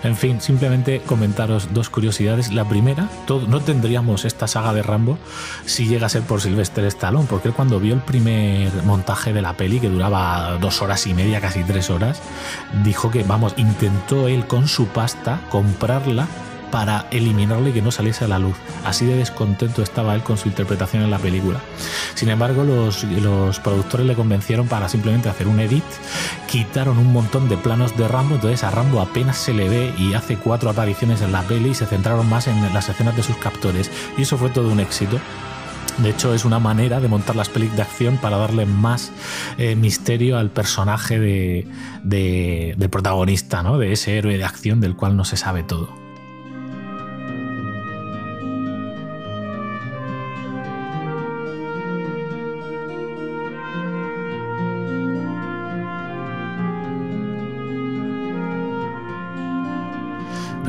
En 0.03 0.15
fin, 0.15 0.39
simplemente 0.39 1.01
comentaros 1.01 1.73
dos 1.73 1.89
curiosidades. 1.89 2.53
La 2.53 2.65
primera, 2.65 3.09
no 3.27 3.59
tendríamos 3.59 4.25
esta 4.25 4.47
saga 4.47 4.73
de 4.73 4.81
Rambo 4.81 5.17
si 5.65 5.87
llega 5.87 6.05
a 6.05 6.09
ser 6.09 6.23
por 6.23 6.41
Sylvester 6.41 6.85
Stallone, 6.85 7.27
porque 7.29 7.49
él 7.49 7.53
cuando 7.53 7.79
vio 7.79 7.93
el 7.93 8.01
primer 8.01 8.71
montaje 8.83 9.33
de 9.33 9.41
la 9.41 9.53
peli, 9.53 9.79
que 9.79 9.89
duraba 9.89 10.57
dos 10.61 10.81
horas 10.81 11.05
y 11.07 11.13
media, 11.13 11.41
casi 11.41 11.63
tres 11.63 11.89
horas, 11.89 12.21
dijo 12.83 13.11
que, 13.11 13.23
vamos, 13.23 13.53
intentó 13.57 14.27
él 14.27 14.47
con 14.47 14.67
su 14.67 14.87
pasta 14.87 15.41
comprarla 15.49 16.27
para 16.71 17.07
eliminarlo 17.11 17.69
y 17.69 17.71
que 17.71 17.81
no 17.81 17.91
saliese 17.91 18.25
a 18.25 18.27
la 18.27 18.39
luz. 18.39 18.55
Así 18.85 19.05
de 19.05 19.15
descontento 19.15 19.81
estaba 19.81 20.15
él 20.15 20.23
con 20.23 20.37
su 20.37 20.47
interpretación 20.47 21.03
en 21.03 21.11
la 21.11 21.19
película. 21.19 21.59
Sin 22.15 22.29
embargo, 22.29 22.63
los, 22.63 23.03
los 23.03 23.59
productores 23.59 24.05
le 24.05 24.15
convencieron 24.15 24.67
para 24.67 24.89
simplemente 24.89 25.29
hacer 25.29 25.47
un 25.47 25.59
edit, 25.59 25.83
quitaron 26.47 26.97
un 26.97 27.11
montón 27.11 27.49
de 27.49 27.57
planos 27.57 27.95
de 27.97 28.07
Rambo, 28.07 28.35
entonces 28.35 28.63
a 28.63 28.71
Rambo 28.71 29.01
apenas 29.01 29.37
se 29.37 29.53
le 29.53 29.69
ve 29.69 29.93
y 29.97 30.13
hace 30.13 30.37
cuatro 30.37 30.69
apariciones 30.69 31.21
en 31.21 31.31
la 31.31 31.41
peli 31.43 31.69
y 31.69 31.75
se 31.75 31.85
centraron 31.85 32.29
más 32.29 32.47
en 32.47 32.61
las 32.73 32.89
escenas 32.89 33.15
de 33.15 33.23
sus 33.23 33.37
captores. 33.37 33.91
Y 34.17 34.23
eso 34.23 34.37
fue 34.37 34.49
todo 34.49 34.69
un 34.69 34.79
éxito. 34.79 35.19
De 35.97 36.11
hecho, 36.11 36.33
es 36.33 36.45
una 36.45 36.59
manera 36.59 37.01
de 37.01 37.09
montar 37.09 37.35
las 37.35 37.49
pelis 37.49 37.75
de 37.75 37.81
acción 37.81 38.17
para 38.17 38.37
darle 38.37 38.65
más 38.65 39.11
eh, 39.57 39.75
misterio 39.75 40.37
al 40.37 40.49
personaje 40.49 41.19
de, 41.19 41.67
de, 42.03 42.73
del 42.77 42.89
protagonista, 42.89 43.63
¿no? 43.63 43.77
de 43.77 43.91
ese 43.91 44.17
héroe 44.17 44.37
de 44.37 44.45
acción 44.45 44.79
del 44.79 44.95
cual 44.95 45.17
no 45.17 45.25
se 45.25 45.35
sabe 45.35 45.63
todo. 45.63 46.08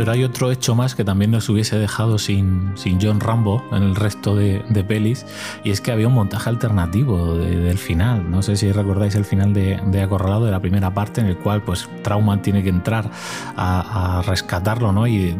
Pero 0.00 0.12
hay 0.12 0.24
otro 0.24 0.50
hecho 0.50 0.74
más 0.74 0.94
que 0.94 1.04
también 1.04 1.30
nos 1.30 1.46
hubiese 1.50 1.78
dejado 1.78 2.16
sin, 2.16 2.72
sin 2.74 2.98
John 3.02 3.20
Rambo 3.20 3.62
en 3.70 3.82
el 3.82 3.94
resto 3.94 4.34
de, 4.34 4.62
pelis, 4.88 5.26
y 5.62 5.72
es 5.72 5.82
que 5.82 5.92
había 5.92 6.08
un 6.08 6.14
montaje 6.14 6.48
alternativo 6.48 7.36
del 7.36 7.76
final. 7.76 8.30
No 8.30 8.40
sé 8.40 8.56
si 8.56 8.72
recordáis 8.72 9.14
el 9.14 9.26
final 9.26 9.52
de, 9.52 9.78
de, 9.84 10.00
Acorralado, 10.00 10.46
de 10.46 10.52
la 10.52 10.60
primera 10.60 10.94
parte, 10.94 11.20
en 11.20 11.26
el 11.26 11.36
cual 11.36 11.60
pues 11.60 11.86
Trauman 12.02 12.40
tiene 12.40 12.62
que 12.62 12.70
entrar 12.70 13.10
a, 13.58 14.22
rescatarlo 14.26 14.90
¿no? 14.90 15.06
y 15.06 15.36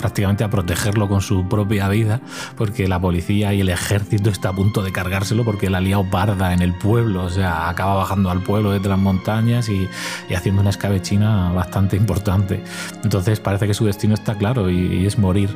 prácticamente 0.00 0.42
a 0.42 0.50
protegerlo 0.50 1.08
con 1.08 1.20
su 1.20 1.46
propia 1.46 1.88
vida, 1.88 2.22
porque 2.56 2.88
la 2.88 3.00
policía 3.00 3.54
y 3.54 3.60
el 3.60 3.68
ejército 3.68 4.30
está 4.30 4.48
a 4.48 4.52
punto 4.52 4.82
de 4.82 4.90
cargárselo 4.90 5.44
porque 5.44 5.70
la 5.70 5.78
ha 5.78 5.80
liado 5.80 6.10
parda 6.10 6.52
en 6.52 6.60
el 6.60 6.74
pueblo, 6.74 7.22
o 7.22 7.30
sea, 7.30 7.68
acaba 7.68 7.94
bajando 7.94 8.30
al 8.30 8.42
pueblo 8.42 8.72
desde 8.72 8.88
las 8.88 8.98
montañas 8.98 9.68
y, 9.68 9.88
y 10.28 10.34
haciendo 10.34 10.60
una 10.60 10.70
escabechina 10.70 11.52
bastante 11.52 11.96
importante. 11.96 12.64
Entonces 13.04 13.38
parece 13.38 13.68
que 13.68 13.74
su 13.74 13.91
destino 13.92 14.14
está 14.14 14.34
claro 14.34 14.70
y, 14.70 15.06
es 15.06 15.18
morir. 15.18 15.50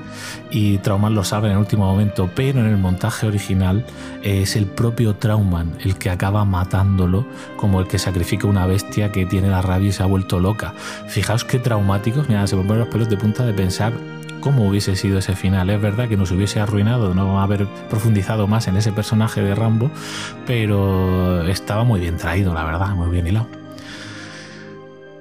Y 0.51 0.79
Trauman 0.79 1.15
lo 1.15 1.25
sabe 1.25 1.49
en 1.49 1.53
el 1.55 1.59
último 1.59 1.87
momento, 1.87 2.31
pero 2.35 2.61
en 2.61 2.67
el 2.67 2.77
montaje 2.77 3.27
original 3.27 3.85
es 4.23 4.57
el 4.57 4.67
propio 4.67 5.17
Trauman 5.17 5.73
el 5.85 5.97
que 5.97 6.11
acaba 6.11 6.45
matándolo, 6.45 7.27
como 7.57 7.81
el 7.81 7.89
que 7.89 7.99
sacrifica 7.99 8.47
una 8.47 8.67
bestia 8.67 9.13
que 9.13 9.27
tiene 9.27 9.49
la 9.49 9.63
rabia 9.63 9.89
y 9.89 9.93
se 9.93 10.03
ha 10.03 10.07
vuelto 10.07 10.41
loca. 10.41 10.75
Fijaos 11.09 11.45
qué 11.45 11.59
traumáticos, 11.59 12.29
mira, 12.29 12.47
se 12.47 12.57
me 12.57 12.63
ponen 12.63 12.81
los 12.81 12.89
pelos 12.89 13.09
de 13.09 13.17
punta 13.17 13.45
de 13.45 13.53
pensar 13.53 13.93
cómo 14.41 14.69
hubiese 14.69 14.95
sido 14.95 15.19
ese 15.19 15.35
final. 15.35 15.71
Es 15.71 15.81
verdad 15.81 16.09
que 16.09 16.17
nos 16.17 16.31
hubiese 16.31 16.61
arruinado 16.61 17.15
no 17.15 17.41
haber 17.41 17.67
profundizado 17.91 18.47
más 18.47 18.69
en 18.69 18.77
ese 18.77 18.93
personaje 18.93 19.43
de 19.43 19.55
Rambo, 19.55 19.91
pero 20.47 21.43
estaba 21.49 21.85
muy 21.85 22.01
bien 22.01 22.17
traído, 22.17 22.55
la 22.55 22.65
verdad, 22.65 22.91
muy 22.91 23.11
bien 23.11 23.27
hilado. 23.27 23.66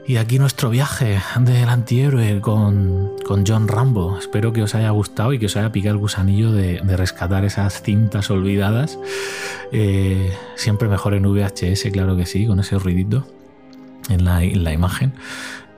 Y 0.08 0.18
aquí 0.18 0.38
nuestro 0.38 0.70
viaje 0.70 1.20
del 1.39 1.68
antihéroe 1.68 2.39
con, 2.39 3.14
con, 3.26 3.43
John 3.45 3.68
Rambo. 3.68 4.20
Espero 4.20 4.53
que 4.53 4.62
os 4.62 4.76
haya 4.76 4.91
gustado 4.91 5.34
y 5.34 5.39
que 5.39 5.47
os 5.47 5.58
haya 5.58 5.72
picado 5.72 5.95
el 5.95 5.99
gusanillo 5.99 6.51
de, 6.51 6.80
rescatar 6.95 7.43
esas 7.43 7.82
cintas 7.82 8.30
olvidadas. 8.30 8.99
Eh, 9.72 10.32
siempre 10.56 10.88
mejor 10.89 11.16
en 11.16 11.24
VHS, 11.24 11.89
claro 11.91 12.16
que 12.16 12.28
sí, 12.28 12.45
con 12.45 12.60
ese 12.60 12.78
ruidito 12.78 13.28
en 14.10 14.26
la, 14.26 14.43
en 14.43 14.64
la 14.64 14.74
imagen. 14.74 15.14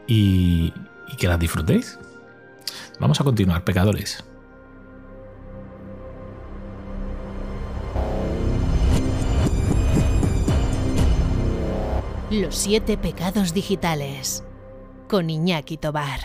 Y 0.08 0.74
que 1.18 1.30
las 1.30 1.40
disfrutéis. 1.40 1.98
Vamos 3.00 3.22
a 3.22 3.24
continuar, 3.24 3.64
pecadores. 3.64 4.26
Los 12.30 12.58
siete 12.58 12.98
pecados 12.98 13.54
digitales 13.54 14.44
con 15.08 15.30
Iñaki 15.30 15.78
Tobar. 15.78 16.20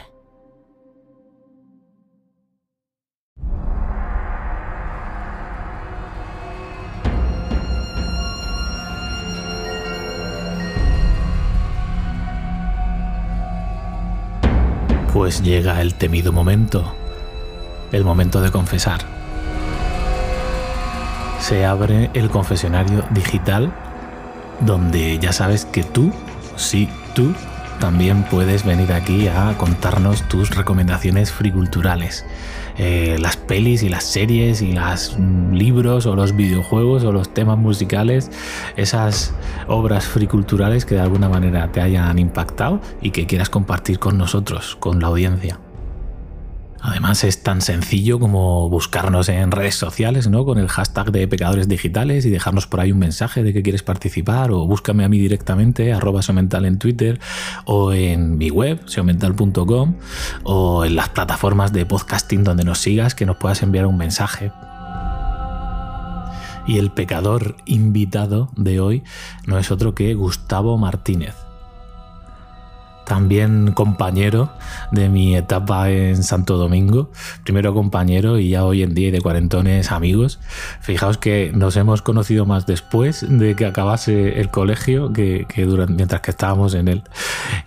Pues 15.12 15.40
llega 15.44 15.80
el 15.80 15.94
temido 15.94 16.32
momento, 16.32 16.96
el 17.92 18.04
momento 18.04 18.40
de 18.40 18.50
confesar. 18.50 19.02
Se 21.38 21.64
abre 21.64 22.10
el 22.14 22.28
confesionario 22.28 23.04
digital 23.10 23.72
donde 24.64 25.18
ya 25.18 25.32
sabes 25.32 25.64
que 25.64 25.82
tú, 25.82 26.12
sí, 26.56 26.88
tú, 27.14 27.34
también 27.80 28.22
puedes 28.22 28.64
venir 28.64 28.92
aquí 28.92 29.26
a 29.26 29.56
contarnos 29.58 30.28
tus 30.28 30.54
recomendaciones 30.54 31.32
friculturales. 31.32 32.24
Eh, 32.78 33.16
las 33.18 33.36
pelis 33.36 33.82
y 33.82 33.88
las 33.88 34.04
series 34.04 34.62
y 34.62 34.72
los 34.72 35.16
mm, 35.18 35.52
libros 35.52 36.06
o 36.06 36.14
los 36.14 36.36
videojuegos 36.36 37.04
o 37.04 37.12
los 37.12 37.34
temas 37.34 37.58
musicales, 37.58 38.30
esas 38.76 39.34
obras 39.66 40.06
friculturales 40.06 40.86
que 40.86 40.94
de 40.94 41.00
alguna 41.00 41.28
manera 41.28 41.70
te 41.72 41.80
hayan 41.80 42.18
impactado 42.18 42.80
y 43.00 43.10
que 43.10 43.26
quieras 43.26 43.50
compartir 43.50 43.98
con 43.98 44.16
nosotros, 44.16 44.76
con 44.76 45.00
la 45.00 45.08
audiencia. 45.08 45.58
Además 46.84 47.22
es 47.22 47.44
tan 47.44 47.60
sencillo 47.60 48.18
como 48.18 48.68
buscarnos 48.68 49.28
en 49.28 49.52
redes 49.52 49.76
sociales, 49.76 50.28
¿no? 50.28 50.44
Con 50.44 50.58
el 50.58 50.66
hashtag 50.66 51.12
de 51.12 51.28
pecadores 51.28 51.68
digitales 51.68 52.26
y 52.26 52.30
dejarnos 52.30 52.66
por 52.66 52.80
ahí 52.80 52.90
un 52.90 52.98
mensaje 52.98 53.44
de 53.44 53.52
que 53.52 53.62
quieres 53.62 53.84
participar 53.84 54.50
o 54.50 54.66
búscame 54.66 55.04
a 55.04 55.08
mí 55.08 55.20
directamente, 55.20 55.92
arroba 55.92 56.22
somental 56.22 56.64
en 56.64 56.78
Twitter 56.78 57.20
o 57.66 57.92
en 57.92 58.36
mi 58.36 58.50
web, 58.50 58.80
seomental.com 58.86 59.94
o 60.42 60.84
en 60.84 60.96
las 60.96 61.08
plataformas 61.10 61.72
de 61.72 61.86
podcasting 61.86 62.42
donde 62.42 62.64
nos 62.64 62.78
sigas 62.78 63.14
que 63.14 63.26
nos 63.26 63.36
puedas 63.36 63.62
enviar 63.62 63.86
un 63.86 63.96
mensaje. 63.96 64.50
Y 66.66 66.78
el 66.78 66.90
pecador 66.90 67.56
invitado 67.64 68.50
de 68.56 68.80
hoy 68.80 69.04
no 69.46 69.56
es 69.56 69.70
otro 69.70 69.94
que 69.94 70.14
Gustavo 70.14 70.76
Martínez 70.78 71.41
también 73.04 73.72
compañero 73.72 74.50
de 74.90 75.08
mi 75.08 75.36
etapa 75.36 75.90
en 75.90 76.22
Santo 76.22 76.56
Domingo. 76.56 77.10
Primero 77.44 77.74
compañero 77.74 78.38
y 78.38 78.50
ya 78.50 78.64
hoy 78.64 78.82
en 78.82 78.94
día 78.94 79.10
de 79.10 79.20
cuarentones 79.20 79.90
amigos. 79.90 80.38
Fijaos 80.80 81.18
que 81.18 81.52
nos 81.54 81.76
hemos 81.76 82.02
conocido 82.02 82.46
más 82.46 82.66
después 82.66 83.24
de 83.28 83.54
que 83.56 83.66
acabase 83.66 84.40
el 84.40 84.50
colegio 84.50 85.12
que, 85.12 85.46
durante, 85.56 85.94
mientras 85.94 86.20
que 86.20 86.30
estábamos 86.30 86.74
en 86.74 86.88
él. 86.88 87.02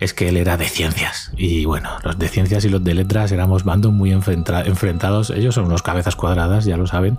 Es 0.00 0.14
que 0.14 0.28
él 0.28 0.36
era 0.36 0.56
de 0.56 0.66
ciencias. 0.68 1.32
Y 1.36 1.64
bueno, 1.64 1.90
los 2.02 2.18
de 2.18 2.28
ciencias 2.28 2.64
y 2.64 2.68
los 2.68 2.82
de 2.82 2.94
letras 2.94 3.32
éramos 3.32 3.64
bandos 3.64 3.92
muy 3.92 4.12
enfrentados. 4.12 5.30
Ellos 5.30 5.54
son 5.54 5.66
unos 5.66 5.82
cabezas 5.82 6.16
cuadradas, 6.16 6.64
ya 6.64 6.76
lo 6.76 6.86
saben. 6.86 7.18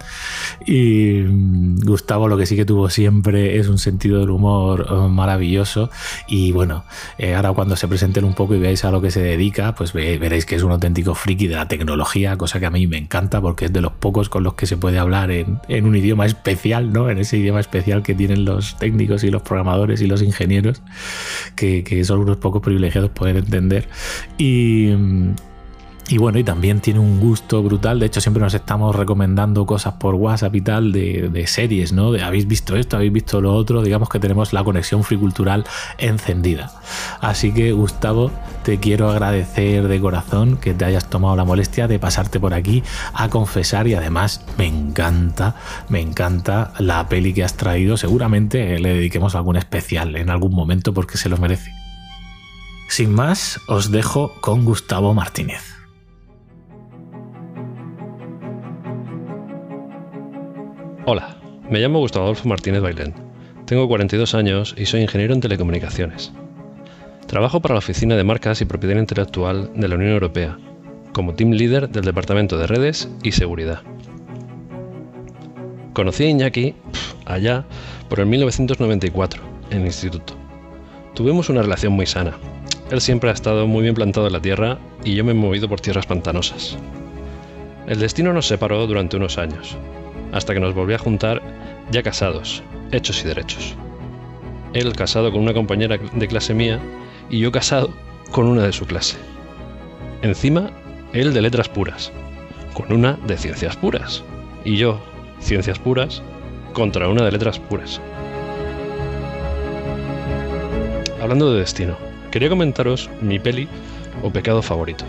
Y 0.65 1.21
mm, 1.27 1.85
Gustavo 1.85 2.27
lo 2.27 2.37
que 2.37 2.45
sí 2.45 2.55
que 2.55 2.65
tuvo 2.65 2.89
siempre 2.89 3.59
es 3.59 3.67
un 3.67 3.77
sentido 3.77 4.19
del 4.19 4.29
humor 4.29 4.87
eh, 4.89 4.93
maravilloso. 5.09 5.89
Y 6.27 6.51
bueno, 6.51 6.83
eh, 7.17 7.35
ahora 7.35 7.53
cuando 7.53 7.75
se 7.75 7.87
presenta 7.87 8.06
un 8.23 8.33
poco 8.33 8.55
y 8.55 8.59
veáis 8.59 8.83
a 8.85 8.91
lo 8.91 9.01
que 9.01 9.11
se 9.11 9.21
dedica, 9.21 9.75
pues 9.75 9.93
veréis 9.93 10.45
que 10.45 10.55
es 10.55 10.63
un 10.63 10.71
auténtico 10.71 11.15
friki 11.15 11.47
de 11.47 11.55
la 11.55 11.67
tecnología, 11.67 12.37
cosa 12.37 12.59
que 12.59 12.65
a 12.65 12.71
mí 12.71 12.87
me 12.87 12.97
encanta 12.97 13.41
porque 13.41 13.65
es 13.65 13.73
de 13.73 13.81
los 13.81 13.91
pocos 13.93 14.29
con 14.29 14.43
los 14.43 14.55
que 14.55 14.65
se 14.65 14.77
puede 14.77 14.97
hablar 14.97 15.31
en, 15.31 15.59
un 15.69 15.95
idioma 15.95 16.25
especial, 16.25 16.91
¿no? 16.91 17.09
En 17.09 17.17
ese 17.17 17.37
idioma 17.37 17.59
especial 17.59 18.03
que 18.03 18.15
tienen 18.15 18.45
los 18.45 18.77
técnicos 18.77 19.23
y 19.23 19.31
los 19.31 19.41
programadores 19.41 20.01
y 20.01 20.07
los 20.07 20.21
ingenieros, 20.21 20.81
que, 21.55 21.83
que 21.83 22.03
son 22.03 22.19
unos 22.19 22.37
pocos 22.37 22.61
privilegiados 22.61 23.11
poder 23.11 23.37
entender. 23.37 23.87
Y, 24.37 24.91
y 26.09 26.17
bueno, 26.19 26.39
y 26.39 26.43
también 26.43 26.79
tiene 26.79 27.01
un 27.01 27.19
gusto 27.19 27.61
brutal. 27.61 27.99
De 27.99 28.05
hecho, 28.05 28.21
siempre 28.21 28.41
nos 28.41 28.53
estamos 28.53 28.95
recomendando 28.95 29.65
cosas 29.65 29.95
por 29.95 30.15
WhatsApp 30.15 30.55
y 30.55 30.61
tal 30.61 30.93
de, 30.93 31.43
series, 31.47 31.91
¿no? 31.91 32.13
De 32.13 32.23
habéis 32.23 32.47
visto 32.47 32.77
esto, 32.77 32.95
habéis 32.95 33.11
visto 33.11 33.41
lo 33.41 33.53
otro. 33.53 33.81
Digamos 33.81 34.07
que 34.07 34.19
tenemos 34.19 34.53
la 34.53 34.63
conexión 34.63 35.03
fricultural 35.03 35.65
encendida. 35.97 36.71
Así 37.19 37.53
que, 37.53 37.73
Gustavo, 37.73 38.31
te 38.63 38.79
quiero 38.79 39.09
agradecer 39.09 39.89
de 39.89 39.99
corazón 39.99 40.55
que 40.55 40.73
te 40.73 40.85
hayas 40.85 41.09
tomado 41.09 41.35
la 41.35 41.43
molestia 41.43 41.89
de 41.89 41.99
pasarte 41.99 42.39
por 42.39 42.53
aquí 42.53 42.83
a 43.13 43.27
confesar. 43.27 43.87
Y 43.87 43.95
además, 43.95 44.45
me 44.57 44.67
encanta, 44.67 45.55
me 45.89 45.99
encanta 45.99 46.71
la 46.79 47.09
peli 47.09 47.33
que 47.33 47.43
has 47.43 47.57
traído. 47.57 47.97
Seguramente 47.97 48.79
le 48.79 48.93
dediquemos 48.93 49.35
algún 49.35 49.57
especial 49.57 50.15
en 50.15 50.29
algún 50.29 50.53
momento 50.53 50.93
porque 50.93 51.17
se 51.17 51.27
lo 51.27 51.37
merece. 51.37 51.73
Sin 52.87 53.13
más, 53.13 53.59
os 53.67 53.91
dejo 53.91 54.39
con 54.39 54.63
Gustavo 54.63 55.13
Martínez. 55.13 55.76
Hola, 61.09 61.37
me 61.69 61.79
llamo 61.79 61.99
Gustavo 61.99 62.25
Adolfo 62.25 62.49
Martínez 62.49 62.81
Bailén. 62.81 63.13
Tengo 63.65 63.87
42 63.87 64.35
años 64.35 64.75
y 64.77 64.87
soy 64.87 65.03
ingeniero 65.03 65.33
en 65.33 65.39
telecomunicaciones. 65.39 66.33
Trabajo 67.27 67.61
para 67.61 67.75
la 67.75 67.79
Oficina 67.79 68.17
de 68.17 68.25
Marcas 68.25 68.59
y 68.59 68.65
Propiedad 68.65 68.99
Intelectual 68.99 69.71
de 69.73 69.87
la 69.87 69.95
Unión 69.95 70.11
Europea, 70.11 70.57
como 71.13 71.33
team 71.33 71.51
leader 71.51 71.87
del 71.87 72.03
Departamento 72.03 72.57
de 72.57 72.67
Redes 72.67 73.07
y 73.23 73.31
Seguridad. 73.31 73.83
Conocí 75.93 76.25
a 76.25 76.29
Iñaki 76.29 76.75
allá 77.25 77.63
por 78.09 78.19
el 78.19 78.25
1994, 78.25 79.41
en 79.69 79.79
el 79.79 79.85
instituto. 79.85 80.33
Tuvimos 81.13 81.47
una 81.47 81.61
relación 81.61 81.93
muy 81.93 82.05
sana. 82.05 82.35
Él 82.91 82.99
siempre 82.99 83.29
ha 83.29 83.33
estado 83.33 83.65
muy 83.65 83.83
bien 83.83 83.95
plantado 83.95 84.27
en 84.27 84.33
la 84.33 84.41
tierra 84.41 84.77
y 85.05 85.15
yo 85.15 85.23
me 85.23 85.31
he 85.31 85.35
movido 85.35 85.69
por 85.69 85.79
tierras 85.79 86.05
pantanosas. 86.05 86.77
El 87.87 87.97
destino 87.99 88.33
nos 88.33 88.45
separó 88.45 88.85
durante 88.87 89.15
unos 89.15 89.37
años, 89.37 89.77
hasta 90.31 90.53
que 90.53 90.59
nos 90.59 90.73
volvió 90.73 90.95
a 90.95 90.99
juntar 90.99 91.41
ya 91.91 92.03
casados, 92.03 92.63
hechos 92.91 93.23
y 93.23 93.27
derechos. 93.27 93.75
Él 94.73 94.93
casado 94.93 95.31
con 95.31 95.41
una 95.41 95.53
compañera 95.53 95.97
de 95.97 96.27
clase 96.27 96.53
mía 96.53 96.79
y 97.29 97.39
yo 97.39 97.51
casado 97.51 97.89
con 98.31 98.47
una 98.47 98.63
de 98.63 98.73
su 98.73 98.85
clase. 98.85 99.17
Encima, 100.21 100.71
él 101.13 101.33
de 101.33 101.41
letras 101.41 101.69
puras, 101.69 102.11
con 102.73 102.91
una 102.91 103.13
de 103.25 103.37
ciencias 103.37 103.77
puras. 103.77 104.23
Y 104.65 104.77
yo, 104.77 104.99
ciencias 105.39 105.79
puras, 105.79 106.21
contra 106.73 107.07
una 107.07 107.23
de 107.23 107.31
letras 107.31 107.59
puras. 107.59 108.01
Hablando 111.21 111.53
de 111.53 111.59
destino, 111.59 111.97
quería 112.31 112.49
comentaros 112.49 113.09
mi 113.21 113.39
peli 113.39 113.67
o 114.23 114.29
pecado 114.29 114.61
favorito, 114.61 115.05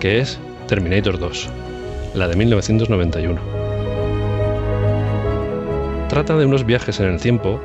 que 0.00 0.18
es 0.18 0.38
Terminator 0.66 1.18
2, 1.18 1.48
la 2.14 2.28
de 2.28 2.36
1991 2.36 3.65
trata 6.08 6.36
de 6.36 6.46
unos 6.46 6.64
viajes 6.64 7.00
en 7.00 7.06
el 7.06 7.20
tiempo 7.20 7.60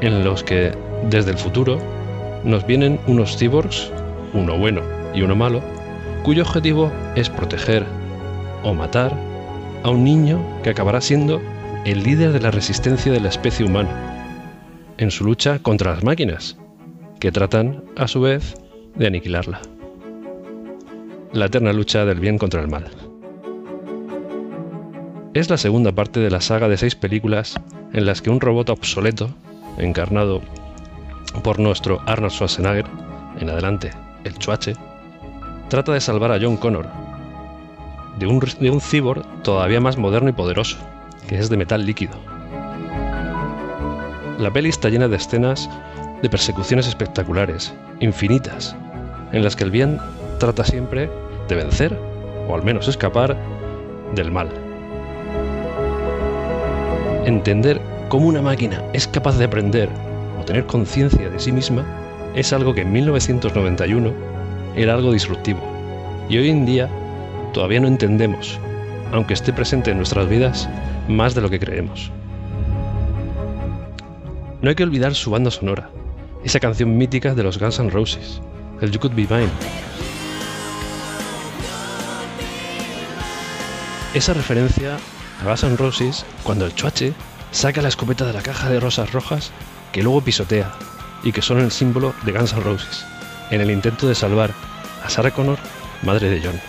en 0.00 0.24
los 0.24 0.42
que, 0.42 0.72
desde 1.08 1.30
el 1.30 1.38
futuro, 1.38 1.78
nos 2.44 2.66
vienen 2.66 2.98
unos 3.06 3.36
cyborgs, 3.36 3.90
uno 4.32 4.58
bueno 4.58 4.82
y 5.14 5.22
uno 5.22 5.36
malo, 5.36 5.62
cuyo 6.22 6.42
objetivo 6.42 6.92
es 7.14 7.30
proteger 7.30 7.84
o 8.62 8.74
matar 8.74 9.12
a 9.84 9.90
un 9.90 10.04
niño 10.04 10.40
que 10.62 10.70
acabará 10.70 11.00
siendo 11.00 11.40
el 11.84 12.02
líder 12.02 12.32
de 12.32 12.40
la 12.40 12.50
resistencia 12.50 13.12
de 13.12 13.20
la 13.20 13.28
especie 13.28 13.64
humana, 13.64 13.90
en 14.98 15.10
su 15.10 15.24
lucha 15.24 15.60
contra 15.60 15.94
las 15.94 16.02
máquinas, 16.02 16.58
que 17.20 17.30
tratan, 17.30 17.84
a 17.96 18.08
su 18.08 18.20
vez, 18.20 18.54
de 18.96 19.06
aniquilarla. 19.06 19.60
La 21.32 21.46
eterna 21.46 21.72
lucha 21.72 22.04
del 22.04 22.18
bien 22.18 22.38
contra 22.38 22.60
el 22.60 22.68
mal. 22.68 22.86
Es 25.34 25.50
la 25.50 25.58
segunda 25.58 25.92
parte 25.92 26.18
de 26.18 26.30
la 26.30 26.40
saga 26.40 26.68
de 26.68 26.78
seis 26.78 26.96
películas 26.96 27.60
en 27.92 28.06
las 28.06 28.22
que 28.22 28.30
un 28.30 28.40
robot 28.40 28.70
obsoleto, 28.70 29.30
encarnado 29.78 30.40
por 31.42 31.58
nuestro 31.58 32.00
Arnold 32.06 32.32
Schwarzenegger, 32.32 32.86
en 33.38 33.50
adelante 33.50 33.90
el 34.24 34.38
Chuache, 34.38 34.74
trata 35.68 35.92
de 35.92 36.00
salvar 36.00 36.32
a 36.32 36.38
John 36.40 36.56
Connor 36.56 36.86
de 38.18 38.26
un, 38.26 38.40
de 38.60 38.70
un 38.70 38.80
cyborg 38.80 39.24
todavía 39.42 39.80
más 39.80 39.98
moderno 39.98 40.30
y 40.30 40.32
poderoso, 40.32 40.78
que 41.28 41.38
es 41.38 41.48
de 41.48 41.56
metal 41.56 41.84
líquido. 41.84 42.14
La 44.38 44.52
peli 44.52 44.68
está 44.68 44.88
llena 44.88 45.08
de 45.08 45.16
escenas 45.16 45.68
de 46.22 46.30
persecuciones 46.30 46.86
espectaculares, 46.86 47.74
infinitas, 48.00 48.76
en 49.32 49.42
las 49.42 49.56
que 49.56 49.64
el 49.64 49.70
bien 49.70 49.98
trata 50.38 50.64
siempre 50.64 51.10
de 51.48 51.54
vencer, 51.56 51.98
o 52.48 52.54
al 52.54 52.62
menos 52.62 52.88
escapar, 52.88 53.36
del 54.14 54.30
mal 54.30 54.65
entender 57.26 57.80
cómo 58.08 58.28
una 58.28 58.40
máquina 58.40 58.84
es 58.92 59.08
capaz 59.08 59.36
de 59.36 59.46
aprender 59.46 59.88
o 60.40 60.44
tener 60.44 60.64
conciencia 60.66 61.28
de 61.28 61.40
sí 61.40 61.50
misma 61.50 61.84
es 62.36 62.52
algo 62.52 62.72
que 62.72 62.82
en 62.82 62.92
1991 62.92 64.12
era 64.76 64.94
algo 64.94 65.12
disruptivo. 65.12 65.60
Y 66.28 66.38
hoy 66.38 66.50
en 66.50 66.64
día 66.64 66.88
todavía 67.52 67.80
no 67.80 67.88
entendemos, 67.88 68.60
aunque 69.12 69.34
esté 69.34 69.52
presente 69.52 69.90
en 69.90 69.96
nuestras 69.96 70.28
vidas, 70.28 70.68
más 71.08 71.34
de 71.34 71.40
lo 71.40 71.50
que 71.50 71.58
creemos. 71.58 72.12
No 74.62 74.68
hay 74.68 74.76
que 74.76 74.84
olvidar 74.84 75.14
su 75.14 75.30
banda 75.32 75.50
sonora, 75.50 75.90
esa 76.44 76.60
canción 76.60 76.96
mítica 76.96 77.34
de 77.34 77.42
los 77.42 77.58
Guns 77.58 77.80
N' 77.80 77.90
Roses, 77.90 78.40
el 78.80 78.92
You 78.92 79.00
Could 79.00 79.16
Be 79.16 79.26
Mine. 79.28 79.50
Esa 84.14 84.32
referencia 84.32 84.96
a 85.40 85.44
Guns 85.44 85.64
N' 85.64 85.76
Roses 85.76 86.24
cuando 86.42 86.66
el 86.66 86.74
chuache 86.74 87.12
saca 87.50 87.82
la 87.82 87.88
escopeta 87.88 88.26
de 88.26 88.32
la 88.32 88.42
caja 88.42 88.68
de 88.68 88.80
rosas 88.80 89.12
rojas 89.12 89.50
que 89.92 90.02
luego 90.02 90.20
pisotea 90.20 90.72
y 91.22 91.32
que 91.32 91.42
son 91.42 91.60
el 91.60 91.70
símbolo 91.70 92.14
de 92.24 92.32
Guns 92.32 92.52
N' 92.52 92.62
Roses 92.62 93.04
en 93.50 93.60
el 93.60 93.70
intento 93.70 94.08
de 94.08 94.14
salvar 94.14 94.50
a 95.04 95.10
Sarah 95.10 95.30
Connor, 95.30 95.58
madre 96.02 96.28
de 96.30 96.40
John. 96.44 96.60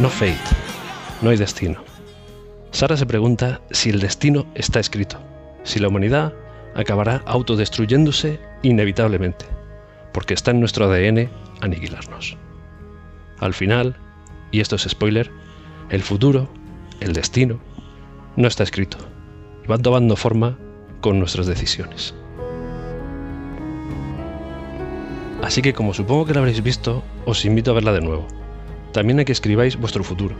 No 0.00 0.10
fate, 0.10 0.38
no 1.20 1.30
hay 1.30 1.36
destino. 1.36 1.82
Sarah 2.70 2.96
se 2.96 3.06
pregunta 3.06 3.60
si 3.70 3.90
el 3.90 4.00
destino 4.00 4.46
está 4.54 4.80
escrito, 4.80 5.18
si 5.62 5.78
la 5.78 5.88
humanidad 5.88 6.32
acabará 6.74 7.22
autodestruyéndose 7.26 8.40
inevitablemente, 8.62 9.46
porque 10.12 10.34
está 10.34 10.50
en 10.50 10.60
nuestro 10.60 10.86
ADN 10.86 11.30
aniquilarnos. 11.60 12.36
Al 13.38 13.54
final, 13.54 13.96
y 14.52 14.60
esto 14.60 14.76
es 14.76 14.82
spoiler, 14.82 15.32
el 15.90 16.02
futuro, 16.02 16.48
el 17.00 17.14
destino, 17.14 17.58
no 18.36 18.46
está 18.46 18.62
escrito, 18.62 18.98
y 19.64 19.66
va 19.66 19.78
tomando 19.78 20.14
forma 20.14 20.58
con 21.00 21.18
nuestras 21.18 21.46
decisiones. 21.46 22.14
Así 25.42 25.60
que 25.60 25.72
como 25.72 25.92
supongo 25.92 26.26
que 26.26 26.34
la 26.34 26.40
habréis 26.40 26.62
visto, 26.62 27.02
os 27.26 27.44
invito 27.44 27.72
a 27.72 27.74
verla 27.74 27.92
de 27.92 28.00
nuevo. 28.00 28.28
También 28.92 29.18
a 29.18 29.24
que 29.24 29.32
escribáis 29.32 29.76
vuestro 29.76 30.04
futuro, 30.04 30.36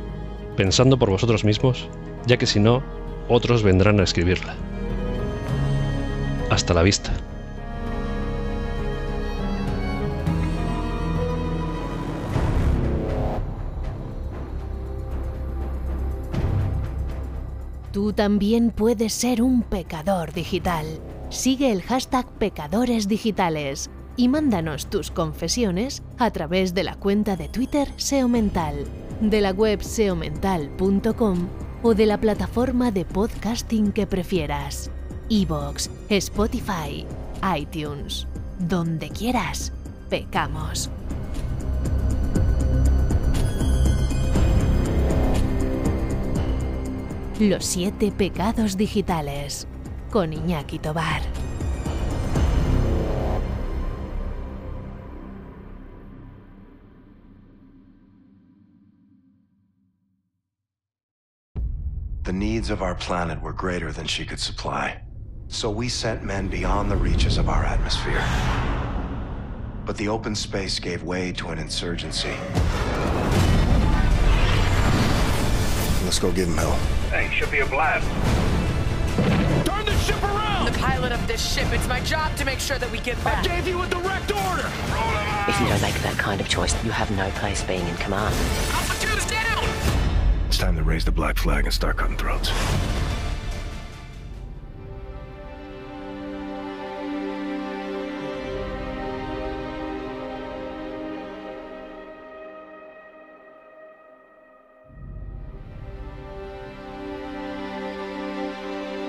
pensando 0.57 0.99
por 0.99 1.11
vosotros 1.11 1.45
mismos, 1.45 1.89
ya 2.27 2.37
que 2.37 2.47
si 2.47 2.61
no, 2.61 2.83
otros 3.29 3.63
vendrán 3.65 3.99
a 3.99 4.05
escribirla. 4.05 4.55
Hasta 6.51 6.75
la 6.75 6.83
vista. 6.83 7.13
Tú 17.93 18.15
también 18.15 18.71
puedes 18.71 19.13
ser 19.13 19.43
un 19.43 19.63
pecador 19.63 20.33
digital. 20.33 20.87
Sigue 21.29 21.71
el 21.71 21.83
hashtag 21.83 22.27
Pecadores 22.39 23.07
Digitales 23.07 23.91
y 24.17 24.29
mándanos 24.29 24.87
tus 24.87 25.11
confesiones 25.11 26.03
a 26.17 26.31
través 26.31 26.73
de 26.73 26.85
la 26.85 26.95
cuenta 26.95 27.37
de 27.37 27.51
Twitter 27.51 27.93
SEO 27.97 28.29
Mental, 28.29 28.85
de 29.21 29.43
la 29.43 29.51
web 29.51 29.83
seomental.com 29.83 31.49
o 31.83 31.95
de 31.95 32.07
la 32.07 32.19
plataforma 32.19 32.91
de 32.91 33.05
podcasting 33.05 33.93
que 33.93 34.07
prefieras. 34.07 34.91
Evox, 35.29 35.91
Spotify, 36.09 37.05
iTunes. 37.59 38.27
Donde 38.59 39.11
quieras, 39.11 39.71
pecamos. 40.09 40.89
Los 47.49 47.65
siete 47.65 48.13
pecados 48.13 48.77
digitales 48.77 49.67
con 50.13 50.33
Iñaki 50.33 50.79
Tobar. 50.81 51.23
The 62.23 62.33
needs 62.33 62.71
of 62.71 62.81
our 62.81 62.95
planet 62.95 63.43
were 63.43 63.53
greater 63.53 63.91
than 63.91 64.07
she 64.07 64.25
could 64.25 64.39
supply. 64.39 65.03
So 65.49 65.69
we 65.69 65.89
sent 65.89 66.23
men 66.23 66.47
beyond 66.47 66.93
the 66.93 66.97
reaches 66.97 67.39
of 67.39 67.49
our 67.49 67.65
atmosphere. 67.65 68.23
But 69.85 69.97
the 69.97 70.09
open 70.09 70.37
space 70.37 70.79
gave 70.79 71.03
way 71.03 71.33
to 71.33 71.49
an 71.49 71.59
insurgency. 71.59 72.37
Let's 76.13 76.21
go 76.21 76.31
give 76.31 76.47
him 76.47 76.59
hell. 76.59 76.73
Hey, 77.09 77.35
should 77.35 77.51
be 77.51 77.61
a 77.61 77.67
blast. 77.67 78.07
Turn 79.65 79.87
the 79.87 79.97
ship 79.97 80.23
around! 80.23 80.67
The 80.67 80.79
pilot 80.79 81.11
of 81.11 81.27
this 81.27 81.55
ship, 81.55 81.67
it's 81.73 81.89
my 81.89 82.01
job 82.01 82.37
to 82.37 82.45
make 82.45 82.61
sure 82.61 82.77
that 82.77 82.91
we 82.93 82.99
get 82.99 83.17
back. 83.25 83.39
I 83.39 83.49
gave 83.49 83.67
you 83.67 83.81
a 83.81 83.87
direct 83.89 84.31
order! 84.31 84.71
If 85.49 85.59
you 85.59 85.69
don't 85.69 85.81
make 85.81 85.95
that 86.03 86.17
kind 86.19 86.43
of 86.43 86.51
choice, 86.51 86.75
you 86.85 86.91
have 86.91 87.11
no 87.13 87.31
place 87.37 87.65
being 87.65 87.89
in 87.89 87.97
command. 87.97 88.35
Alpha 88.35 89.07
2's 89.07 89.25
down! 89.25 89.65
It's 90.49 90.59
time 90.59 90.77
to 90.77 90.83
raise 90.83 91.07
the 91.07 91.13
black 91.13 91.39
flag 91.39 91.65
and 91.65 91.73
start 91.73 91.97
cutting 91.97 92.19
throats. 92.19 92.51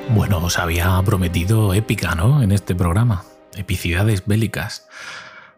Bueno, 0.09 0.37
os 0.43 0.59
había 0.59 1.01
prometido 1.03 1.73
épica, 1.73 2.13
¿no? 2.13 2.43
En 2.43 2.51
este 2.51 2.75
programa. 2.75 3.23
Epicidades 3.55 4.23
bélicas. 4.25 4.87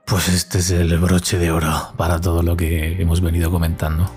Pues 0.05 0.29
este 0.29 0.59
es 0.59 0.69
el 0.69 0.97
broche 0.99 1.37
de 1.39 1.51
oro 1.51 1.93
para 1.97 2.21
todo 2.21 2.43
lo 2.43 2.55
que 2.55 3.01
hemos 3.01 3.21
venido 3.21 3.49
comentando. 3.51 4.09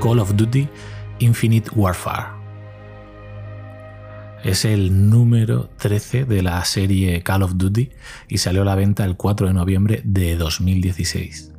Call 0.00 0.20
of 0.20 0.34
Duty 0.34 0.68
Infinite 1.18 1.70
Warfare. 1.74 2.28
Es 4.44 4.64
el 4.64 5.10
número 5.10 5.68
13 5.78 6.26
de 6.26 6.42
la 6.42 6.64
serie 6.64 7.22
Call 7.22 7.42
of 7.42 7.56
Duty 7.56 7.90
y 8.28 8.38
salió 8.38 8.62
a 8.62 8.66
la 8.66 8.74
venta 8.76 9.04
el 9.04 9.16
4 9.16 9.48
de 9.48 9.54
noviembre 9.54 10.00
de 10.04 10.36
2016 10.36 11.53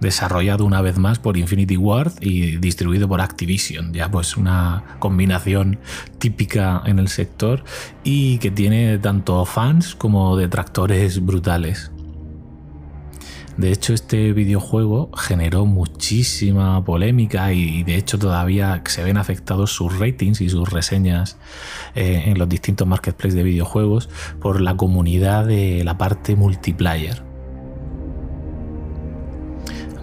desarrollado 0.00 0.64
una 0.64 0.80
vez 0.80 0.98
más 0.98 1.18
por 1.18 1.36
Infinity 1.36 1.76
Ward 1.76 2.12
y 2.20 2.56
distribuido 2.56 3.08
por 3.08 3.20
Activision, 3.20 3.92
ya 3.92 4.10
pues 4.10 4.36
una 4.36 4.84
combinación 4.98 5.78
típica 6.18 6.82
en 6.84 6.98
el 6.98 7.08
sector 7.08 7.64
y 8.02 8.38
que 8.38 8.50
tiene 8.50 8.98
tanto 8.98 9.44
fans 9.44 9.94
como 9.94 10.36
detractores 10.36 11.24
brutales. 11.24 11.90
De 13.56 13.70
hecho, 13.70 13.94
este 13.94 14.32
videojuego 14.32 15.10
generó 15.16 15.64
muchísima 15.64 16.84
polémica 16.84 17.52
y 17.52 17.84
de 17.84 17.96
hecho 17.96 18.18
todavía 18.18 18.82
se 18.86 19.04
ven 19.04 19.16
afectados 19.16 19.70
sus 19.70 19.96
ratings 19.98 20.40
y 20.40 20.48
sus 20.48 20.68
reseñas 20.70 21.36
eh, 21.94 22.24
en 22.26 22.38
los 22.38 22.48
distintos 22.48 22.88
marketplaces 22.88 23.36
de 23.36 23.44
videojuegos 23.44 24.08
por 24.40 24.60
la 24.60 24.76
comunidad 24.76 25.46
de 25.46 25.84
la 25.84 25.96
parte 25.98 26.34
multiplayer. 26.34 27.33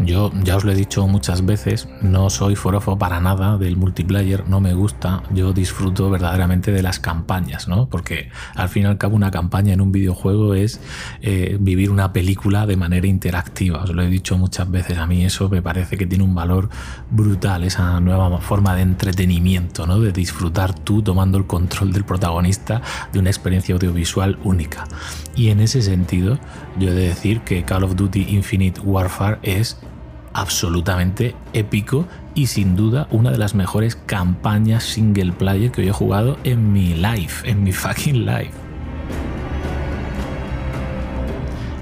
Yo 0.06 0.32
ya 0.44 0.58
os 0.58 0.64
lo 0.64 0.72
he 0.72 0.76
dicho 0.76 1.08
muchas 1.08 1.46
veces, 1.46 1.88
no 2.02 2.30
soy 2.30 2.56
forofo 2.56 2.98
para 2.98 3.20
nada 3.20 3.58
del 3.58 3.78
multiplayer, 3.78 4.48
no 4.48 4.60
me 4.60 4.74
gusta, 4.74 5.24
yo 5.32 5.54
disfruto 5.54 6.10
verdaderamente 6.10 6.72
de 6.72 6.82
las 6.82 7.00
campañas, 7.00 7.68
¿no? 7.68 7.88
Porque 7.88 8.30
al 8.56 8.70
fin 8.70 8.84
y 8.84 8.86
al 8.86 8.98
cabo 8.98 9.16
una 9.16 9.32
campaña 9.32 9.74
en 9.74 9.82
un 9.82 9.92
videojuego 9.92 10.56
es 10.56 10.80
eh, 11.22 11.58
vivir 11.60 11.92
una 11.92 12.14
película 12.14 12.66
de 12.66 12.78
manera 12.78 13.08
interactiva, 13.08 13.84
os 13.84 13.94
lo 13.94 14.02
he 14.02 14.08
dicho 14.08 14.38
muchas 14.38 14.70
veces, 14.70 14.98
a 14.98 15.08
mí 15.08 15.24
eso 15.24 15.50
me 15.50 15.62
parece 15.62 15.98
que 15.98 16.06
tiene 16.06 16.24
un 16.24 16.36
valor 16.36 16.70
brutal, 17.10 17.64
esa 17.64 18.00
nueva 18.00 18.40
forma 18.40 18.76
de 18.76 18.82
entretenimiento, 18.82 19.86
¿no? 19.86 20.00
De 20.00 20.12
disfrutar 20.12 20.74
tú 20.74 21.02
tomando 21.02 21.38
el 21.38 21.46
control 21.46 21.94
del 21.94 22.06
protagonista 22.06 22.82
de 23.12 23.20
una 23.20 23.30
experiencia 23.30 23.76
audiovisual 23.76 24.40
única. 24.44 24.86
Y 25.36 25.50
en 25.50 25.60
ese 25.60 25.82
sentido, 25.82 26.40
yo 26.80 26.90
he 26.90 26.94
de 26.94 27.08
decir 27.08 27.42
que 27.42 27.64
Call 27.64 27.84
of 27.84 27.96
Duty 27.96 28.28
Infinite 28.30 28.82
Warfare 28.82 29.40
es 29.44 29.78
absolutamente 30.34 31.36
épico 31.54 32.06
y 32.36 32.48
sin 32.48 32.76
duda 32.76 33.08
una 33.12 33.32
de 33.32 33.38
las 33.38 33.56
mejores 33.56 33.96
campañas 33.96 34.84
single 34.84 35.34
player 35.34 35.72
que 35.72 35.82
hoy 35.82 35.90
he 35.90 35.94
jugado 35.94 36.38
en 36.44 36.72
mi 36.72 36.94
life, 36.94 37.50
en 37.50 37.64
mi 37.64 37.72
fucking 37.72 38.26
life. 38.26 38.52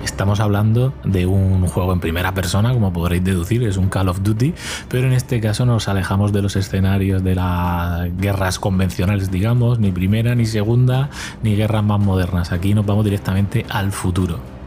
Estamos 0.03 0.41
hablando 0.41 0.93
de 1.05 1.25
un 1.25 1.65
juego 1.67 1.93
en 1.93 2.01
primera 2.01 2.33
persona, 2.33 2.73
como 2.73 2.91
podréis 2.91 3.23
deducir, 3.23 3.63
es 3.63 3.77
un 3.77 3.87
Call 3.87 4.09
of 4.09 4.21
Duty, 4.21 4.53
pero 4.89 5.07
en 5.07 5.13
este 5.13 5.39
caso 5.39 5.65
nos 5.65 5.87
alejamos 5.87 6.33
de 6.33 6.41
los 6.41 6.57
escenarios 6.57 7.23
de 7.23 7.35
las 7.35 8.17
guerras 8.17 8.59
convencionales, 8.59 9.31
digamos, 9.31 9.79
ni 9.79 9.93
primera, 9.93 10.35
ni 10.35 10.45
segunda, 10.45 11.09
ni 11.41 11.55
guerras 11.55 11.85
más 11.85 12.01
modernas. 12.01 12.51
Aquí 12.51 12.73
nos 12.73 12.85
vamos 12.85 13.05
directamente 13.05 13.65
al 13.69 13.93
futuro. 13.93 14.58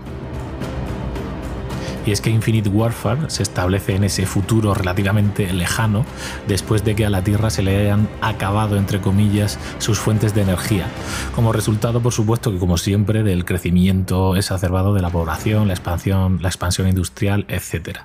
Y 2.07 2.13
es 2.13 2.21
que 2.21 2.31
Infinite 2.31 2.69
Warfare 2.69 3.31
se 3.31 3.43
establece 3.43 3.95
en 3.95 4.05
ese 4.05 4.27
futuro 4.27 4.75
relativamente 4.75 5.53
lejano, 5.53 6.05
después 6.49 6.85
de 6.85 6.95
que 6.95 7.07
a 7.07 7.11
la 7.11 7.23
Tierra 7.23 7.51
se 7.51 7.63
le 7.63 7.77
hayan 7.77 8.09
acabado, 8.21 8.77
entre 8.77 9.01
comillas, 9.01 9.59
sus 9.79 9.99
fuentes 9.99 10.35
de 10.35 10.43
energía, 10.43 10.87
como 11.35 11.53
resultado, 11.53 12.01
por 12.01 12.13
supuesto, 12.13 12.51
que 12.51 12.59
como 12.59 12.77
siempre, 12.77 13.23
del 13.23 13.45
crecimiento 13.45 14.37
exacerbado 14.37 14.95
de 14.95 15.03
la 15.03 15.11
población, 15.11 15.69
la 15.69 15.75
expansión, 15.75 16.39
la 16.41 16.49
expansión 16.49 16.89
industrial, 16.89 17.47
etc. 17.49 17.99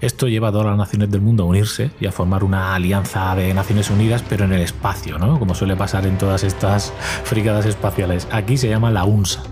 Esto 0.00 0.28
lleva 0.28 0.48
a 0.48 0.52
todas 0.52 0.66
las 0.66 0.76
naciones 0.76 1.10
del 1.10 1.20
mundo 1.20 1.44
a 1.44 1.46
unirse 1.46 1.90
y 2.00 2.06
a 2.06 2.12
formar 2.12 2.44
una 2.44 2.74
alianza 2.74 3.34
de 3.34 3.52
Naciones 3.54 3.90
Unidas, 3.90 4.24
pero 4.28 4.44
en 4.44 4.52
el 4.52 4.60
espacio, 4.60 5.18
¿no? 5.18 5.38
Como 5.38 5.54
suele 5.54 5.76
pasar 5.76 6.06
en 6.06 6.18
todas 6.18 6.44
estas 6.44 6.92
fricadas 7.24 7.66
espaciales. 7.66 8.28
Aquí 8.32 8.56
se 8.56 8.68
llama 8.68 8.90
la 8.90 9.04
UNSA. 9.04 9.42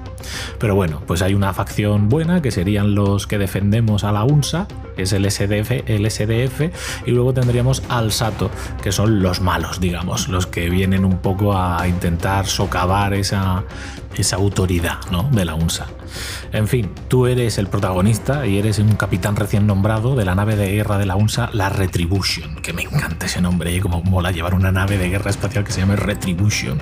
Pero 0.58 0.74
bueno, 0.74 1.02
pues 1.06 1.22
hay 1.22 1.34
una 1.34 1.52
facción 1.52 2.08
buena 2.08 2.42
que 2.42 2.50
serían 2.50 2.94
los 2.94 3.26
que 3.26 3.38
defendemos 3.38 4.04
a 4.04 4.12
la 4.12 4.24
UNSA, 4.24 4.68
que 4.96 5.02
es 5.02 5.12
el 5.12 5.30
SDF, 5.30 5.88
el 5.88 6.10
SDF, 6.10 7.06
y 7.06 7.10
luego 7.10 7.32
tendríamos 7.32 7.82
al 7.88 8.12
SATO, 8.12 8.50
que 8.82 8.92
son 8.92 9.22
los 9.22 9.40
malos, 9.40 9.80
digamos, 9.80 10.28
los 10.28 10.46
que 10.46 10.70
vienen 10.70 11.04
un 11.04 11.18
poco 11.18 11.56
a 11.56 11.86
intentar 11.88 12.46
socavar 12.46 13.14
esa 13.14 13.64
esa 14.16 14.36
autoridad 14.36 14.98
¿no? 15.10 15.28
de 15.32 15.44
la 15.44 15.54
UNSA. 15.54 15.86
En 16.52 16.68
fin, 16.68 16.90
tú 17.08 17.26
eres 17.26 17.58
el 17.58 17.66
protagonista 17.66 18.46
y 18.46 18.58
eres 18.58 18.78
un 18.78 18.94
capitán 18.96 19.36
recién 19.36 19.66
nombrado 19.66 20.14
de 20.14 20.24
la 20.24 20.34
nave 20.34 20.56
de 20.56 20.70
guerra 20.72 20.98
de 20.98 21.06
la 21.06 21.16
UNSA, 21.16 21.50
la 21.52 21.68
Retribution, 21.68 22.56
que 22.56 22.72
me 22.72 22.82
encanta 22.82 23.26
ese 23.26 23.40
nombre, 23.40 23.74
¿eh? 23.74 23.80
como 23.80 24.02
mola 24.02 24.30
llevar 24.30 24.54
una 24.54 24.72
nave 24.72 24.98
de 24.98 25.08
guerra 25.08 25.30
espacial 25.30 25.64
que 25.64 25.72
se 25.72 25.80
llame 25.80 25.96
Retribution. 25.96 26.78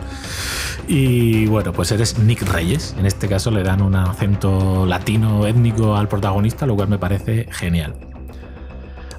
Y 0.88 1.46
bueno, 1.46 1.72
pues 1.72 1.92
eres 1.92 2.18
Nick 2.18 2.42
Reyes, 2.42 2.94
en 2.98 3.06
este 3.06 3.28
caso 3.28 3.50
le 3.50 3.62
dan 3.62 3.82
un 3.82 3.94
acento 3.94 4.86
latino 4.86 5.46
étnico 5.46 5.96
al 5.96 6.08
protagonista, 6.08 6.66
lo 6.66 6.74
cual 6.74 6.88
me 6.88 6.98
parece 6.98 7.46
genial. 7.50 8.09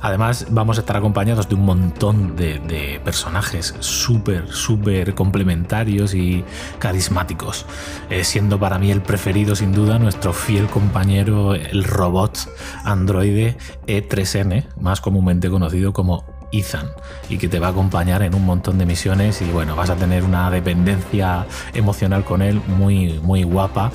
Además, 0.02 0.48
vamos 0.50 0.78
a 0.78 0.82
estar 0.82 0.98
acompañados 0.98 1.48
de 1.48 1.56
un 1.56 1.66
montón 1.66 2.36
de, 2.36 3.00
personajes 3.04 3.76
súper, 3.80 4.48
súper 4.52 5.14
complementarios 5.14 6.14
y 6.14 6.44
carismáticos, 6.80 7.66
eh, 8.10 8.24
siendo 8.24 8.60
para 8.60 8.80
mí 8.80 8.92
el 8.92 9.02
preferido 9.02 9.56
sin 9.56 9.72
duda 9.72 10.00
nuestro 10.00 10.34
fiel 10.34 10.68
compañero, 10.68 11.54
el 11.54 11.84
robot 11.84 12.50
androide 12.84 13.58
E3N, 13.88 14.66
más 14.80 15.02
comúnmente 15.02 15.50
conocido 15.50 15.94
como 15.94 16.26
Ethan 16.52 16.88
y 17.30 17.38
que 17.38 17.48
te 17.48 17.60
va 17.60 17.68
a 17.68 17.70
acompañar 17.72 18.24
en 18.24 18.36
un 18.36 18.46
montón 18.46 18.78
de 18.78 18.86
misiones. 18.86 19.42
Y 19.42 19.46
bueno, 19.46 19.76
vas 19.76 19.90
a 19.90 19.96
tener 19.96 20.24
una 20.24 20.50
dependencia 20.50 21.46
emocional 21.74 22.24
con 22.24 22.42
él 22.42 22.62
muy, 22.68 23.20
muy 23.20 23.44
guapa, 23.44 23.92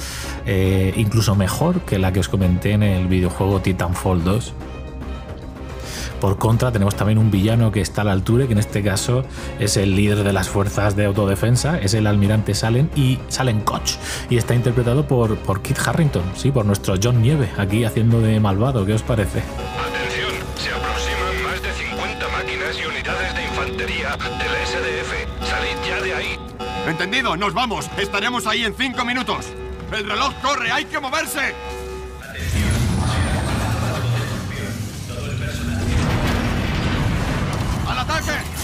eh, 0.46 0.92
incluso 0.96 1.34
mejor 1.34 1.80
que 1.80 1.98
la 1.98 2.12
que 2.12 2.20
os 2.20 2.28
comenté 2.28 2.72
en 2.72 2.82
el 2.82 3.08
videojuego 3.08 3.60
Titanfall 3.60 4.24
2 4.24 4.54
por 6.20 6.38
contra, 6.38 6.72
tenemos 6.72 6.96
también 6.96 7.18
un 7.18 7.30
villano 7.30 7.70
que 7.70 7.80
está 7.80 8.02
a 8.02 8.04
la 8.04 8.12
altura, 8.12 8.46
que 8.46 8.52
en 8.52 8.58
este 8.58 8.82
caso 8.82 9.24
es 9.58 9.76
el 9.76 9.94
líder 9.94 10.24
de 10.24 10.32
las 10.32 10.48
fuerzas 10.48 10.96
de 10.96 11.04
autodefensa, 11.04 11.78
es 11.78 11.94
el 11.94 12.06
almirante 12.06 12.54
Salen 12.54 12.90
y 12.96 13.18
Salen 13.28 13.60
Koch. 13.60 13.96
Y 14.30 14.36
está 14.36 14.54
interpretado 14.54 15.06
por, 15.06 15.36
por 15.38 15.62
Kit 15.62 15.78
Harrington, 15.78 16.24
sí, 16.34 16.50
por 16.50 16.66
nuestro 16.66 16.94
John 17.02 17.22
Nieve, 17.22 17.50
aquí 17.58 17.84
haciendo 17.84 18.20
de 18.20 18.40
malvado. 18.40 18.84
¿Qué 18.86 18.94
os 18.94 19.02
parece? 19.02 19.40
Atención, 19.40 20.32
se 20.56 20.70
aproximan 20.70 21.42
más 21.44 21.62
de 21.62 21.72
50 21.72 22.28
máquinas 22.28 22.78
y 22.78 22.86
unidades 22.86 23.34
de 23.34 23.44
infantería 23.44 24.10
del 24.10 24.66
SDF. 24.66 25.48
Salid 25.48 25.88
ya 25.88 26.00
de 26.02 26.14
ahí. 26.14 26.38
Entendido, 26.86 27.36
nos 27.36 27.52
vamos. 27.52 27.90
Estaremos 27.98 28.46
ahí 28.46 28.64
en 28.64 28.74
cinco 28.74 29.04
minutos. 29.04 29.46
El 29.92 30.08
reloj 30.08 30.34
corre, 30.42 30.72
hay 30.72 30.84
que 30.84 30.98
moverse. 30.98 31.54
¡Al 37.96 38.02
ataque! 38.02 38.55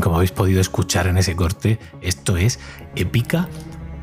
Como 0.00 0.16
habéis 0.16 0.32
podido 0.32 0.60
escuchar 0.60 1.06
en 1.06 1.18
ese 1.18 1.36
corte, 1.36 1.78
esto 2.00 2.36
es 2.36 2.58
épica 2.96 3.48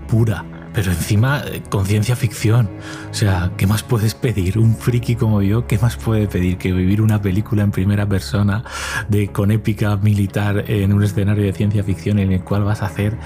pura. 0.07 0.45
Pero 0.73 0.91
encima, 0.91 1.41
eh, 1.45 1.63
con 1.69 1.85
ciencia 1.85 2.15
ficción. 2.15 2.69
O 3.09 3.13
sea, 3.13 3.51
¿qué 3.57 3.65
más 3.65 3.83
puedes 3.83 4.13
pedir? 4.13 4.59
Un 4.59 4.75
friki 4.75 5.15
como 5.15 5.41
yo, 5.41 5.67
¿qué 5.67 5.79
más 5.79 5.97
puede 5.97 6.27
pedir 6.27 6.57
que 6.57 6.71
vivir 6.71 7.01
una 7.01 7.21
película 7.21 7.63
en 7.63 7.71
primera 7.71 8.07
persona 8.07 8.63
de, 9.07 9.29
con 9.29 9.51
épica 9.51 9.97
militar 9.97 10.65
en 10.67 10.93
un 10.93 11.03
escenario 11.03 11.43
de 11.43 11.53
ciencia 11.53 11.83
ficción 11.83 12.19
en 12.19 12.31
el 12.31 12.43
cual 12.43 12.63
vas 12.63 12.81
a 12.81 12.85
hacer 12.85 13.17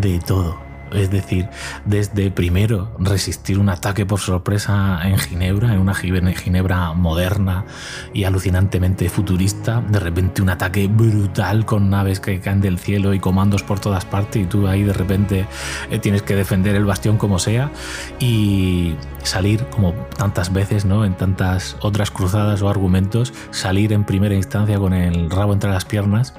de 0.00 0.20
todo? 0.20 0.71
Es 0.94 1.10
decir, 1.10 1.48
desde 1.84 2.30
primero 2.30 2.94
resistir 2.98 3.58
un 3.58 3.68
ataque 3.68 4.06
por 4.06 4.20
sorpresa 4.20 5.00
en 5.04 5.18
Ginebra, 5.18 5.74
en 5.74 5.80
una 5.80 5.94
Ginebra 5.94 6.92
moderna 6.92 7.64
y 8.12 8.24
alucinantemente 8.24 9.08
futurista, 9.08 9.80
de 9.80 9.98
repente 9.98 10.42
un 10.42 10.50
ataque 10.50 10.88
brutal 10.88 11.64
con 11.64 11.90
naves 11.90 12.20
que 12.20 12.40
caen 12.40 12.60
del 12.60 12.78
cielo 12.78 13.14
y 13.14 13.20
comandos 13.20 13.62
por 13.62 13.80
todas 13.80 14.04
partes 14.04 14.42
y 14.42 14.46
tú 14.46 14.66
ahí 14.66 14.82
de 14.82 14.92
repente 14.92 15.46
eh, 15.90 15.98
tienes 15.98 16.22
que 16.22 16.34
defender 16.34 16.74
el 16.74 16.84
bastión 16.84 17.16
como 17.16 17.38
sea 17.38 17.70
y 18.18 18.94
salir 19.22 19.66
como 19.66 19.92
tantas 20.16 20.52
veces, 20.52 20.84
¿no? 20.84 21.04
En 21.04 21.16
tantas 21.16 21.76
otras 21.80 22.10
cruzadas 22.10 22.62
o 22.62 22.68
argumentos, 22.68 23.32
salir 23.50 23.92
en 23.92 24.04
primera 24.04 24.34
instancia 24.34 24.78
con 24.78 24.92
el 24.92 25.30
rabo 25.30 25.52
entre 25.52 25.70
las 25.70 25.84
piernas 25.84 26.34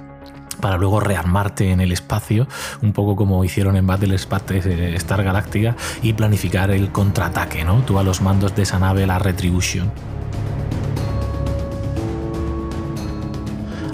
para 0.63 0.77
luego 0.77 1.01
rearmarte 1.01 1.71
en 1.71 1.81
el 1.81 1.91
espacio, 1.91 2.47
un 2.81 2.93
poco 2.93 3.17
como 3.17 3.43
hicieron 3.43 3.75
en 3.75 3.85
Battle 3.85 4.15
Star 4.15 5.21
Galactica, 5.21 5.75
y 6.01 6.13
planificar 6.13 6.71
el 6.71 6.89
contraataque, 6.89 7.65
¿no? 7.65 7.81
Tú 7.81 7.99
a 7.99 8.03
los 8.03 8.21
mandos 8.21 8.55
de 8.55 8.61
esa 8.61 8.79
nave, 8.79 9.05
la 9.05 9.19
Retribution. 9.19 9.91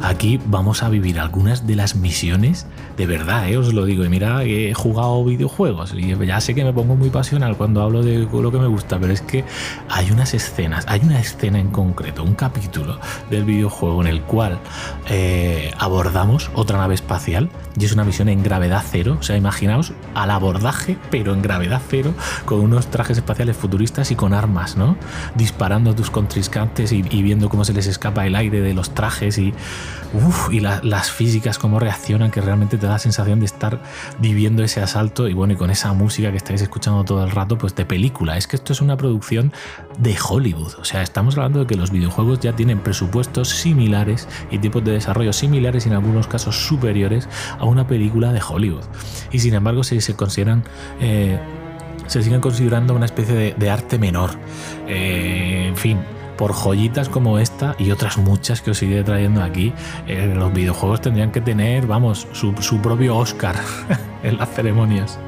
Aquí 0.04 0.40
vamos 0.46 0.84
a 0.84 0.90
vivir 0.90 1.20
algunas 1.20 1.66
de 1.66 1.76
las 1.76 1.96
misiones 1.96 2.68
de 3.00 3.06
verdad, 3.06 3.48
eh, 3.50 3.56
os 3.56 3.74
lo 3.74 3.86
digo. 3.86 4.04
Y 4.04 4.10
mira, 4.10 4.44
he 4.44 4.74
jugado 4.74 5.24
videojuegos 5.24 5.94
y 5.96 6.14
ya 6.26 6.42
sé 6.42 6.54
que 6.54 6.66
me 6.66 6.74
pongo 6.74 6.98
muy 6.98 7.10
pasional 7.10 7.56
cuando 7.56 7.82
hablo 7.82 8.04
de 8.04 8.28
lo 8.30 8.52
que 8.52 8.60
me 8.60 8.68
gusta, 8.68 9.00
pero 9.00 9.14
es 9.14 9.22
que 9.22 9.46
hay 9.88 10.12
unas 10.12 10.34
escenas, 10.34 10.84
hay 10.86 11.00
una 11.02 11.18
escena 11.18 11.60
en 11.60 11.70
concreto, 11.70 12.26
un 12.26 12.36
capítulo 12.36 13.00
del 13.30 13.46
videojuego 13.46 14.02
en 14.02 14.08
el 14.08 14.22
cual 14.24 14.60
eh, 15.08 15.72
abordamos 15.78 16.52
otra 16.56 16.78
nave 16.78 16.94
espacial 16.94 17.50
y 17.80 17.86
es 17.86 17.94
una 17.94 18.04
misión 18.04 18.28
en 18.28 18.44
gravedad 18.44 18.84
cero. 18.86 19.16
O 19.18 19.24
sea, 19.24 19.38
imaginaos 19.38 19.94
al 20.14 20.30
abordaje, 20.30 20.98
pero 21.10 21.34
en 21.34 21.42
gravedad 21.42 21.82
cero, 21.88 22.14
con 22.44 22.60
unos 22.60 22.88
trajes 22.88 23.16
espaciales 23.16 23.56
futuristas 23.56 24.12
y 24.12 24.18
con 24.18 24.34
armas, 24.34 24.76
¿no? 24.76 24.98
Disparando 25.36 25.92
a 25.92 25.96
tus 25.96 26.12
contriscantes 26.12 26.92
y, 26.92 27.02
viendo 27.02 27.48
cómo 27.48 27.64
se 27.64 27.72
les 27.72 27.88
escapa 27.88 28.28
el 28.28 28.36
aire 28.36 28.60
de 28.60 28.74
los 28.74 28.94
trajes 28.94 29.38
y, 29.38 29.54
y 30.52 30.60
las 30.60 31.12
físicas, 31.12 31.60
cómo 31.60 31.80
reaccionan, 31.80 32.32
que 32.32 32.42
realmente 32.42 32.78
te 32.78 32.88
la 32.88 33.00
sensación 33.00 33.40
de 33.40 33.46
estar 33.46 33.82
viviendo 34.20 34.64
ese 34.64 34.82
asalto 34.82 35.28
y 35.28 35.34
bueno, 35.34 35.54
y 35.54 35.56
con 35.56 35.70
esa 35.70 35.94
música 35.94 36.32
que 36.32 36.38
estáis 36.38 36.62
escuchando 36.62 37.04
todo 37.04 37.24
el 37.24 37.32
rato, 37.32 37.58
pues 37.58 37.76
de 37.76 37.86
película. 37.86 38.38
Es 38.38 38.48
que 38.48 38.56
esto 38.56 38.74
es 38.74 38.82
una 38.82 38.98
producción 38.98 39.54
de 40.00 40.16
Hollywood. 40.18 40.74
O 40.80 40.86
sea, 40.86 41.02
estamos 41.02 41.38
hablando 41.38 41.60
de 41.60 41.68
que 41.68 41.76
los 41.76 41.92
videojuegos 41.92 42.40
ya 42.40 42.56
tienen 42.56 42.80
presupuestos 42.80 43.50
similares 43.50 44.28
y 44.52 44.58
tipos 44.58 44.84
de 44.84 44.94
desarrollo 44.94 45.34
similares 45.34 45.86
y 45.86 45.90
en 45.90 45.96
algunos 45.96 46.28
casos 46.28 46.68
superiores 46.68 47.28
a 47.60 47.66
una 47.66 47.88
película 47.88 48.34
de 48.34 48.42
Hollywood. 48.42 48.86
Y 49.32 49.40
sin 49.40 49.54
embargo, 49.54 49.84
se 49.84 50.16
consideran... 50.16 50.64
Eh, 51.00 51.40
se 52.08 52.24
siguen 52.24 52.42
considerando 52.42 52.96
una 52.96 53.06
especie 53.06 53.54
de, 53.54 53.70
arte 53.70 54.00
menor. 54.00 54.32
Eh, 54.88 55.68
en 55.68 55.78
fin, 55.78 56.00
por 56.40 56.54
joyitas 56.54 57.10
como 57.10 57.38
esta 57.38 57.76
y 57.78 57.92
otras 57.92 58.18
muchas 58.18 58.62
que 58.62 58.72
os 58.72 58.82
iré 58.82 59.04
trayendo 59.04 59.44
aquí, 59.44 59.74
eh, 60.08 60.34
los 60.34 60.54
videojuegos 60.54 61.02
tendrían 61.02 61.34
que 61.34 61.42
tener, 61.42 61.86
vamos, 61.86 62.30
su, 62.32 62.56
su 62.62 62.82
propio 62.82 63.18
Oscar 63.18 63.58
en 64.24 64.38
las 64.38 64.50
ceremonias. 64.50 65.20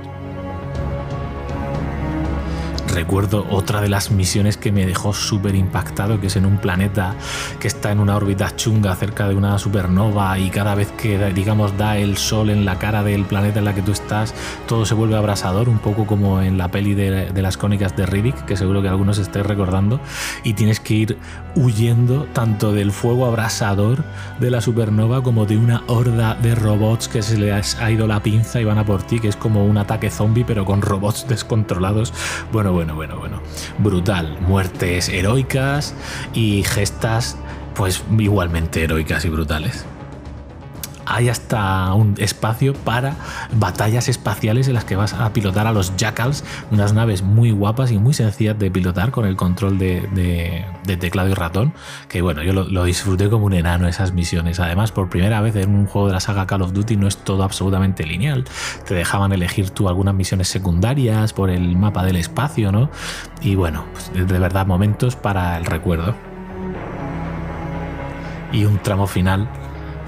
Recuerdo 2.94 3.48
otra 3.50 3.80
de 3.80 3.88
las 3.88 4.12
misiones 4.12 4.58
que 4.58 4.74
me 4.74 4.86
dejó 4.86 5.14
súper 5.14 5.56
impactado, 5.56 6.20
que 6.20 6.28
es 6.28 6.36
en 6.36 6.46
un 6.46 6.58
planeta 6.58 7.16
que 7.62 7.70
está 7.70 7.90
en 7.94 8.02
una 8.02 8.18
órbita 8.18 8.54
chunga 8.58 8.94
cerca 8.96 9.30
de 9.30 9.36
una 9.36 9.58
supernova 9.60 10.38
y 10.38 10.50
cada 10.50 10.76
vez 10.76 10.92
que, 10.92 11.18
digamos, 11.32 11.78
da 11.78 11.98
el 11.98 12.18
sol 12.18 12.50
en 12.50 12.66
la 12.66 12.80
cara 12.80 13.02
del 13.02 13.24
planeta 13.24 13.60
en 13.60 13.66
la 13.66 13.74
que 13.74 13.82
tú 13.82 13.94
estás, 13.94 14.34
todo 14.68 14.86
se 14.86 14.94
vuelve 14.94 15.16
abrasador, 15.16 15.70
un 15.70 15.80
poco 15.80 16.06
como 16.06 16.42
en 16.42 16.58
la 16.58 16.68
peli 16.68 16.94
de, 16.94 17.32
las 17.34 17.56
crónicas 17.56 17.96
de 17.96 18.06
Riddick, 18.06 18.44
que 18.44 18.58
seguro 18.58 18.82
que 18.82 18.90
algunos 18.90 19.20
estéis 19.20 19.46
recordando, 19.46 20.02
y 20.44 20.54
tienes 20.54 20.82
que 20.82 20.94
ir 20.94 21.18
huyendo 21.56 22.26
tanto 22.34 22.74
del 22.74 22.92
fuego 22.92 23.26
abrasador 23.26 24.04
de 24.42 24.52
la 24.52 24.60
supernova 24.60 25.24
como 25.24 25.46
de 25.46 25.58
una 25.58 25.84
horda 25.88 26.36
de 26.36 26.56
robots 26.56 27.08
que 27.08 27.22
se 27.22 27.38
les 27.38 27.76
ha 27.80 27.90
ido 27.90 28.06
la 28.06 28.22
pinza 28.22 28.60
y 28.60 28.66
van 28.66 28.80
a 28.80 28.86
por 28.86 29.04
ti, 29.04 29.22
que 29.22 29.30
es 29.30 29.38
como 29.38 29.66
un 29.66 29.78
ataque 29.78 30.10
zombie 30.10 30.44
pero 30.46 30.66
con 30.66 30.82
robots 30.82 31.26
descontrolados. 31.28 32.14
Bueno, 32.52 32.74
bueno, 32.74 32.81
bueno, 32.90 33.18
bueno. 33.18 33.42
Brutal. 33.78 34.38
Muertes 34.42 35.10
heroicas 35.10 35.94
y 36.34 36.64
gestas, 36.64 37.38
pues 37.76 38.04
igualmente 38.18 38.84
heroicas 38.84 39.26
y 39.26 39.30
brutales 39.30 39.86
hay 41.06 41.30
hasta 41.30 41.94
un 41.94 42.16
espacio 42.18 42.74
para 42.74 43.16
batallas 43.54 44.10
espaciales 44.10 44.68
en 44.68 44.74
las 44.74 44.86
que 44.86 44.96
vas 44.96 45.14
a 45.14 45.32
pilotar 45.34 45.68
a 45.68 45.72
los 45.72 45.96
Jackals, 45.98 46.44
unas 46.72 46.94
naves 46.94 47.22
muy 47.22 47.52
guapas 47.52 47.92
y 47.92 47.98
muy 47.98 48.14
sencillas 48.14 48.58
de 48.58 48.72
pilotar 48.72 49.12
con 49.12 49.26
el 49.26 49.36
control 49.36 49.78
de, 49.78 50.66
teclado 51.00 51.30
y 51.30 51.34
ratón, 51.34 51.74
que 52.08 52.22
bueno, 52.22 52.44
yo 52.44 52.54
lo, 52.54 52.84
disfruté 52.84 53.30
como 53.30 53.46
un 53.46 53.54
enano 53.54 53.88
esas 53.88 54.14
misiones. 54.14 54.60
Además, 54.60 54.92
por 54.92 55.10
primera 55.10 55.42
vez 55.42 55.56
en 55.56 55.74
un 55.74 55.86
juego 55.86 56.08
de 56.08 56.14
la 56.14 56.20
saga 56.20 56.48
Call 56.48 56.62
of 56.62 56.74
Duty 56.74 56.98
no 56.98 57.08
es 57.08 57.18
todo 57.18 57.44
absolutamente 57.44 58.06
lineal, 58.06 58.46
te 58.88 58.94
dejaban 58.94 59.32
elegir 59.32 59.70
tú 59.70 59.88
algunas 59.88 60.14
misiones 60.14 60.48
secundarias 60.48 61.34
por 61.34 61.50
el 61.50 61.76
mapa 61.78 62.04
del 62.04 62.18
espacio, 62.18 62.72
¿no? 62.72 62.90
Y 63.42 63.56
bueno, 63.56 63.86
pues 63.94 64.12
de 64.14 64.40
verdad 64.40 64.66
momentos 64.66 65.16
para 65.16 65.58
el 65.58 65.66
recuerdo. 65.66 66.16
Y 68.52 68.66
un 68.66 68.80
tramo 68.80 69.08
final 69.08 69.48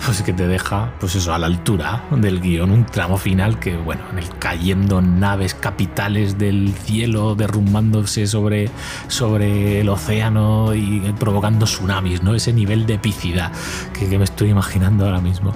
pues 0.06 0.22
que 0.22 0.34
te 0.34 0.48
deja, 0.48 0.94
pues 1.00 1.16
eso, 1.16 1.34
a 1.34 1.38
la 1.38 1.48
altura 1.48 2.04
del 2.12 2.40
guion, 2.42 2.72
un 2.72 2.86
tramo 2.86 3.18
final 3.18 3.60
que, 3.60 3.76
bueno, 3.78 4.04
en 4.12 4.20
el 4.20 4.30
cayendo 4.38 5.02
naves 5.02 5.54
capitales 5.54 6.38
del 6.38 6.74
cielo, 6.74 7.36
derrumbándose 7.36 8.28
sobre, 8.28 8.70
sobre 9.08 9.82
el 9.82 9.90
océano 9.90 10.74
y 10.74 11.00
provocando 11.20 11.66
tsunamis, 11.66 12.24
¿no? 12.24 12.36
Ese 12.36 12.54
nivel 12.54 12.86
de 12.86 12.96
epicidad 12.96 13.52
que, 13.98 14.10
que 14.10 14.18
me 14.18 14.26
estoy 14.26 14.50
imaginando 14.50 15.06
ahora 15.06 15.22
mismo. 15.22 15.54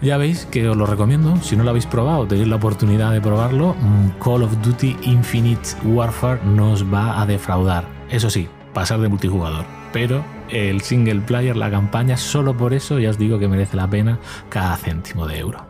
Ya 0.00 0.16
veis 0.16 0.46
que 0.46 0.68
os 0.68 0.76
lo 0.76 0.84
recomiendo, 0.84 1.36
si 1.42 1.56
no 1.56 1.62
lo 1.62 1.70
habéis 1.70 1.86
probado, 1.86 2.26
tenéis 2.26 2.48
la 2.48 2.56
oportunidad 2.56 3.12
de 3.12 3.20
probarlo, 3.20 3.74
mm, 3.74 4.20
Call 4.22 4.42
of 4.42 4.60
Duty 4.60 4.96
Infinite 5.02 5.70
Warfare 5.84 6.40
nos 6.44 6.84
va 6.92 7.22
a 7.22 7.26
defraudar. 7.26 7.86
Eso 8.10 8.28
sí, 8.28 8.48
pasar 8.74 9.00
de 9.00 9.08
multijugador, 9.08 9.64
pero 9.92 10.24
el 10.52 10.82
single 10.82 11.22
player, 11.22 11.56
la 11.56 11.70
campaña, 11.70 12.16
solo 12.16 12.56
por 12.56 12.74
eso 12.74 12.98
ya 12.98 13.10
os 13.10 13.18
digo 13.18 13.38
que 13.38 13.48
merece 13.48 13.76
la 13.76 13.88
pena 13.88 14.18
cada 14.48 14.76
céntimo 14.76 15.26
de 15.26 15.38
euro. 15.38 15.66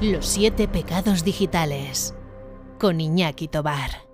Los 0.00 0.26
siete 0.26 0.66
pecados 0.66 1.24
digitales 1.24 2.14
con 2.78 3.00
Iñaki 3.02 3.48
Tobar. 3.48 4.09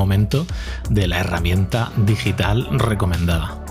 Momento 0.00 0.46
de 0.88 1.06
la 1.06 1.18
herramienta 1.18 1.92
digital 2.06 2.66
recomendada. 2.78 3.62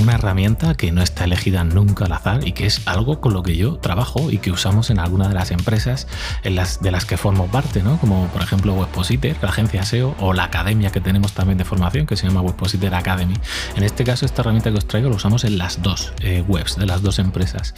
Una 0.00 0.14
herramienta 0.14 0.74
que 0.74 0.92
no 0.92 1.02
está 1.02 1.24
elegida 1.24 1.64
nunca 1.64 2.04
al 2.04 2.12
azar 2.12 2.46
y 2.46 2.52
que 2.52 2.66
es 2.66 2.86
algo 2.86 3.20
con 3.20 3.32
lo 3.32 3.42
que 3.42 3.56
yo 3.56 3.78
trabajo 3.78 4.30
y 4.30 4.38
que 4.38 4.52
usamos 4.52 4.90
en 4.90 5.00
alguna 5.00 5.26
de 5.26 5.34
las 5.34 5.50
empresas 5.50 6.06
en 6.44 6.54
las, 6.54 6.80
de 6.80 6.92
las 6.92 7.04
que 7.04 7.16
formo 7.16 7.48
parte, 7.48 7.82
¿no? 7.82 7.98
como 7.98 8.28
por 8.28 8.42
ejemplo 8.42 8.74
Webpositor, 8.74 9.36
la 9.42 9.48
agencia 9.48 9.82
SEO 9.82 10.14
o 10.20 10.32
la 10.34 10.44
academia 10.44 10.90
que 10.90 11.00
tenemos 11.00 11.32
también 11.32 11.58
de 11.58 11.64
formación 11.64 12.06
que 12.06 12.16
se 12.16 12.28
llama 12.28 12.42
Webpositor 12.42 12.94
Academy. 12.94 13.34
En 13.74 13.82
este 13.82 14.04
caso 14.04 14.24
esta 14.24 14.42
herramienta 14.42 14.70
que 14.70 14.78
os 14.78 14.86
traigo 14.86 15.10
la 15.10 15.16
usamos 15.16 15.42
en 15.42 15.58
las 15.58 15.82
dos 15.82 16.12
eh, 16.20 16.44
webs 16.46 16.76
de 16.76 16.86
las 16.86 17.02
dos 17.02 17.18
empresas 17.18 17.74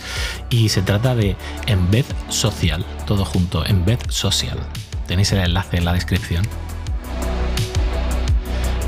y 0.51 0.69
se 0.69 0.83
trata 0.83 1.15
de 1.15 1.37
Embed 1.67 2.05
Social, 2.29 2.85
todo 3.07 3.25
junto, 3.25 3.65
Embed 3.65 3.99
Social. 4.11 4.59
Tenéis 5.11 5.33
el 5.33 5.41
enlace 5.41 5.77
en 5.77 5.85
la 5.85 5.93
descripción. 5.93 6.45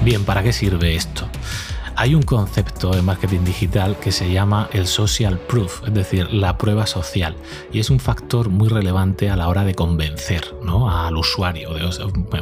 Bien, 0.05 0.25
¿para 0.25 0.45
qué 0.45 0.53
sirve 0.53 0.95
esto? 0.95 1.29
Hay 1.97 2.15
un 2.15 2.23
concepto 2.23 2.97
en 2.97 3.05
marketing 3.05 3.41
digital 3.41 3.99
que 3.99 4.13
se 4.13 4.31
llama 4.31 4.69
el 4.73 4.87
social 4.87 5.41
proof, 5.41 5.83
es 5.85 5.93
decir, 5.93 6.33
la 6.33 6.59
prueba 6.59 6.87
social, 6.87 7.35
y 7.73 7.81
es 7.81 7.91
un 7.91 7.99
factor 7.99 8.51
muy 8.51 8.69
relevante 8.69 9.31
a 9.31 9.37
la 9.37 9.49
hora 9.49 9.65
de 9.65 9.75
convencer 9.75 10.55
al 10.89 11.17
usuario, 11.17 11.71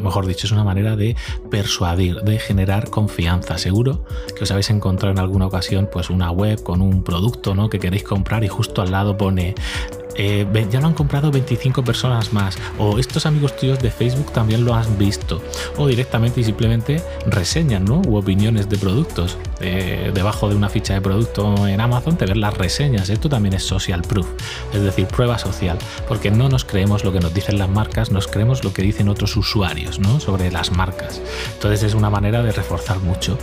mejor 0.03 0.27
dicho, 0.27 0.47
es 0.47 0.53
una 0.53 0.63
manera 0.63 0.95
de 0.95 1.17
persuadir, 1.51 2.17
de 2.17 2.39
generar 2.39 2.91
confianza. 2.91 3.57
Seguro 3.57 4.05
que 4.37 4.45
os 4.45 4.51
habéis 4.51 4.69
encontrado 4.69 5.13
en 5.13 5.19
alguna 5.19 5.47
ocasión 5.47 5.89
pues 5.91 6.11
una 6.11 6.31
web 6.31 6.63
con 6.63 6.83
un 6.83 7.03
producto 7.03 7.55
¿no? 7.55 7.71
que 7.71 7.79
queréis 7.79 8.05
comprar 8.05 8.45
y 8.45 8.49
justo 8.49 8.83
al 8.83 8.91
lado 8.91 9.17
pone 9.17 9.55
eh, 10.17 10.47
ya 10.71 10.81
lo 10.81 10.87
han 10.87 10.95
comprado 10.95 11.31
25 11.31 11.85
personas 11.85 12.33
más, 12.33 12.57
o 12.79 12.99
estos 12.99 13.27
amigos 13.27 13.57
tuyos 13.57 13.79
de 13.81 13.91
Facebook 13.91 14.33
también 14.33 14.65
lo 14.65 14.75
han 14.75 14.99
visto, 14.99 15.43
o 15.77 15.87
directamente 15.87 16.41
y 16.41 16.45
simplemente 16.45 17.03
reseñan, 17.27 17.85
¿no? 17.85 18.03
U 18.07 18.17
opiniones 18.17 18.69
de 18.69 18.79
productos. 18.79 19.39
Eh, 19.61 20.11
debajo 20.15 20.49
de 20.49 20.57
una 20.57 20.69
ficha 20.69 20.95
de 20.95 21.01
producto 21.03 21.67
en 21.67 21.81
Amazon 21.81 22.17
te 22.17 22.25
ven 22.25 22.41
las 22.41 22.57
reseñas. 22.57 23.11
Esto 23.11 23.29
también 23.29 23.55
es 23.55 23.63
social 23.63 24.03
proof, 24.03 24.27
es 24.73 24.83
decir, 24.83 25.07
prueba 25.07 25.39
social, 25.39 25.79
porque 26.09 26.31
no 26.31 26.49
nos 26.49 26.65
creemos 26.65 27.05
lo 27.05 27.13
que 27.13 27.21
nos 27.21 27.35
dicen 27.35 27.59
las 27.59 27.69
marcas, 27.69 28.11
nos 28.11 28.27
creemos 28.27 28.65
lo 28.65 28.73
que 28.73 28.83
dicen 28.83 29.09
otros 29.09 29.37
usuarios, 29.37 29.99
¿no? 29.99 30.21
Sobre 30.21 30.51
las 30.51 30.73
marcas. 30.73 31.21
Entonces 31.55 31.83
es 31.83 31.95
una 31.95 32.11
manera 32.11 32.43
de 32.43 32.53
reforzar 32.53 32.99
mucho. 33.01 33.39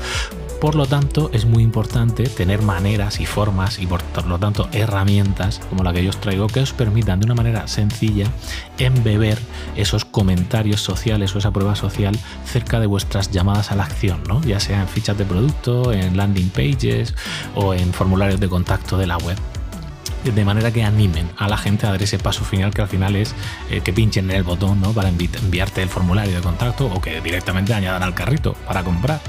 Por 0.59 0.73
lo 0.73 0.87
tanto, 0.87 1.29
es 1.33 1.45
muy 1.45 1.61
importante 1.61 2.23
tener 2.23 2.63
maneras 2.63 3.19
y 3.19 3.27
formas 3.27 3.77
y 3.77 3.85
por 3.85 4.01
lo 4.25 4.39
tanto 4.39 4.67
herramientas 4.71 5.61
como 5.69 5.83
la 5.83 5.93
que 5.93 6.03
yo 6.03 6.09
os 6.09 6.19
traigo 6.19 6.47
que 6.47 6.61
os 6.61 6.73
permitan 6.73 7.19
de 7.19 7.25
una 7.25 7.35
manera 7.35 7.67
sencilla 7.67 8.25
embeber 8.79 9.37
esos 9.75 10.03
comentarios 10.03 10.81
sociales 10.81 11.35
o 11.35 11.37
esa 11.37 11.51
prueba 11.51 11.75
social 11.75 12.17
cerca 12.45 12.79
de 12.79 12.87
vuestras 12.87 13.29
llamadas 13.29 13.71
a 13.71 13.75
la 13.75 13.83
acción, 13.83 14.23
¿no? 14.27 14.41
ya 14.41 14.59
sea 14.59 14.81
en 14.81 14.87
fichas 14.87 15.17
de 15.17 15.25
producto, 15.25 15.93
en 15.93 16.17
landing 16.17 16.49
pages 16.49 17.13
o 17.53 17.75
en 17.75 17.93
formularios 17.93 18.39
de 18.39 18.49
contacto 18.49 18.97
de 18.97 19.05
la 19.05 19.17
web 19.17 19.37
de 20.23 20.43
manera 20.43 20.71
que 20.71 20.83
animen 20.83 21.29
a 21.37 21.47
la 21.47 21.57
gente 21.57 21.85
a 21.87 21.91
dar 21.91 22.01
ese 22.01 22.17
paso 22.17 22.43
final 22.43 22.73
que 22.73 22.81
al 22.81 22.87
final 22.87 23.15
es 23.15 23.33
eh, 23.69 23.81
que 23.81 23.93
pinchen 23.93 24.29
en 24.29 24.37
el 24.37 24.43
botón 24.43 24.81
¿no? 24.81 24.91
para 24.91 25.09
enviarte 25.09 25.81
el 25.81 25.89
formulario 25.89 26.35
de 26.35 26.41
contacto 26.41 26.87
o 26.87 26.99
que 26.99 27.21
directamente 27.21 27.73
añadan 27.73 28.03
al 28.03 28.13
carrito 28.13 28.53
para 28.65 28.83
comprar 28.83 29.21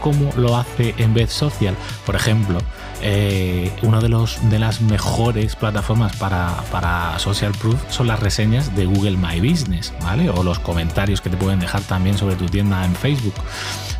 cómo 0.00 0.30
lo 0.36 0.56
hace 0.56 0.94
en 0.98 1.14
vez 1.14 1.32
Social. 1.32 1.76
Por 2.04 2.16
ejemplo, 2.16 2.58
eh, 3.02 3.72
una 3.82 4.00
de, 4.00 4.08
de 4.08 4.58
las 4.58 4.80
mejores 4.80 5.56
plataformas 5.56 6.16
para, 6.16 6.64
para, 6.70 7.18
social 7.18 7.52
proof 7.52 7.80
son 7.90 8.06
las 8.06 8.20
reseñas 8.20 8.74
de 8.74 8.86
Google 8.86 9.16
My 9.16 9.40
Business, 9.40 9.92
¿vale? 10.02 10.30
O 10.30 10.42
los 10.42 10.58
comentarios 10.58 11.20
que 11.20 11.30
te 11.30 11.36
pueden 11.36 11.60
dejar 11.60 11.82
también 11.82 12.16
sobre 12.16 12.36
tu 12.36 12.46
tienda 12.46 12.84
en 12.84 12.94
Facebook 12.94 13.34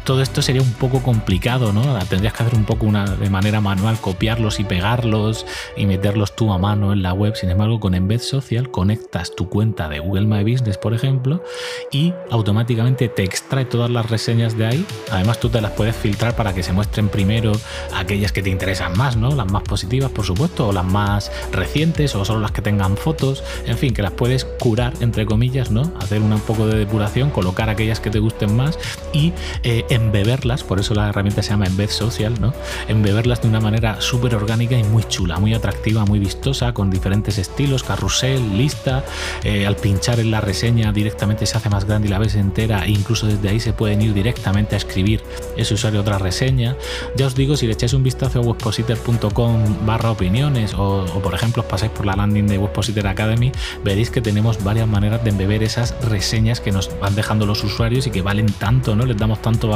todo 0.07 0.23
esto 0.23 0.41
sería 0.41 0.63
un 0.63 0.73
poco 0.75 1.03
complicado, 1.03 1.73
¿no? 1.73 1.83
Tendrías 2.05 2.33
que 2.33 2.45
hacer 2.45 2.55
un 2.55 2.65
poco 2.65 2.87
una, 2.87 3.17
de 3.17 3.29
manera 3.29 3.61
manual, 3.61 4.01
copiarlos 4.01 4.61
y 4.61 4.65
pegarlos 4.65 5.45
y 5.77 5.85
meterlos 5.85 6.37
tú 6.37 6.53
a 6.53 6.59
mano 6.59 6.93
en 6.93 7.03
la 7.03 7.13
web. 7.13 7.35
Sin 7.35 7.51
embargo, 7.51 7.81
con 7.81 7.93
Embed 7.93 8.21
Social 8.21 8.71
conectas 8.71 9.35
tu 9.35 9.49
cuenta 9.49 9.89
de 9.89 9.99
Google 9.99 10.27
My 10.27 10.45
Business, 10.51 10.79
por 10.79 10.95
ejemplo, 10.95 11.43
y 11.91 12.15
automáticamente 12.31 13.09
te 13.09 13.25
extrae 13.25 13.65
todas 13.65 13.91
las 13.91 14.09
reseñas 14.09 14.57
de 14.57 14.67
ahí. 14.67 14.87
Además, 15.11 15.41
tú 15.41 15.49
te 15.49 15.61
las 15.61 15.73
puedes 15.73 15.97
filtrar 15.97 16.37
para 16.37 16.55
que 16.55 16.63
se 16.63 16.73
muestren 16.73 17.09
primero 17.09 17.51
aquellas 17.93 18.31
que 18.31 18.45
te 18.45 18.51
interesan 18.51 18.97
más, 18.97 19.17
¿no? 19.17 19.35
Las 19.35 19.51
más 19.51 19.65
positivas, 19.65 20.13
por 20.13 20.25
supuesto, 20.25 20.69
o 20.69 20.73
las 20.73 20.85
más 20.85 21.33
recientes, 21.51 22.15
o 22.15 22.25
solo 22.25 22.39
las 22.39 22.53
que 22.53 22.63
tengan 22.63 22.97
fotos. 22.97 23.43
En 23.67 23.77
fin, 23.77 23.93
que 23.93 24.03
las 24.03 24.13
puedes 24.13 24.45
curar, 24.45 24.93
entre 25.01 25.27
comillas, 25.27 25.73
¿no? 25.73 25.93
Hacer 26.01 26.23
un 26.23 26.39
poco 26.39 26.69
de 26.69 26.79
depuración, 26.79 27.31
colocar 27.31 27.69
aquellas 27.69 27.99
que 27.99 28.11
te 28.11 28.21
gusten 28.21 28.55
más 28.55 28.79
y 29.13 29.33
eh, 29.65 29.85
embeberlas, 29.97 30.63
por 30.63 30.79
eso 30.79 30.95
la 30.95 31.09
herramienta 31.09 31.43
se 31.43 31.51
llama 31.51 31.67
Embed 31.67 31.91
Social, 31.91 32.35
¿no? 32.41 32.55
Embeberlas 32.89 33.43
de 33.43 33.49
una 33.49 33.61
manera 33.61 34.01
súper 34.01 34.35
orgánica 34.35 34.79
y 34.79 34.85
muy 34.85 35.05
chula, 35.05 35.39
muy 35.39 35.55
atractiva, 35.55 36.05
muy 36.05 36.19
vistosa, 36.19 36.73
con 36.73 36.91
diferentes 36.91 37.39
estilos, 37.39 37.83
carrusel, 37.83 38.57
lista, 38.57 39.05
eh, 39.45 39.67
al 39.67 39.77
pinchar 39.77 40.21
en 40.21 40.31
la 40.31 40.41
reseña 40.41 40.93
directamente 40.93 41.47
se 41.47 41.57
hace 41.57 41.69
más 41.69 41.85
grande 41.85 42.09
y 42.09 42.11
la 42.11 42.19
ves 42.19 42.35
entera 42.35 42.85
e 42.85 42.91
incluso 42.91 43.27
desde 43.27 43.49
ahí 43.49 43.61
se 43.61 43.73
pueden 43.73 44.03
ir 44.03 44.15
directamente 44.15 44.75
a 44.75 44.79
escribir 44.79 45.23
ese 45.57 45.75
usuario 45.75 46.01
otra 46.01 46.19
reseña. 46.19 46.77
Ya 47.17 47.27
os 47.27 47.35
digo, 47.35 47.57
si 47.57 47.67
le 47.67 47.73
echáis 47.73 47.93
un 47.93 48.03
vistazo 48.03 48.41
a 48.41 48.43
webpositor.com 48.43 49.87
barra 49.87 50.11
opiniones 50.11 50.75
o, 50.75 51.05
por 51.23 51.35
ejemplo 51.35 51.63
os 51.63 51.69
pasáis 51.69 51.93
por 51.93 52.07
la 52.07 52.17
landing 52.17 52.47
de 52.47 52.59
Webpositor 52.59 53.07
Academy, 53.07 53.53
veréis 53.85 54.11
que 54.11 54.21
tenemos 54.21 54.63
varias 54.63 54.89
maneras 54.89 55.23
de 55.25 55.31
embeber 55.31 55.63
esas 55.63 55.95
reseñas 56.03 56.61
que 56.61 56.73
nos 56.73 56.91
van 57.01 57.15
dejando 57.15 57.47
los 57.47 57.65
usuarios 57.65 58.07
y 58.07 58.11
que 58.11 58.23
valen 58.23 58.47
tanto, 58.47 58.95
¿no? 58.95 59.07
Les 59.07 59.17
damos 59.17 59.41
tanto 59.43 59.69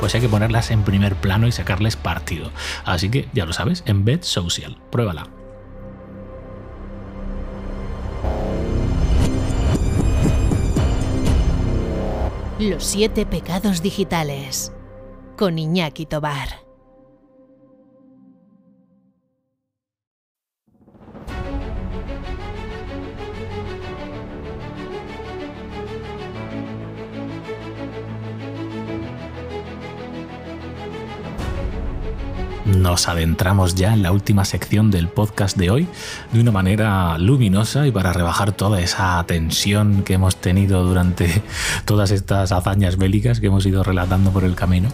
pues 0.00 0.14
hay 0.14 0.20
que 0.20 0.28
ponerlas 0.28 0.70
en 0.70 0.82
primer 0.82 1.14
plano 1.14 1.46
y 1.46 1.52
sacarles 1.52 1.96
partido. 1.96 2.50
Así 2.84 3.10
que 3.10 3.28
ya 3.32 3.46
lo 3.46 3.52
sabes, 3.52 3.82
Embed 3.86 4.22
Social, 4.22 4.78
pruébala. 4.90 5.28
Los 12.58 12.84
siete 12.84 13.26
pecados 13.26 13.82
digitales 13.82 14.72
con 15.36 15.58
Iñaki 15.58 16.06
Tobar. 16.06 16.63
Nos 32.84 33.08
adentramos 33.08 33.74
ya 33.76 33.94
en 33.94 34.02
la 34.02 34.12
última 34.12 34.44
sección 34.44 34.90
del 34.90 35.08
podcast 35.08 35.56
de 35.56 35.70
hoy 35.70 35.88
de 36.32 36.40
una 36.40 36.52
manera 36.52 37.16
luminosa 37.16 37.86
y 37.86 37.90
para 37.90 38.12
rebajar 38.12 38.52
toda 38.52 38.78
esa 38.82 39.24
tensión 39.26 40.02
que 40.02 40.12
hemos 40.12 40.36
tenido 40.36 40.84
durante 40.84 41.42
todas 41.86 42.10
estas 42.10 42.52
hazañas 42.52 42.98
bélicas 42.98 43.40
que 43.40 43.46
hemos 43.46 43.64
ido 43.64 43.82
relatando 43.84 44.32
por 44.32 44.44
el 44.44 44.54
camino 44.54 44.90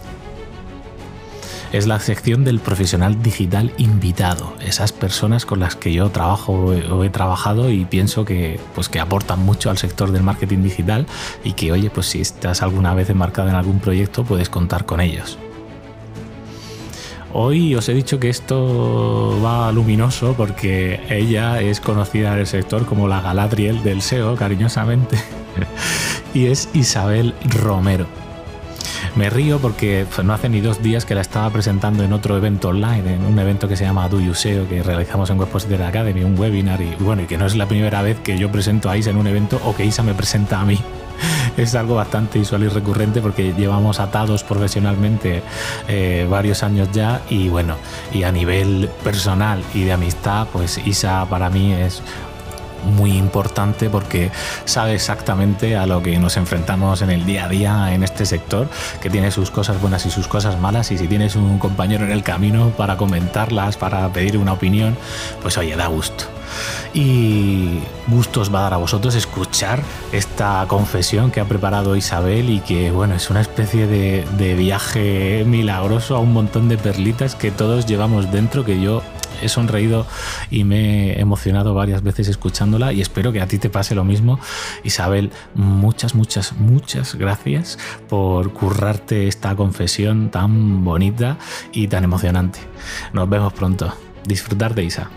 es 1.73 1.85
la 1.85 1.99
sección 1.99 2.45
del 2.45 2.59
profesional 2.59 3.21
digital 3.21 3.73
invitado, 3.77 4.53
esas 4.61 4.93
personas 4.93 5.45
con 5.45 5.59
las 5.59 5.75
que 5.75 5.91
yo 5.91 6.11
trabajo 6.11 6.53
o 6.53 7.03
he 7.03 7.09
trabajado 7.09 7.69
y 7.69 7.83
pienso 7.83 8.23
que, 8.23 8.57
pues, 8.73 8.87
que 8.87 9.01
aportan 9.01 9.39
mucho 9.39 9.69
al 9.69 9.77
sector 9.77 10.13
del 10.13 10.23
marketing 10.23 10.63
digital 10.63 11.05
y 11.43 11.53
que, 11.53 11.73
oye, 11.73 11.89
pues 11.89 12.07
si 12.07 12.21
estás 12.21 12.61
alguna 12.61 12.93
vez 12.93 13.09
enmarcado 13.09 13.49
en 13.49 13.55
algún 13.55 13.79
proyecto, 13.79 14.23
puedes 14.23 14.49
contar 14.49 14.85
con 14.85 15.01
ellos. 15.01 15.37
Hoy 17.33 17.75
os 17.75 17.87
he 17.87 17.93
dicho 17.93 18.19
que 18.19 18.29
esto 18.29 19.39
va 19.43 19.71
luminoso 19.71 20.33
porque 20.35 20.99
ella 21.09 21.61
es 21.61 21.79
conocida 21.79 22.33
en 22.33 22.39
el 22.39 22.47
sector 22.47 22.85
como 22.85 23.07
la 23.07 23.21
Galadriel 23.21 23.83
del 23.83 24.01
SEO, 24.01 24.35
cariñosamente, 24.35 25.17
y 26.33 26.47
es 26.47 26.67
Isabel 26.73 27.33
Romero. 27.63 28.05
Me 29.15 29.29
río 29.29 29.59
porque 29.59 30.05
no 30.23 30.33
hace 30.33 30.49
ni 30.49 30.59
dos 30.59 30.83
días 30.83 31.05
que 31.05 31.15
la 31.15 31.21
estaba 31.21 31.49
presentando 31.49 32.03
en 32.03 32.11
otro 32.11 32.35
evento 32.35 32.69
online, 32.69 33.15
en 33.15 33.25
un 33.25 33.39
evento 33.39 33.67
que 33.67 33.77
se 33.77 33.85
llama 33.85 34.09
Do 34.09 34.19
You 34.19 34.33
SEO, 34.33 34.67
que 34.67 34.83
realizamos 34.83 35.29
en 35.29 35.39
Webpositor 35.39 35.83
Academy, 35.83 36.23
un 36.23 36.37
webinar, 36.37 36.81
y 36.81 36.95
bueno, 36.99 37.21
y 37.21 37.25
que 37.27 37.37
no 37.37 37.45
es 37.45 37.55
la 37.55 37.67
primera 37.67 38.01
vez 38.01 38.19
que 38.19 38.37
yo 38.37 38.51
presento 38.51 38.89
a 38.89 38.97
Isa 38.97 39.09
en 39.09 39.17
un 39.17 39.27
evento 39.27 39.59
o 39.65 39.73
que 39.73 39.85
Isa 39.85 40.03
me 40.03 40.13
presenta 40.13 40.59
a 40.59 40.65
mí 40.65 40.79
es 41.63 41.75
algo 41.75 41.95
bastante 41.95 42.39
visual 42.39 42.63
y 42.63 42.67
recurrente 42.67 43.21
porque 43.21 43.53
llevamos 43.53 43.99
atados 43.99 44.43
profesionalmente 44.43 45.43
eh, 45.87 46.27
varios 46.29 46.63
años 46.63 46.89
ya 46.91 47.21
y 47.29 47.49
bueno, 47.49 47.75
y 48.13 48.23
a 48.23 48.31
nivel 48.31 48.89
personal 49.03 49.63
y 49.73 49.83
de 49.83 49.93
amistad, 49.93 50.47
pues 50.51 50.79
Isa 50.85 51.25
para 51.29 51.49
mí 51.49 51.73
es 51.73 52.01
muy 52.83 53.17
importante 53.17 53.89
porque 53.89 54.31
sabe 54.65 54.93
exactamente 54.93 55.75
a 55.77 55.85
lo 55.85 56.01
que 56.01 56.17
nos 56.17 56.37
enfrentamos 56.37 57.01
en 57.01 57.11
el 57.11 57.25
día 57.25 57.45
a 57.45 57.49
día 57.49 57.93
en 57.93 58.03
este 58.03 58.25
sector, 58.25 58.69
que 59.01 59.09
tiene 59.09 59.31
sus 59.31 59.51
cosas 59.51 59.81
buenas 59.81 60.05
y 60.05 60.11
sus 60.11 60.27
cosas 60.27 60.59
malas 60.59 60.91
y 60.91 60.97
si 60.97 61.07
tienes 61.07 61.35
un 61.35 61.59
compañero 61.59 62.05
en 62.05 62.11
el 62.11 62.23
camino 62.23 62.71
para 62.71 62.97
comentarlas, 62.97 63.77
para 63.77 64.11
pedir 64.11 64.37
una 64.37 64.53
opinión, 64.53 64.97
pues 65.41 65.57
oye, 65.57 65.75
da 65.75 65.87
gusto. 65.87 66.25
Y 66.93 67.79
gusto 68.07 68.41
os 68.41 68.53
va 68.53 68.59
a 68.59 68.63
dar 68.63 68.73
a 68.73 68.77
vosotros 68.77 69.15
escuchar 69.15 69.81
esta 70.11 70.65
confesión 70.67 71.31
que 71.31 71.39
ha 71.39 71.45
preparado 71.45 71.95
Isabel 71.95 72.49
y 72.49 72.59
que 72.59 72.91
bueno 72.91 73.15
es 73.15 73.29
una 73.29 73.39
especie 73.39 73.87
de, 73.87 74.25
de, 74.37 74.55
viaje 74.55 75.45
milagroso 75.45 76.17
a 76.17 76.19
un 76.19 76.33
montón 76.33 76.67
de 76.67 76.77
perlitas 76.77 77.35
que 77.35 77.51
todos 77.51 77.85
llevamos 77.85 78.31
dentro 78.31 78.65
que 78.65 78.81
yo 78.81 79.01
he 79.41 79.49
sonreído 79.49 80.05
y 80.49 80.63
me 80.63 81.13
he 81.13 81.19
emocionado 81.19 81.73
varias 81.73 82.03
veces 82.03 82.27
escuchándola 82.27 82.93
y 82.93 83.01
espero 83.01 83.31
que 83.31 83.41
a 83.41 83.47
ti 83.47 83.57
te 83.57 83.69
pase 83.69 83.95
lo 83.95 84.03
mismo. 84.03 84.39
Isabel 84.83 85.31
muchas 85.55 86.15
muchas 86.15 86.53
muchas 86.53 87.15
gracias 87.15 87.77
por 88.09 88.53
currarte 88.53 89.27
esta 89.27 89.55
confesión 89.55 90.29
tan 90.31 90.83
bonita 90.83 91.37
y 91.71 91.87
tan 91.87 92.03
emocionante. 92.03 92.59
Nos 93.13 93.29
vemos 93.29 93.53
pronto. 93.53 93.93
Disfrutar 94.25 94.75
de 94.75 94.83
Isa. 94.83 95.09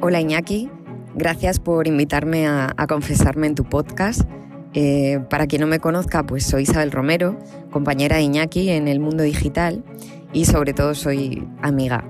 Hola 0.00 0.20
Iñaki, 0.20 0.70
gracias 1.16 1.58
por 1.58 1.86
invitarme 1.86 2.46
a, 2.46 2.72
confesarme 2.88 3.48
en 3.48 3.54
tu 3.54 3.64
podcast. 3.64 4.22
Eh, 4.74 5.20
para 5.30 5.46
quien 5.46 5.60
no 5.60 5.66
me 5.66 5.80
conozca, 5.80 6.24
pues 6.24 6.44
soy 6.44 6.62
Isabel 6.62 6.90
Romero, 6.90 7.38
compañera 7.70 8.16
de 8.16 8.22
Iñaki 8.22 8.70
en 8.70 8.88
el 8.88 9.00
mundo 9.00 9.22
digital 9.22 9.82
y 10.32 10.44
sobre 10.44 10.74
todo 10.74 10.94
soy 10.94 11.46
amiga. 11.62 12.04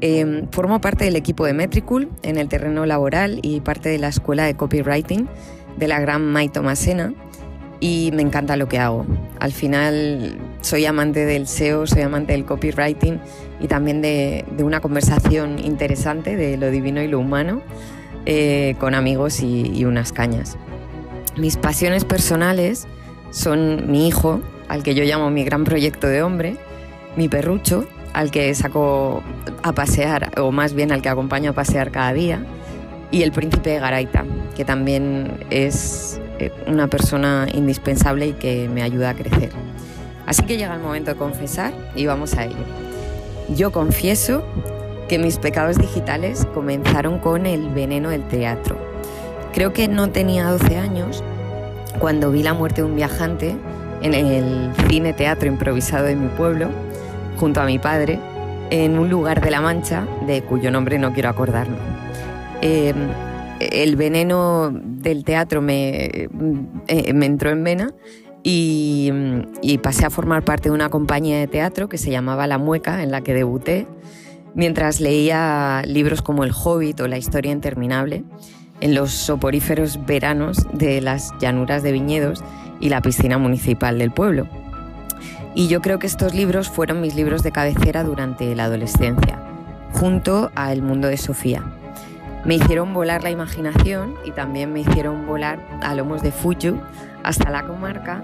Em, 0.00 0.48
formo 0.50 0.80
parte 0.80 1.04
del 1.04 1.14
equipo 1.14 1.46
de 1.46 1.52
Metricool 1.52 2.10
en 2.22 2.36
el 2.36 2.48
terreno 2.48 2.86
laboral 2.86 3.38
y 3.42 3.60
parte 3.60 3.88
de 3.88 3.98
la 3.98 4.08
escuela 4.08 4.44
de 4.44 4.54
copywriting 4.54 5.28
de 5.78 5.88
la 5.88 6.00
gran 6.00 6.24
Mai 6.24 6.48
Tomasena 6.48 7.14
y 7.78 8.10
me 8.12 8.22
encanta 8.22 8.56
lo 8.56 8.68
que 8.68 8.78
hago. 8.78 9.04
Al 9.38 9.52
final 9.52 10.36
soy 10.60 10.86
amante 10.86 11.26
del 11.26 11.46
SEO, 11.46 11.86
soy 11.86 12.02
amante 12.02 12.32
del 12.32 12.44
copywriting 12.44 13.20
y 13.60 13.66
también 13.66 14.02
de, 14.02 14.44
una 14.60 14.80
conversación 14.80 15.58
interesante 15.58 16.36
de 16.36 16.56
lo 16.56 16.70
divino 16.70 17.02
y 17.02 17.08
lo 17.08 17.18
humano 17.18 17.60
eh, 18.24 18.76
con 18.78 18.94
amigos 18.94 19.40
y, 19.42 19.84
unas 19.84 20.12
cañas. 20.12 20.56
Mis 21.36 21.56
pasiones 21.56 22.04
personales 22.04 22.86
son 23.30 23.90
mi 23.90 24.06
hijo, 24.06 24.40
al 24.68 24.82
que 24.82 24.94
yo 24.94 25.04
llamo 25.04 25.30
mi 25.30 25.44
gran 25.44 25.64
proyecto 25.64 26.06
de 26.06 26.22
hombre, 26.22 26.56
mi 27.16 27.28
perrucho, 27.28 27.86
al 28.12 28.30
que 28.30 28.54
saco 28.54 29.22
a 29.62 29.72
pasear, 29.72 30.30
o 30.38 30.52
más 30.52 30.74
bien 30.74 30.92
al 30.92 31.00
que 31.00 31.08
acompaño 31.08 31.50
a 31.50 31.54
pasear 31.54 31.90
cada 31.90 32.12
día, 32.12 32.44
y 33.10 33.22
el 33.22 33.32
príncipe 33.32 33.70
de 33.70 33.78
Garaita, 33.78 34.24
que 34.54 34.64
también 34.64 35.46
es 35.48 36.20
una 36.66 36.88
persona 36.88 37.46
indispensable 37.54 38.26
y 38.26 38.32
que 38.32 38.68
me 38.68 38.82
ayuda 38.82 39.10
a 39.10 39.14
crecer. 39.14 39.50
Así 40.26 40.42
que 40.42 40.56
llega 40.56 40.74
el 40.74 40.80
momento 40.80 41.12
de 41.12 41.16
confesar 41.16 41.72
y 41.94 42.06
vamos 42.06 42.34
a 42.34 42.44
ello. 42.44 42.56
Yo 43.54 43.72
confieso 43.72 44.44
que 45.08 45.18
mis 45.18 45.38
pecados 45.38 45.78
digitales 45.78 46.46
comenzaron 46.54 47.18
con 47.18 47.46
el 47.46 47.68
veneno 47.70 48.10
del 48.10 48.26
teatro. 48.28 48.91
Creo 49.52 49.72
que 49.72 49.86
no 49.86 50.10
tenía 50.10 50.46
12 50.46 50.76
años 50.78 51.22
cuando 51.98 52.30
vi 52.30 52.42
la 52.42 52.54
muerte 52.54 52.82
de 52.82 52.88
un 52.88 52.96
viajante 52.96 53.54
en 54.02 54.14
el 54.14 54.72
cine 54.88 55.12
teatro 55.12 55.46
improvisado 55.46 56.06
de 56.06 56.16
mi 56.16 56.28
pueblo, 56.28 56.68
junto 57.36 57.60
a 57.60 57.66
mi 57.66 57.78
padre, 57.78 58.18
en 58.70 58.98
un 58.98 59.10
lugar 59.10 59.42
de 59.42 59.50
La 59.50 59.60
Mancha 59.60 60.06
de 60.26 60.42
cuyo 60.42 60.70
nombre 60.70 60.98
no 60.98 61.12
quiero 61.12 61.28
acordarme. 61.28 61.76
Em, 62.62 62.96
el 63.60 63.96
veneno 63.96 64.72
del 64.72 65.24
teatro 65.24 65.60
me, 65.60 66.28
eh, 66.88 67.12
me 67.12 67.26
entró 67.26 67.50
en 67.50 67.62
vena 67.62 67.94
y, 68.42 69.12
pasé 69.82 70.06
a 70.06 70.10
formar 70.10 70.44
parte 70.44 70.68
de 70.68 70.74
una 70.74 70.88
compañía 70.88 71.38
de 71.38 71.46
teatro 71.46 71.88
que 71.88 71.98
se 71.98 72.10
llamaba 72.10 72.46
La 72.46 72.58
Mueca, 72.58 73.02
en 73.02 73.10
la 73.10 73.20
que 73.20 73.34
debuté, 73.34 73.86
mientras 74.54 75.00
leía 75.00 75.82
libros 75.86 76.22
como 76.22 76.42
El 76.42 76.52
Hobbit 76.52 77.00
o 77.00 77.08
La 77.08 77.18
Historia 77.18 77.52
Interminable 77.52 78.24
en 78.82 78.94
los 78.94 79.12
soporíferos 79.12 80.04
veranos 80.04 80.66
de 80.74 81.00
las 81.00 81.32
llanuras 81.40 81.82
de 81.82 81.92
viñedos 81.92 82.44
y 82.80 82.90
la 82.90 83.00
piscina 83.00 83.38
municipal 83.38 83.98
del 83.98 84.10
pueblo. 84.10 84.46
Y 85.54 85.68
yo 85.68 85.80
creo 85.80 85.98
que 85.98 86.06
estos 86.06 86.34
libros 86.34 86.68
fueron 86.68 87.00
mis 87.00 87.14
libros 87.14 87.42
de 87.42 87.52
cabecera 87.52 88.04
durante 88.04 88.54
la 88.54 88.64
adolescencia, 88.64 89.42
junto 89.92 90.50
a 90.54 90.72
El 90.72 90.82
mundo 90.82 91.08
de 91.08 91.16
Sofía 91.16 91.64
me 92.44 92.56
hicieron 92.56 92.92
volar 92.92 93.22
la 93.22 93.30
imaginación 93.30 94.16
y 94.24 94.32
también 94.32 94.72
me 94.72 94.80
hicieron 94.80 95.26
volar 95.26 95.60
a 95.80 95.94
lomos 95.94 96.22
de 96.22 96.32
Fuyu 96.32 96.80
hasta 97.22 97.50
la 97.50 97.64
comarca 97.64 98.22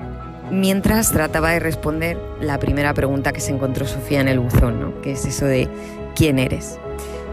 mientras 0.51 1.13
trataba 1.13 1.51
de 1.51 1.61
responder 1.61 2.19
la 2.41 2.59
primera 2.59 2.95
pregunta 2.95 3.33
que 3.33 3.41
se 3.41 3.53
encontró 3.53 3.87
Sofía 3.87 4.21
en 4.21 4.29
el 4.29 4.41
buzón, 4.41 4.95
que 5.03 5.13
es 5.13 5.25
eso 5.25 5.45
de 5.45 5.69
¿quién 6.17 6.39
eres? 6.39 6.81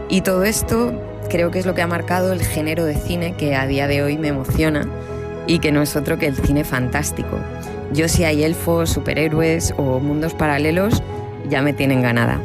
Y 0.08 0.20
todo 0.20 0.44
esto 0.44 0.92
creo 1.28 1.50
que 1.50 1.58
es 1.58 1.66
lo 1.66 1.74
que 1.74 1.82
ha 1.82 1.86
marcado 1.86 2.32
el 2.32 2.42
género 2.42 2.84
de 2.84 2.94
cine 2.94 3.34
que 3.36 3.54
a 3.54 3.66
día 3.66 3.86
de 3.86 4.02
hoy 4.02 4.18
me 4.18 4.28
emociona 4.28 4.88
y 5.46 5.58
que 5.58 5.72
no 5.72 5.82
es 5.82 5.96
otro 5.96 6.18
que 6.18 6.26
el 6.26 6.36
cine 6.36 6.64
fantástico. 6.64 7.38
Yo 7.92 8.08
si 8.08 8.24
hay 8.24 8.42
elfos, 8.44 8.90
superhéroes 8.90 9.74
o 9.76 10.00
mundos 10.00 10.34
paralelos, 10.34 11.02
ya 11.48 11.62
me 11.62 11.72
tienen 11.72 12.02
ganada. 12.02 12.40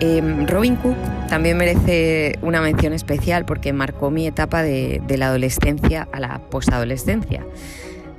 Em, 0.00 0.46
Robin 0.46 0.76
Cook 0.76 0.96
también 1.28 1.56
merece 1.56 2.38
una 2.42 2.60
mención 2.60 2.92
especial 2.92 3.44
porque 3.44 3.72
marcó 3.72 4.10
mi 4.10 4.26
etapa 4.26 4.62
de, 4.62 5.02
la 5.08 5.26
adolescencia 5.26 6.06
a 6.12 6.20
la 6.20 6.38
postadolescencia, 6.50 7.44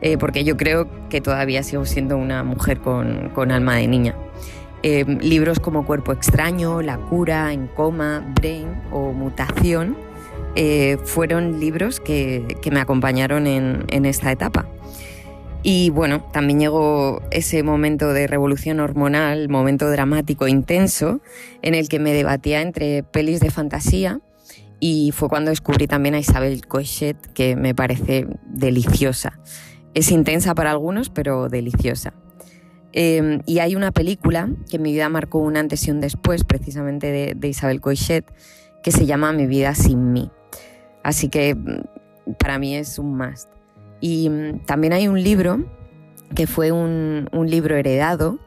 eh, 0.02 0.18
porque 0.18 0.44
yo 0.44 0.58
creo 0.58 0.88
que 1.10 1.22
todavía 1.22 1.64
sigo 1.64 1.86
siendo 1.86 2.18
una 2.18 2.44
mujer 2.44 2.80
con, 2.80 3.52
alma 3.52 3.76
de 3.76 3.88
niña. 3.88 4.16
Em, 4.82 5.20
libros 5.20 5.60
como 5.60 5.86
Cuerpo 5.86 6.14
extraño, 6.14 6.82
La 6.82 6.98
cura, 6.98 7.52
En 7.54 7.68
coma, 7.68 8.24
Brain 8.36 8.68
o 8.92 9.12
Mutación 9.12 9.98
eh, 10.56 10.98
fueron 11.04 11.60
libros 11.60 12.00
que, 12.00 12.58
me 12.72 12.80
acompañaron 12.80 13.46
en 13.48 14.06
esta 14.06 14.32
etapa. 14.32 14.68
Y 15.62 15.90
bueno, 15.90 16.24
también 16.32 16.60
llegó 16.60 17.22
ese 17.32 17.64
momento 17.64 18.14
de 18.14 18.28
revolución 18.28 18.80
hormonal, 18.80 19.50
momento 19.50 19.90
dramático, 19.90 20.48
intenso, 20.48 21.20
en 21.62 21.76
el 21.76 21.90
que 21.90 22.00
me 22.00 22.14
debatía 22.14 22.62
entre 22.62 23.04
pelis 23.04 23.42
de 23.42 23.52
fantasía 23.52 24.22
y 24.80 25.12
fue 25.12 25.28
cuando 25.28 25.50
descubrí 25.50 25.88
también 25.88 26.16
a 26.16 26.20
Isabel 26.20 26.66
Cochet, 26.66 27.18
que 27.34 27.58
me 27.58 27.76
parece 27.76 28.28
deliciosa. 28.46 29.40
Es 29.94 30.12
intensa 30.12 30.56
para 30.56 30.72
algunos, 30.72 31.10
pero 31.10 31.50
deliciosa. 31.50 32.14
Em, 32.92 33.42
y 33.46 33.60
hay 33.60 33.76
una 33.76 33.92
película 33.92 34.50
que 34.70 34.78
en 34.78 34.82
mi 34.84 34.94
vida 34.94 35.10
marcó 35.10 35.40
un 35.40 35.58
antes 35.58 35.88
y 35.88 35.92
un 35.92 36.02
después, 36.02 36.44
precisamente 36.44 37.36
de, 37.36 37.48
Isabel 37.48 37.82
Coixet, 37.82 38.26
que 38.84 38.92
se 38.92 39.06
llama 39.06 39.32
Mi 39.32 39.46
vida 39.46 39.76
sin 39.76 40.12
mí. 40.12 40.32
Así 41.04 41.30
que 41.30 41.56
mm, 41.56 42.34
para 42.40 42.58
mí 42.58 42.76
es 42.76 42.98
un 42.98 43.16
must. 43.18 43.50
Y 44.02 44.30
mm, 44.30 44.66
también 44.66 44.94
hay 44.94 45.08
un 45.08 45.22
libro 45.22 45.66
que 46.36 46.48
fue 46.48 46.72
un, 46.72 47.28
libro 47.48 47.76
heredado 47.76 48.40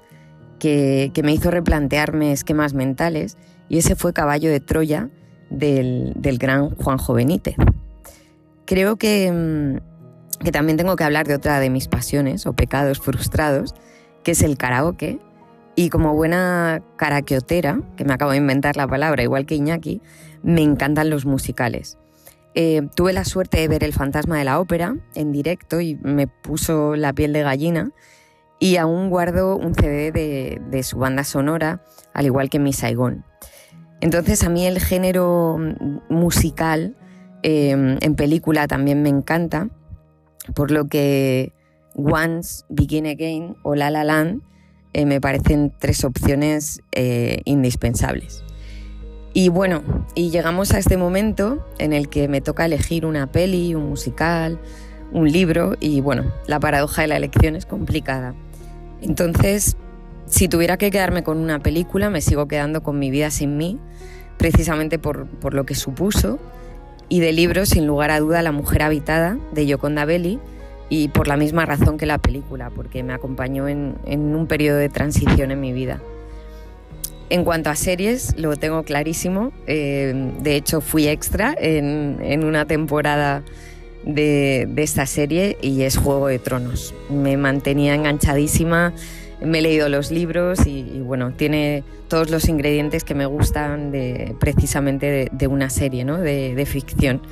que, 0.59 1.13
me 1.23 1.33
hizo 1.33 1.51
replantearme 1.51 2.33
esquemas 2.33 2.75
mentales 2.75 3.37
y 3.69 3.79
ese 3.79 3.97
fue 3.97 4.13
Caballo 4.13 4.51
de 4.51 4.61
Troya 4.61 5.11
del, 5.51 6.15
gran 6.39 6.71
Juanjo 6.71 7.15
Benítez. 7.15 7.57
Creo 8.65 8.97
que, 8.97 9.31
mm, 9.31 10.45
que 10.45 10.51
también 10.51 10.77
tengo 10.77 10.97
que 10.97 11.05
hablar 11.05 11.29
de 11.29 11.35
otra 11.35 11.61
de 11.61 11.71
mis 11.71 11.87
pasiones 11.87 12.47
o 12.47 12.55
pecados 12.55 12.99
frustrados, 13.01 13.75
que 14.23 14.33
es 14.33 14.43
el 14.43 14.57
karaoke. 14.57 15.19
Y 15.75 15.89
como 15.89 16.15
buena 16.15 16.83
karaokeotera, 16.97 17.81
que 17.97 18.05
me 18.05 18.13
acabo 18.13 18.33
de 18.33 18.37
inventar 18.37 18.77
la 18.77 18.87
palabra, 18.87 19.23
igual 19.23 19.47
que 19.47 19.55
Iñaki, 19.55 20.03
me 20.43 20.63
encantan 20.63 21.09
los 21.09 21.25
musicales. 21.25 21.99
Eh, 22.55 22.83
tuve 22.95 23.15
la 23.15 23.25
suerte 23.25 23.59
de 23.59 23.69
ver 23.69 23.83
El 23.83 23.95
fantasma 23.95 24.37
de 24.37 24.45
la 24.45 24.61
ópera 24.61 24.97
en 25.15 25.33
directo 25.33 25.81
y 25.81 25.95
me 26.03 26.27
puso 26.27 26.97
la 26.97 27.15
piel 27.15 27.33
de 27.33 27.43
gallina 27.43 27.93
y 28.59 28.77
aún 28.77 29.09
guardo 29.09 29.57
un 29.57 29.75
CD 29.75 30.13
de, 30.13 30.83
su 30.83 30.99
banda 30.99 31.25
sonora, 31.25 31.83
al 32.13 32.27
igual 32.27 32.51
que 32.51 32.59
mi 32.59 32.73
Saigón. 32.73 33.25
Entonces 34.01 34.45
a 34.45 34.51
mí 34.51 34.67
el 34.67 34.79
género 34.79 35.59
musical 36.09 36.95
eh, 37.43 37.71
en 37.71 38.15
película 38.15 38.69
también 38.69 39.03
me 39.03 39.09
encanta, 39.09 39.69
por 40.55 40.71
lo 40.71 40.87
que 40.87 41.53
Once, 41.95 42.65
Begin 42.69 43.07
Again 43.07 43.57
o 43.63 43.75
La 43.75 43.91
La 43.91 44.05
Land 44.05 44.43
eh, 44.93 45.07
me 45.07 45.21
parecen 45.21 45.73
tres 45.79 46.05
opciones 46.05 46.81
indispensables. 47.45 48.45
Y 49.35 49.49
bueno, 49.49 49.83
y 50.15 50.31
llegamos 50.31 50.73
a 50.73 50.79
este 50.79 50.99
momento 50.99 51.67
en 51.79 51.95
el 51.95 52.11
que 52.11 52.29
me 52.29 52.43
toca 52.43 52.67
elegir 52.67 53.07
una 53.07 53.33
peli, 53.33 53.75
un 53.75 53.89
musical, 53.89 54.61
un 55.13 55.31
libro 55.31 55.77
y 55.81 56.01
bueno, 56.01 56.33
la 56.47 56.61
paradoja 56.61 57.03
de 57.03 57.09
la 57.09 57.17
elección 57.17 57.57
es 57.57 57.65
complicada. 57.65 58.35
Entonces, 59.01 59.77
si 60.27 60.49
tuviera 60.49 60.77
que 60.77 60.91
quedarme 60.91 61.23
con 61.23 61.39
una 61.39 61.61
película, 61.61 62.11
me 62.11 62.21
sigo 62.21 62.47
quedando 62.47 62.83
con 62.83 62.99
Mi 62.99 63.11
vida 63.11 63.31
sin 63.31 63.57
mí, 63.57 63.79
precisamente 64.39 64.99
por, 64.99 65.55
lo 65.55 65.67
que 65.67 65.75
supuso, 65.75 66.39
y 67.09 67.21
de 67.21 67.33
libro, 67.33 67.67
sin 67.67 67.87
lugar 67.87 68.11
a 68.11 68.21
duda, 68.21 68.43
La 68.43 68.53
mujer 68.53 68.83
habitada, 68.83 69.39
de 69.53 69.67
Yoconda 69.67 70.05
Belli, 70.05 70.39
y 70.93 71.09
por 71.09 71.27
la 71.27 71.39
misma 71.39 71.65
razón 71.65 71.97
que 71.97 72.05
la 72.05 72.19
película, 72.19 72.69
porque 72.69 73.03
me 73.03 73.15
acompañó 73.15 73.67
en 73.67 73.97
un 74.07 74.47
periodo 74.47 74.77
de 74.77 74.91
transición 74.91 75.51
en 75.51 75.61
mi 75.61 75.73
vida. 75.73 76.03
En 77.33 77.45
cuanto 77.45 77.71
a 77.71 77.77
series, 77.77 78.37
lo 78.37 78.55
tengo 78.57 78.83
clarísimo. 78.83 79.53
Eh, 79.67 80.33
de 80.43 80.55
hecho, 80.55 80.83
fui 80.83 81.09
extra 81.09 81.55
en, 81.59 82.45
una 82.45 82.67
temporada 82.67 83.43
de, 84.05 84.69
esta 84.77 85.07
serie 85.07 85.57
y 85.63 85.81
es 85.81 85.97
Juego 85.97 86.27
de 86.27 86.39
Tronos. 86.39 86.95
Me 87.09 87.39
mantenía 87.39 87.95
enganchadísima, 87.95 88.93
me 89.43 89.61
he 89.61 89.63
leído 89.63 89.89
los 89.89 90.11
libros 90.11 90.67
y, 90.67 91.01
bueno, 91.01 91.33
tiene 91.33 91.85
todos 92.09 92.29
los 92.29 92.51
ingredientes 92.51 93.03
que 93.03 93.15
me 93.15 93.25
gustan 93.25 93.93
de, 93.93 94.37
precisamente 94.39 95.31
de, 95.33 95.47
una 95.47 95.71
serie 95.71 96.05
¿no? 96.05 96.19
de, 96.19 96.67
ficción. 96.67 97.23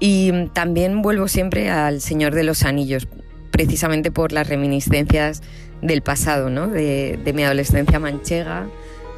Y 0.00 0.46
también 0.48 1.02
vuelvo 1.02 1.28
siempre 1.28 1.70
al 1.70 2.00
Señor 2.00 2.34
de 2.34 2.44
los 2.44 2.62
Anillos, 2.62 3.08
precisamente 3.50 4.10
por 4.10 4.32
las 4.32 4.48
reminiscencias 4.48 5.42
del 5.82 6.02
pasado, 6.02 6.48
de 6.68 7.32
mi 7.34 7.44
adolescencia 7.44 7.98
manchega 7.98 8.66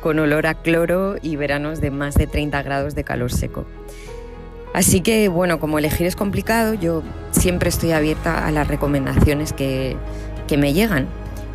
con 0.01 0.19
olor 0.19 0.47
a 0.47 0.55
cloro 0.55 1.17
y 1.21 1.37
veranos 1.37 1.81
de 1.81 1.91
más 1.91 2.15
de 2.15 2.27
30 2.27 2.63
grados 2.63 2.95
de 2.95 3.05
calor 3.05 3.33
seco. 3.33 3.67
Así 4.73 5.01
que 5.01 5.29
bueno, 5.29 5.59
como 5.59 5.79
elegir 5.79 6.07
es 6.07 6.17
complicado, 6.17 6.75
yo 6.75 7.03
siempre 7.33 7.69
estoy 7.69 7.93
abierta 7.93 8.47
a 8.47 8.51
las 8.51 8.69
recomendaciones 8.69 9.53
que, 9.53 9.97
me 10.59 10.73
llegan. 10.73 11.07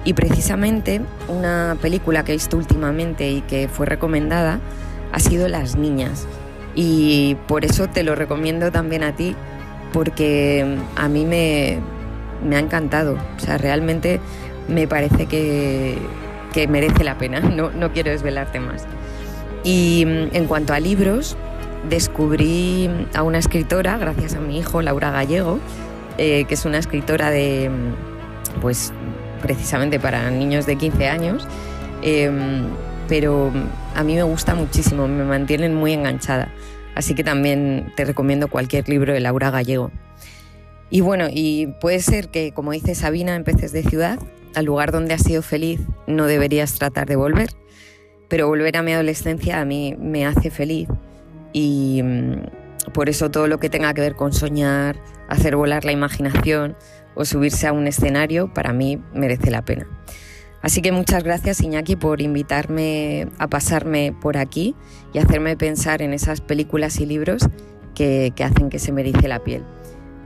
Y 0.05 0.13
precisamente 0.13 1.01
una 1.27 1.77
película 1.81 2.23
que 2.23 2.31
he 2.31 2.35
visto 2.35 2.55
últimamente 2.55 3.29
y 3.29 3.41
que 3.41 3.67
fue 3.67 3.85
recomendada 3.85 4.61
ha 5.11 5.19
sido 5.19 5.49
Las 5.49 5.75
Niñas. 5.75 6.25
Y 6.75 7.35
por 7.47 7.63
eso 7.65 7.87
te 7.87 8.03
lo 8.03 8.15
recomiendo 8.15 8.71
también 8.71 9.03
a 9.03 9.15
ti, 9.15 9.35
porque 9.93 10.77
a 10.95 11.07
mí 11.07 11.25
me, 11.25 11.79
ha 12.55 12.59
encantado. 12.59 13.17
O 13.37 13.39
sea, 13.39 13.57
realmente 13.57 14.19
me 14.67 14.87
parece 14.87 15.25
que, 15.25 15.97
que 16.53 16.67
merece 16.67 17.03
la 17.03 17.17
pena, 17.17 17.39
no, 17.41 17.71
no 17.71 17.91
quiero 17.91 18.11
desvelarte 18.11 18.59
más. 18.59 18.85
Y 19.63 20.05
mm, 20.05 20.35
en 20.35 20.45
cuanto 20.47 20.73
a 20.73 20.79
libros, 20.79 21.37
descubrí 21.89 22.89
a 23.13 23.23
una 23.23 23.39
escritora, 23.39 23.97
gracias 23.97 24.35
a 24.35 24.39
mi 24.39 24.59
hijo, 24.59 24.81
Laura 24.81 25.11
Gallego, 25.11 25.59
eh, 26.17 26.45
que 26.47 26.53
es 26.53 26.65
una 26.65 26.77
escritora 26.77 27.29
de, 27.29 27.69
mm, 27.69 28.61
pues, 28.61 28.93
precisamente 29.41 29.99
para 29.99 30.29
niños 30.31 30.65
de 30.65 30.75
15 30.75 31.07
años, 31.07 31.47
em, 32.01 32.65
pero 33.07 33.51
a 33.95 34.03
mí 34.03 34.15
me 34.15 34.23
gusta 34.23 34.55
muchísimo, 34.55 35.07
me 35.07 35.23
mantienen 35.23 35.75
muy 35.75 35.93
enganchada. 35.93 36.53
Así 36.95 37.13
que 37.13 37.23
también 37.23 37.91
te 37.95 38.05
recomiendo 38.05 38.47
cualquier 38.47 38.87
libro 38.87 39.13
de 39.13 39.19
Laura 39.19 39.51
Gallego. 39.51 39.91
Y 40.89 41.01
bueno, 41.01 41.27
y 41.29 41.67
puede 41.81 41.99
ser 41.99 42.29
que, 42.29 42.53
como 42.53 42.71
dice 42.71 42.95
Sabina 42.95 43.35
en 43.35 43.43
Peces 43.43 43.71
de 43.71 43.83
Ciudad, 43.83 44.19
al 44.55 44.65
lugar 44.65 44.91
donde 44.91 45.13
has 45.13 45.23
sido 45.23 45.41
feliz 45.41 45.81
no 46.07 46.25
deberías 46.27 46.75
tratar 46.75 47.07
de 47.07 47.15
volver, 47.15 47.49
pero 48.29 48.47
volver 48.47 48.77
a 48.77 48.81
mi 48.81 48.93
adolescencia 48.93 49.59
a 49.59 49.65
mí 49.65 49.95
me 49.99 50.25
hace 50.25 50.49
feliz 50.49 50.87
y 51.53 52.01
mm, 52.03 52.91
por 52.93 53.09
eso 53.09 53.29
todo 53.29 53.47
lo 53.47 53.59
que 53.59 53.69
tenga 53.69 53.93
que 53.93 54.01
ver 54.01 54.15
con 54.15 54.33
soñar, 54.33 54.97
hacer 55.27 55.55
volar 55.55 55.85
la 55.85 55.91
imaginación 55.91 56.75
o 57.15 57.25
subirse 57.25 57.67
a 57.67 57.73
un 57.73 57.87
escenario 57.87 58.53
para 58.53 58.73
mí 58.73 59.01
merece 59.13 59.51
la 59.51 59.63
pena. 59.63 59.87
Así 60.65 60.81
que 60.81 60.91
muchas 60.91 61.23
gracias 61.23 61.61
Iñaki 61.61 61.95
por 61.95 62.23
invitarme 62.23 63.27
a 63.37 63.47
pasarme 63.47 64.15
por 64.19 64.35
aquí 64.35 64.73
y 65.13 65.19
hacerme 65.19 65.55
pensar 65.55 66.01
en 66.01 66.11
esas 66.11 66.41
películas 66.41 66.99
y 66.99 67.05
libros 67.05 67.47
que, 67.93 68.33
hacen 68.43 68.69
que 68.71 68.79
se 68.79 68.91
me 68.91 69.01
erice 69.01 69.27
la 69.27 69.43
piel. 69.43 69.63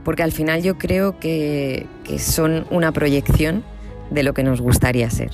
Porque 0.02 0.22
al 0.22 0.32
final 0.32 0.62
yo 0.62 0.78
creo 0.78 1.18
que, 1.20 1.86
que 2.04 2.18
son 2.18 2.66
una 2.70 2.90
proyección 2.90 3.62
de 4.10 4.22
lo 4.22 4.32
que 4.32 4.42
nos 4.42 4.62
gustaría 4.62 5.10
ser. 5.10 5.30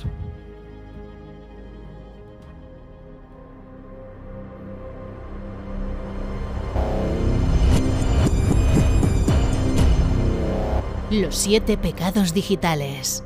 Los 11.11 11.33
siete 11.33 11.77
pecados 11.77 12.33
digitales 12.33 13.23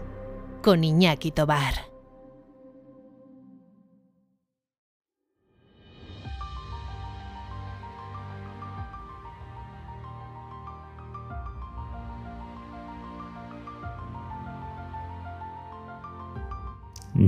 con 0.61 0.83
Iñaki 0.83 1.31
Tobar. 1.31 1.91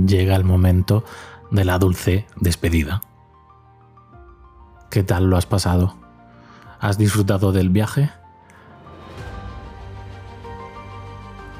llega 0.07 0.35
el 0.35 0.43
momento 0.43 1.03
de 1.51 1.65
la 1.65 1.77
dulce 1.77 2.25
despedida. 2.35 3.01
¿Qué 4.89 5.03
tal 5.03 5.29
lo 5.29 5.37
has 5.37 5.45
pasado? 5.45 5.95
¿Has 6.79 6.97
disfrutado 6.97 7.51
del 7.51 7.69
viaje? 7.69 8.09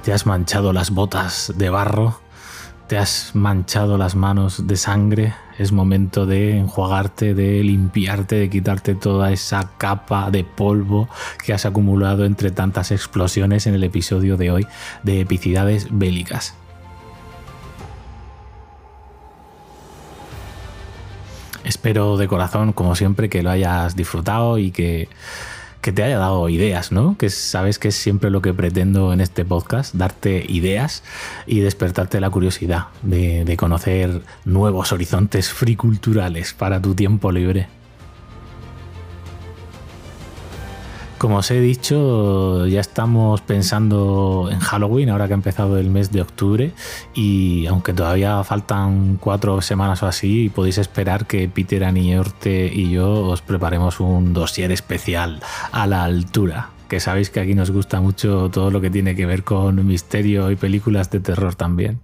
¿Te 0.03 0.11
has 0.11 0.25
manchado 0.25 0.73
las 0.73 0.91
botas 0.91 1.53
de 1.55 1.69
barro? 1.69 2.19
¿Te 2.87 2.97
has 2.97 3.31
manchado 3.35 3.97
las 3.97 4.15
manos 4.15 4.67
de 4.67 4.75
sangre? 4.75 5.33
Es 5.57 5.71
momento 5.71 6.25
de 6.25 6.57
enjuagarte, 6.57 7.33
de 7.33 7.63
limpiarte, 7.63 8.35
de 8.35 8.49
quitarte 8.49 8.95
toda 8.95 9.31
esa 9.31 9.71
capa 9.77 10.29
de 10.29 10.43
polvo 10.43 11.07
que 11.45 11.53
has 11.53 11.65
acumulado 11.65 12.25
entre 12.25 12.51
tantas 12.51 12.91
explosiones 12.91 13.65
en 13.65 13.75
el 13.75 13.83
episodio 13.85 14.35
de 14.35 14.51
hoy 14.51 14.67
de 15.03 15.21
epicidades 15.21 15.87
bélicas. 15.89 16.53
Espero 21.63 22.17
de 22.17 22.27
corazón, 22.27 22.73
como 22.73 22.97
siempre, 22.97 23.29
que 23.29 23.41
lo 23.41 23.51
hayas 23.51 23.95
disfrutado 23.95 24.57
y 24.57 24.71
que, 24.71 25.07
te 25.91 26.03
haya 26.03 26.17
dado 26.17 26.49
ideas, 26.49 26.91
¿no? 26.91 27.17
Que 27.17 27.29
sabes 27.29 27.79
que 27.79 27.89
es 27.89 27.95
siempre 27.95 28.29
lo 28.29 28.41
que 28.41 28.53
pretendo 28.53 29.13
en 29.13 29.21
este 29.21 29.45
podcast, 29.45 29.93
darte 29.95 30.45
ideas 30.47 31.03
y 31.45 31.59
despertarte 31.59 32.19
la 32.19 32.29
curiosidad 32.29 32.87
de, 33.01 33.45
de 33.45 33.57
conocer 33.57 34.21
nuevos 34.45 34.91
horizontes 34.91 35.49
friculturales 35.49 36.53
para 36.53 36.81
tu 36.81 36.95
tiempo 36.95 37.31
libre. 37.31 37.67
Como 41.23 41.37
os 41.37 41.49
he 41.51 41.61
dicho, 41.61 42.67
ya 42.67 42.81
estamos 42.81 43.39
pensando 43.39 44.49
en 44.51 44.59
Halloween, 44.59 45.07
ahora 45.07 45.27
que 45.27 45.33
ha 45.33 45.35
empezado 45.35 45.77
el 45.77 45.89
mes 45.89 46.11
de 46.11 46.19
octubre, 46.19 46.73
y 47.13 47.65
aunque 47.67 47.93
todavía 47.93 48.43
faltan 48.43 49.15
cuatro 49.21 49.61
semanas 49.61 50.03
o 50.03 50.07
así, 50.07 50.51
podéis 50.53 50.79
esperar 50.79 51.25
que 51.25 51.47
Peter 51.47 51.85
Aniorte 51.85 52.65
y 52.65 52.91
yo 52.91 53.25
os 53.25 53.41
preparemos 53.41 54.01
un 54.01 54.33
dossier 54.33 54.73
especial 54.73 55.39
a 55.71 55.87
la 55.87 56.03
altura 56.03 56.71
que 56.89 56.99
sabéis 56.99 57.29
que 57.29 57.39
aquí 57.39 57.55
nos 57.55 57.71
gusta 57.71 58.01
mucho 58.01 58.49
todo 58.51 58.69
lo 58.69 58.81
que 58.81 58.89
tiene 58.89 59.15
que 59.15 59.25
ver 59.25 59.45
con 59.45 59.87
misterio 59.87 60.51
y 60.51 60.57
películas 60.57 61.09
de 61.09 61.21
terror 61.21 61.55
también. 61.55 62.01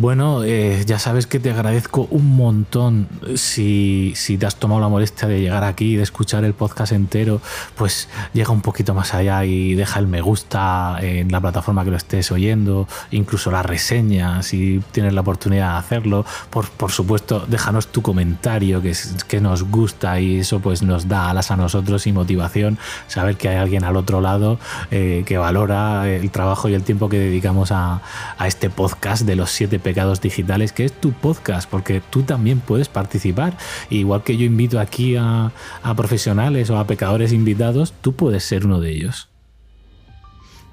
Bueno, 0.00 0.44
eh, 0.44 0.82
ya 0.86 0.98
sabes 0.98 1.26
que 1.26 1.38
te 1.38 1.50
agradezco 1.50 2.08
un 2.10 2.34
montón 2.34 3.06
si, 3.34 4.14
si, 4.16 4.38
te 4.38 4.46
has 4.46 4.56
tomado 4.56 4.80
la 4.80 4.88
molestia 4.88 5.28
de 5.28 5.42
llegar 5.42 5.62
aquí, 5.62 5.94
de 5.96 6.02
escuchar 6.02 6.42
el 6.44 6.54
podcast 6.54 6.92
entero, 6.92 7.42
pues 7.76 8.08
llega 8.32 8.50
un 8.50 8.62
poquito 8.62 8.94
más 8.94 9.12
allá 9.12 9.44
y 9.44 9.74
deja 9.74 10.00
el 10.00 10.06
me 10.06 10.22
gusta 10.22 10.96
en 11.02 11.30
la 11.30 11.38
plataforma 11.42 11.84
que 11.84 11.90
lo 11.90 11.98
estés 11.98 12.32
oyendo, 12.32 12.88
incluso 13.10 13.50
la 13.50 13.62
reseña 13.62 14.42
si 14.42 14.82
tienes 14.90 15.12
la 15.12 15.20
oportunidad 15.20 15.72
de 15.72 15.78
hacerlo. 15.80 16.24
Por, 16.48 16.70
por 16.70 16.92
supuesto, 16.92 17.44
déjanos 17.46 17.88
tu 17.88 18.00
comentario 18.00 18.80
que, 18.80 18.94
que 19.28 19.42
nos 19.42 19.64
gusta 19.64 20.18
y 20.18 20.38
eso 20.38 20.60
pues 20.60 20.82
nos 20.82 21.08
da 21.08 21.28
alas 21.28 21.50
a 21.50 21.56
nosotros 21.56 22.06
y 22.06 22.12
motivación 22.14 22.78
saber 23.06 23.36
que 23.36 23.50
hay 23.50 23.56
alguien 23.56 23.84
al 23.84 23.98
otro 23.98 24.22
lado 24.22 24.58
eh, 24.90 25.24
que 25.26 25.36
valora 25.36 26.08
el 26.08 26.30
trabajo 26.30 26.70
y 26.70 26.74
el 26.74 26.84
tiempo 26.84 27.10
que 27.10 27.18
dedicamos 27.18 27.70
a, 27.70 28.00
a 28.38 28.46
este 28.46 28.70
podcast 28.70 29.26
de 29.26 29.36
los 29.36 29.50
siete 29.50 29.78
pecados 29.90 30.20
digitales, 30.20 30.72
que 30.72 30.84
es 30.84 30.92
tu 30.92 31.10
podcast, 31.10 31.68
porque 31.68 32.00
tú 32.00 32.22
también 32.22 32.60
puedes 32.60 32.88
participar. 32.88 33.58
Igual 33.90 34.22
que 34.22 34.36
yo 34.36 34.44
invito 34.44 34.78
aquí 34.78 35.16
a, 35.16 35.50
profesionales 35.96 36.70
o 36.70 36.78
a 36.78 36.86
pecadores 36.86 37.32
invitados, 37.32 37.92
tú 38.00 38.12
puedes 38.12 38.44
ser 38.44 38.66
uno 38.66 38.78
de 38.80 38.92
ellos. 38.92 39.30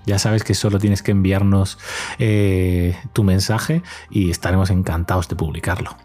Ya 0.05 0.19
sabes 0.19 0.43
que 0.43 0.53
solo 0.53 0.77
tienes 0.77 1.01
que 1.01 1.09
enviarnos 1.09 1.79
eh, 2.19 2.95
tu 3.13 3.23
mensaje 3.23 3.81
y 4.11 4.29
estaremos 4.29 4.69
encantados 4.69 5.27
de 5.27 5.35
publicarlo. 5.35 5.97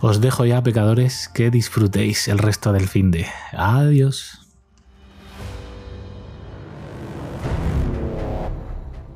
Os 0.00 0.20
dejo 0.20 0.44
ya, 0.44 0.60
pecadores, 0.60 1.30
que 1.32 1.52
disfrutéis 1.52 2.26
el 2.26 2.38
resto 2.38 2.72
del 2.72 2.88
fin 2.88 3.12
de. 3.12 3.28
Adiós. 3.52 4.47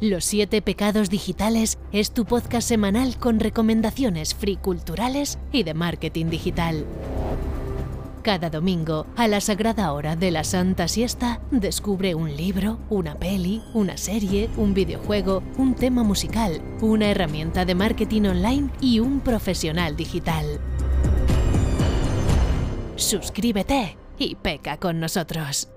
Los 0.02 0.24
siete 0.24 0.62
pecados 0.62 1.10
digitales 1.10 1.78
es 1.92 2.10
tu 2.10 2.24
podcast 2.24 2.66
semanal 2.66 3.18
con 3.18 3.38
recomendaciones 3.38 4.34
free 4.34 4.56
culturales 4.56 5.38
y 5.52 5.62
de 5.62 5.74
marketing 5.74 6.26
digital. 6.26 6.84
Cada 8.22 8.50
domingo, 8.50 9.06
a 9.14 9.28
la 9.28 9.40
sagrada 9.40 9.92
hora 9.92 10.16
de 10.16 10.32
la 10.32 10.42
Santa 10.42 10.88
Siesta, 10.88 11.40
descubre 11.52 12.16
un 12.16 12.36
libro, 12.36 12.80
una 12.90 13.14
peli, 13.14 13.62
una 13.74 13.96
serie, 13.96 14.50
un 14.56 14.74
videojuego, 14.74 15.40
un 15.56 15.76
tema 15.76 16.02
musical, 16.02 16.60
una 16.80 17.08
herramienta 17.08 17.64
de 17.64 17.76
marketing 17.76 18.22
online 18.22 18.70
y 18.80 18.98
un 18.98 19.20
profesional 19.20 19.94
digital. 19.94 20.58
Suscríbete 22.96 23.96
y 24.18 24.34
peca 24.34 24.78
con 24.78 24.98
nosotros. 24.98 25.68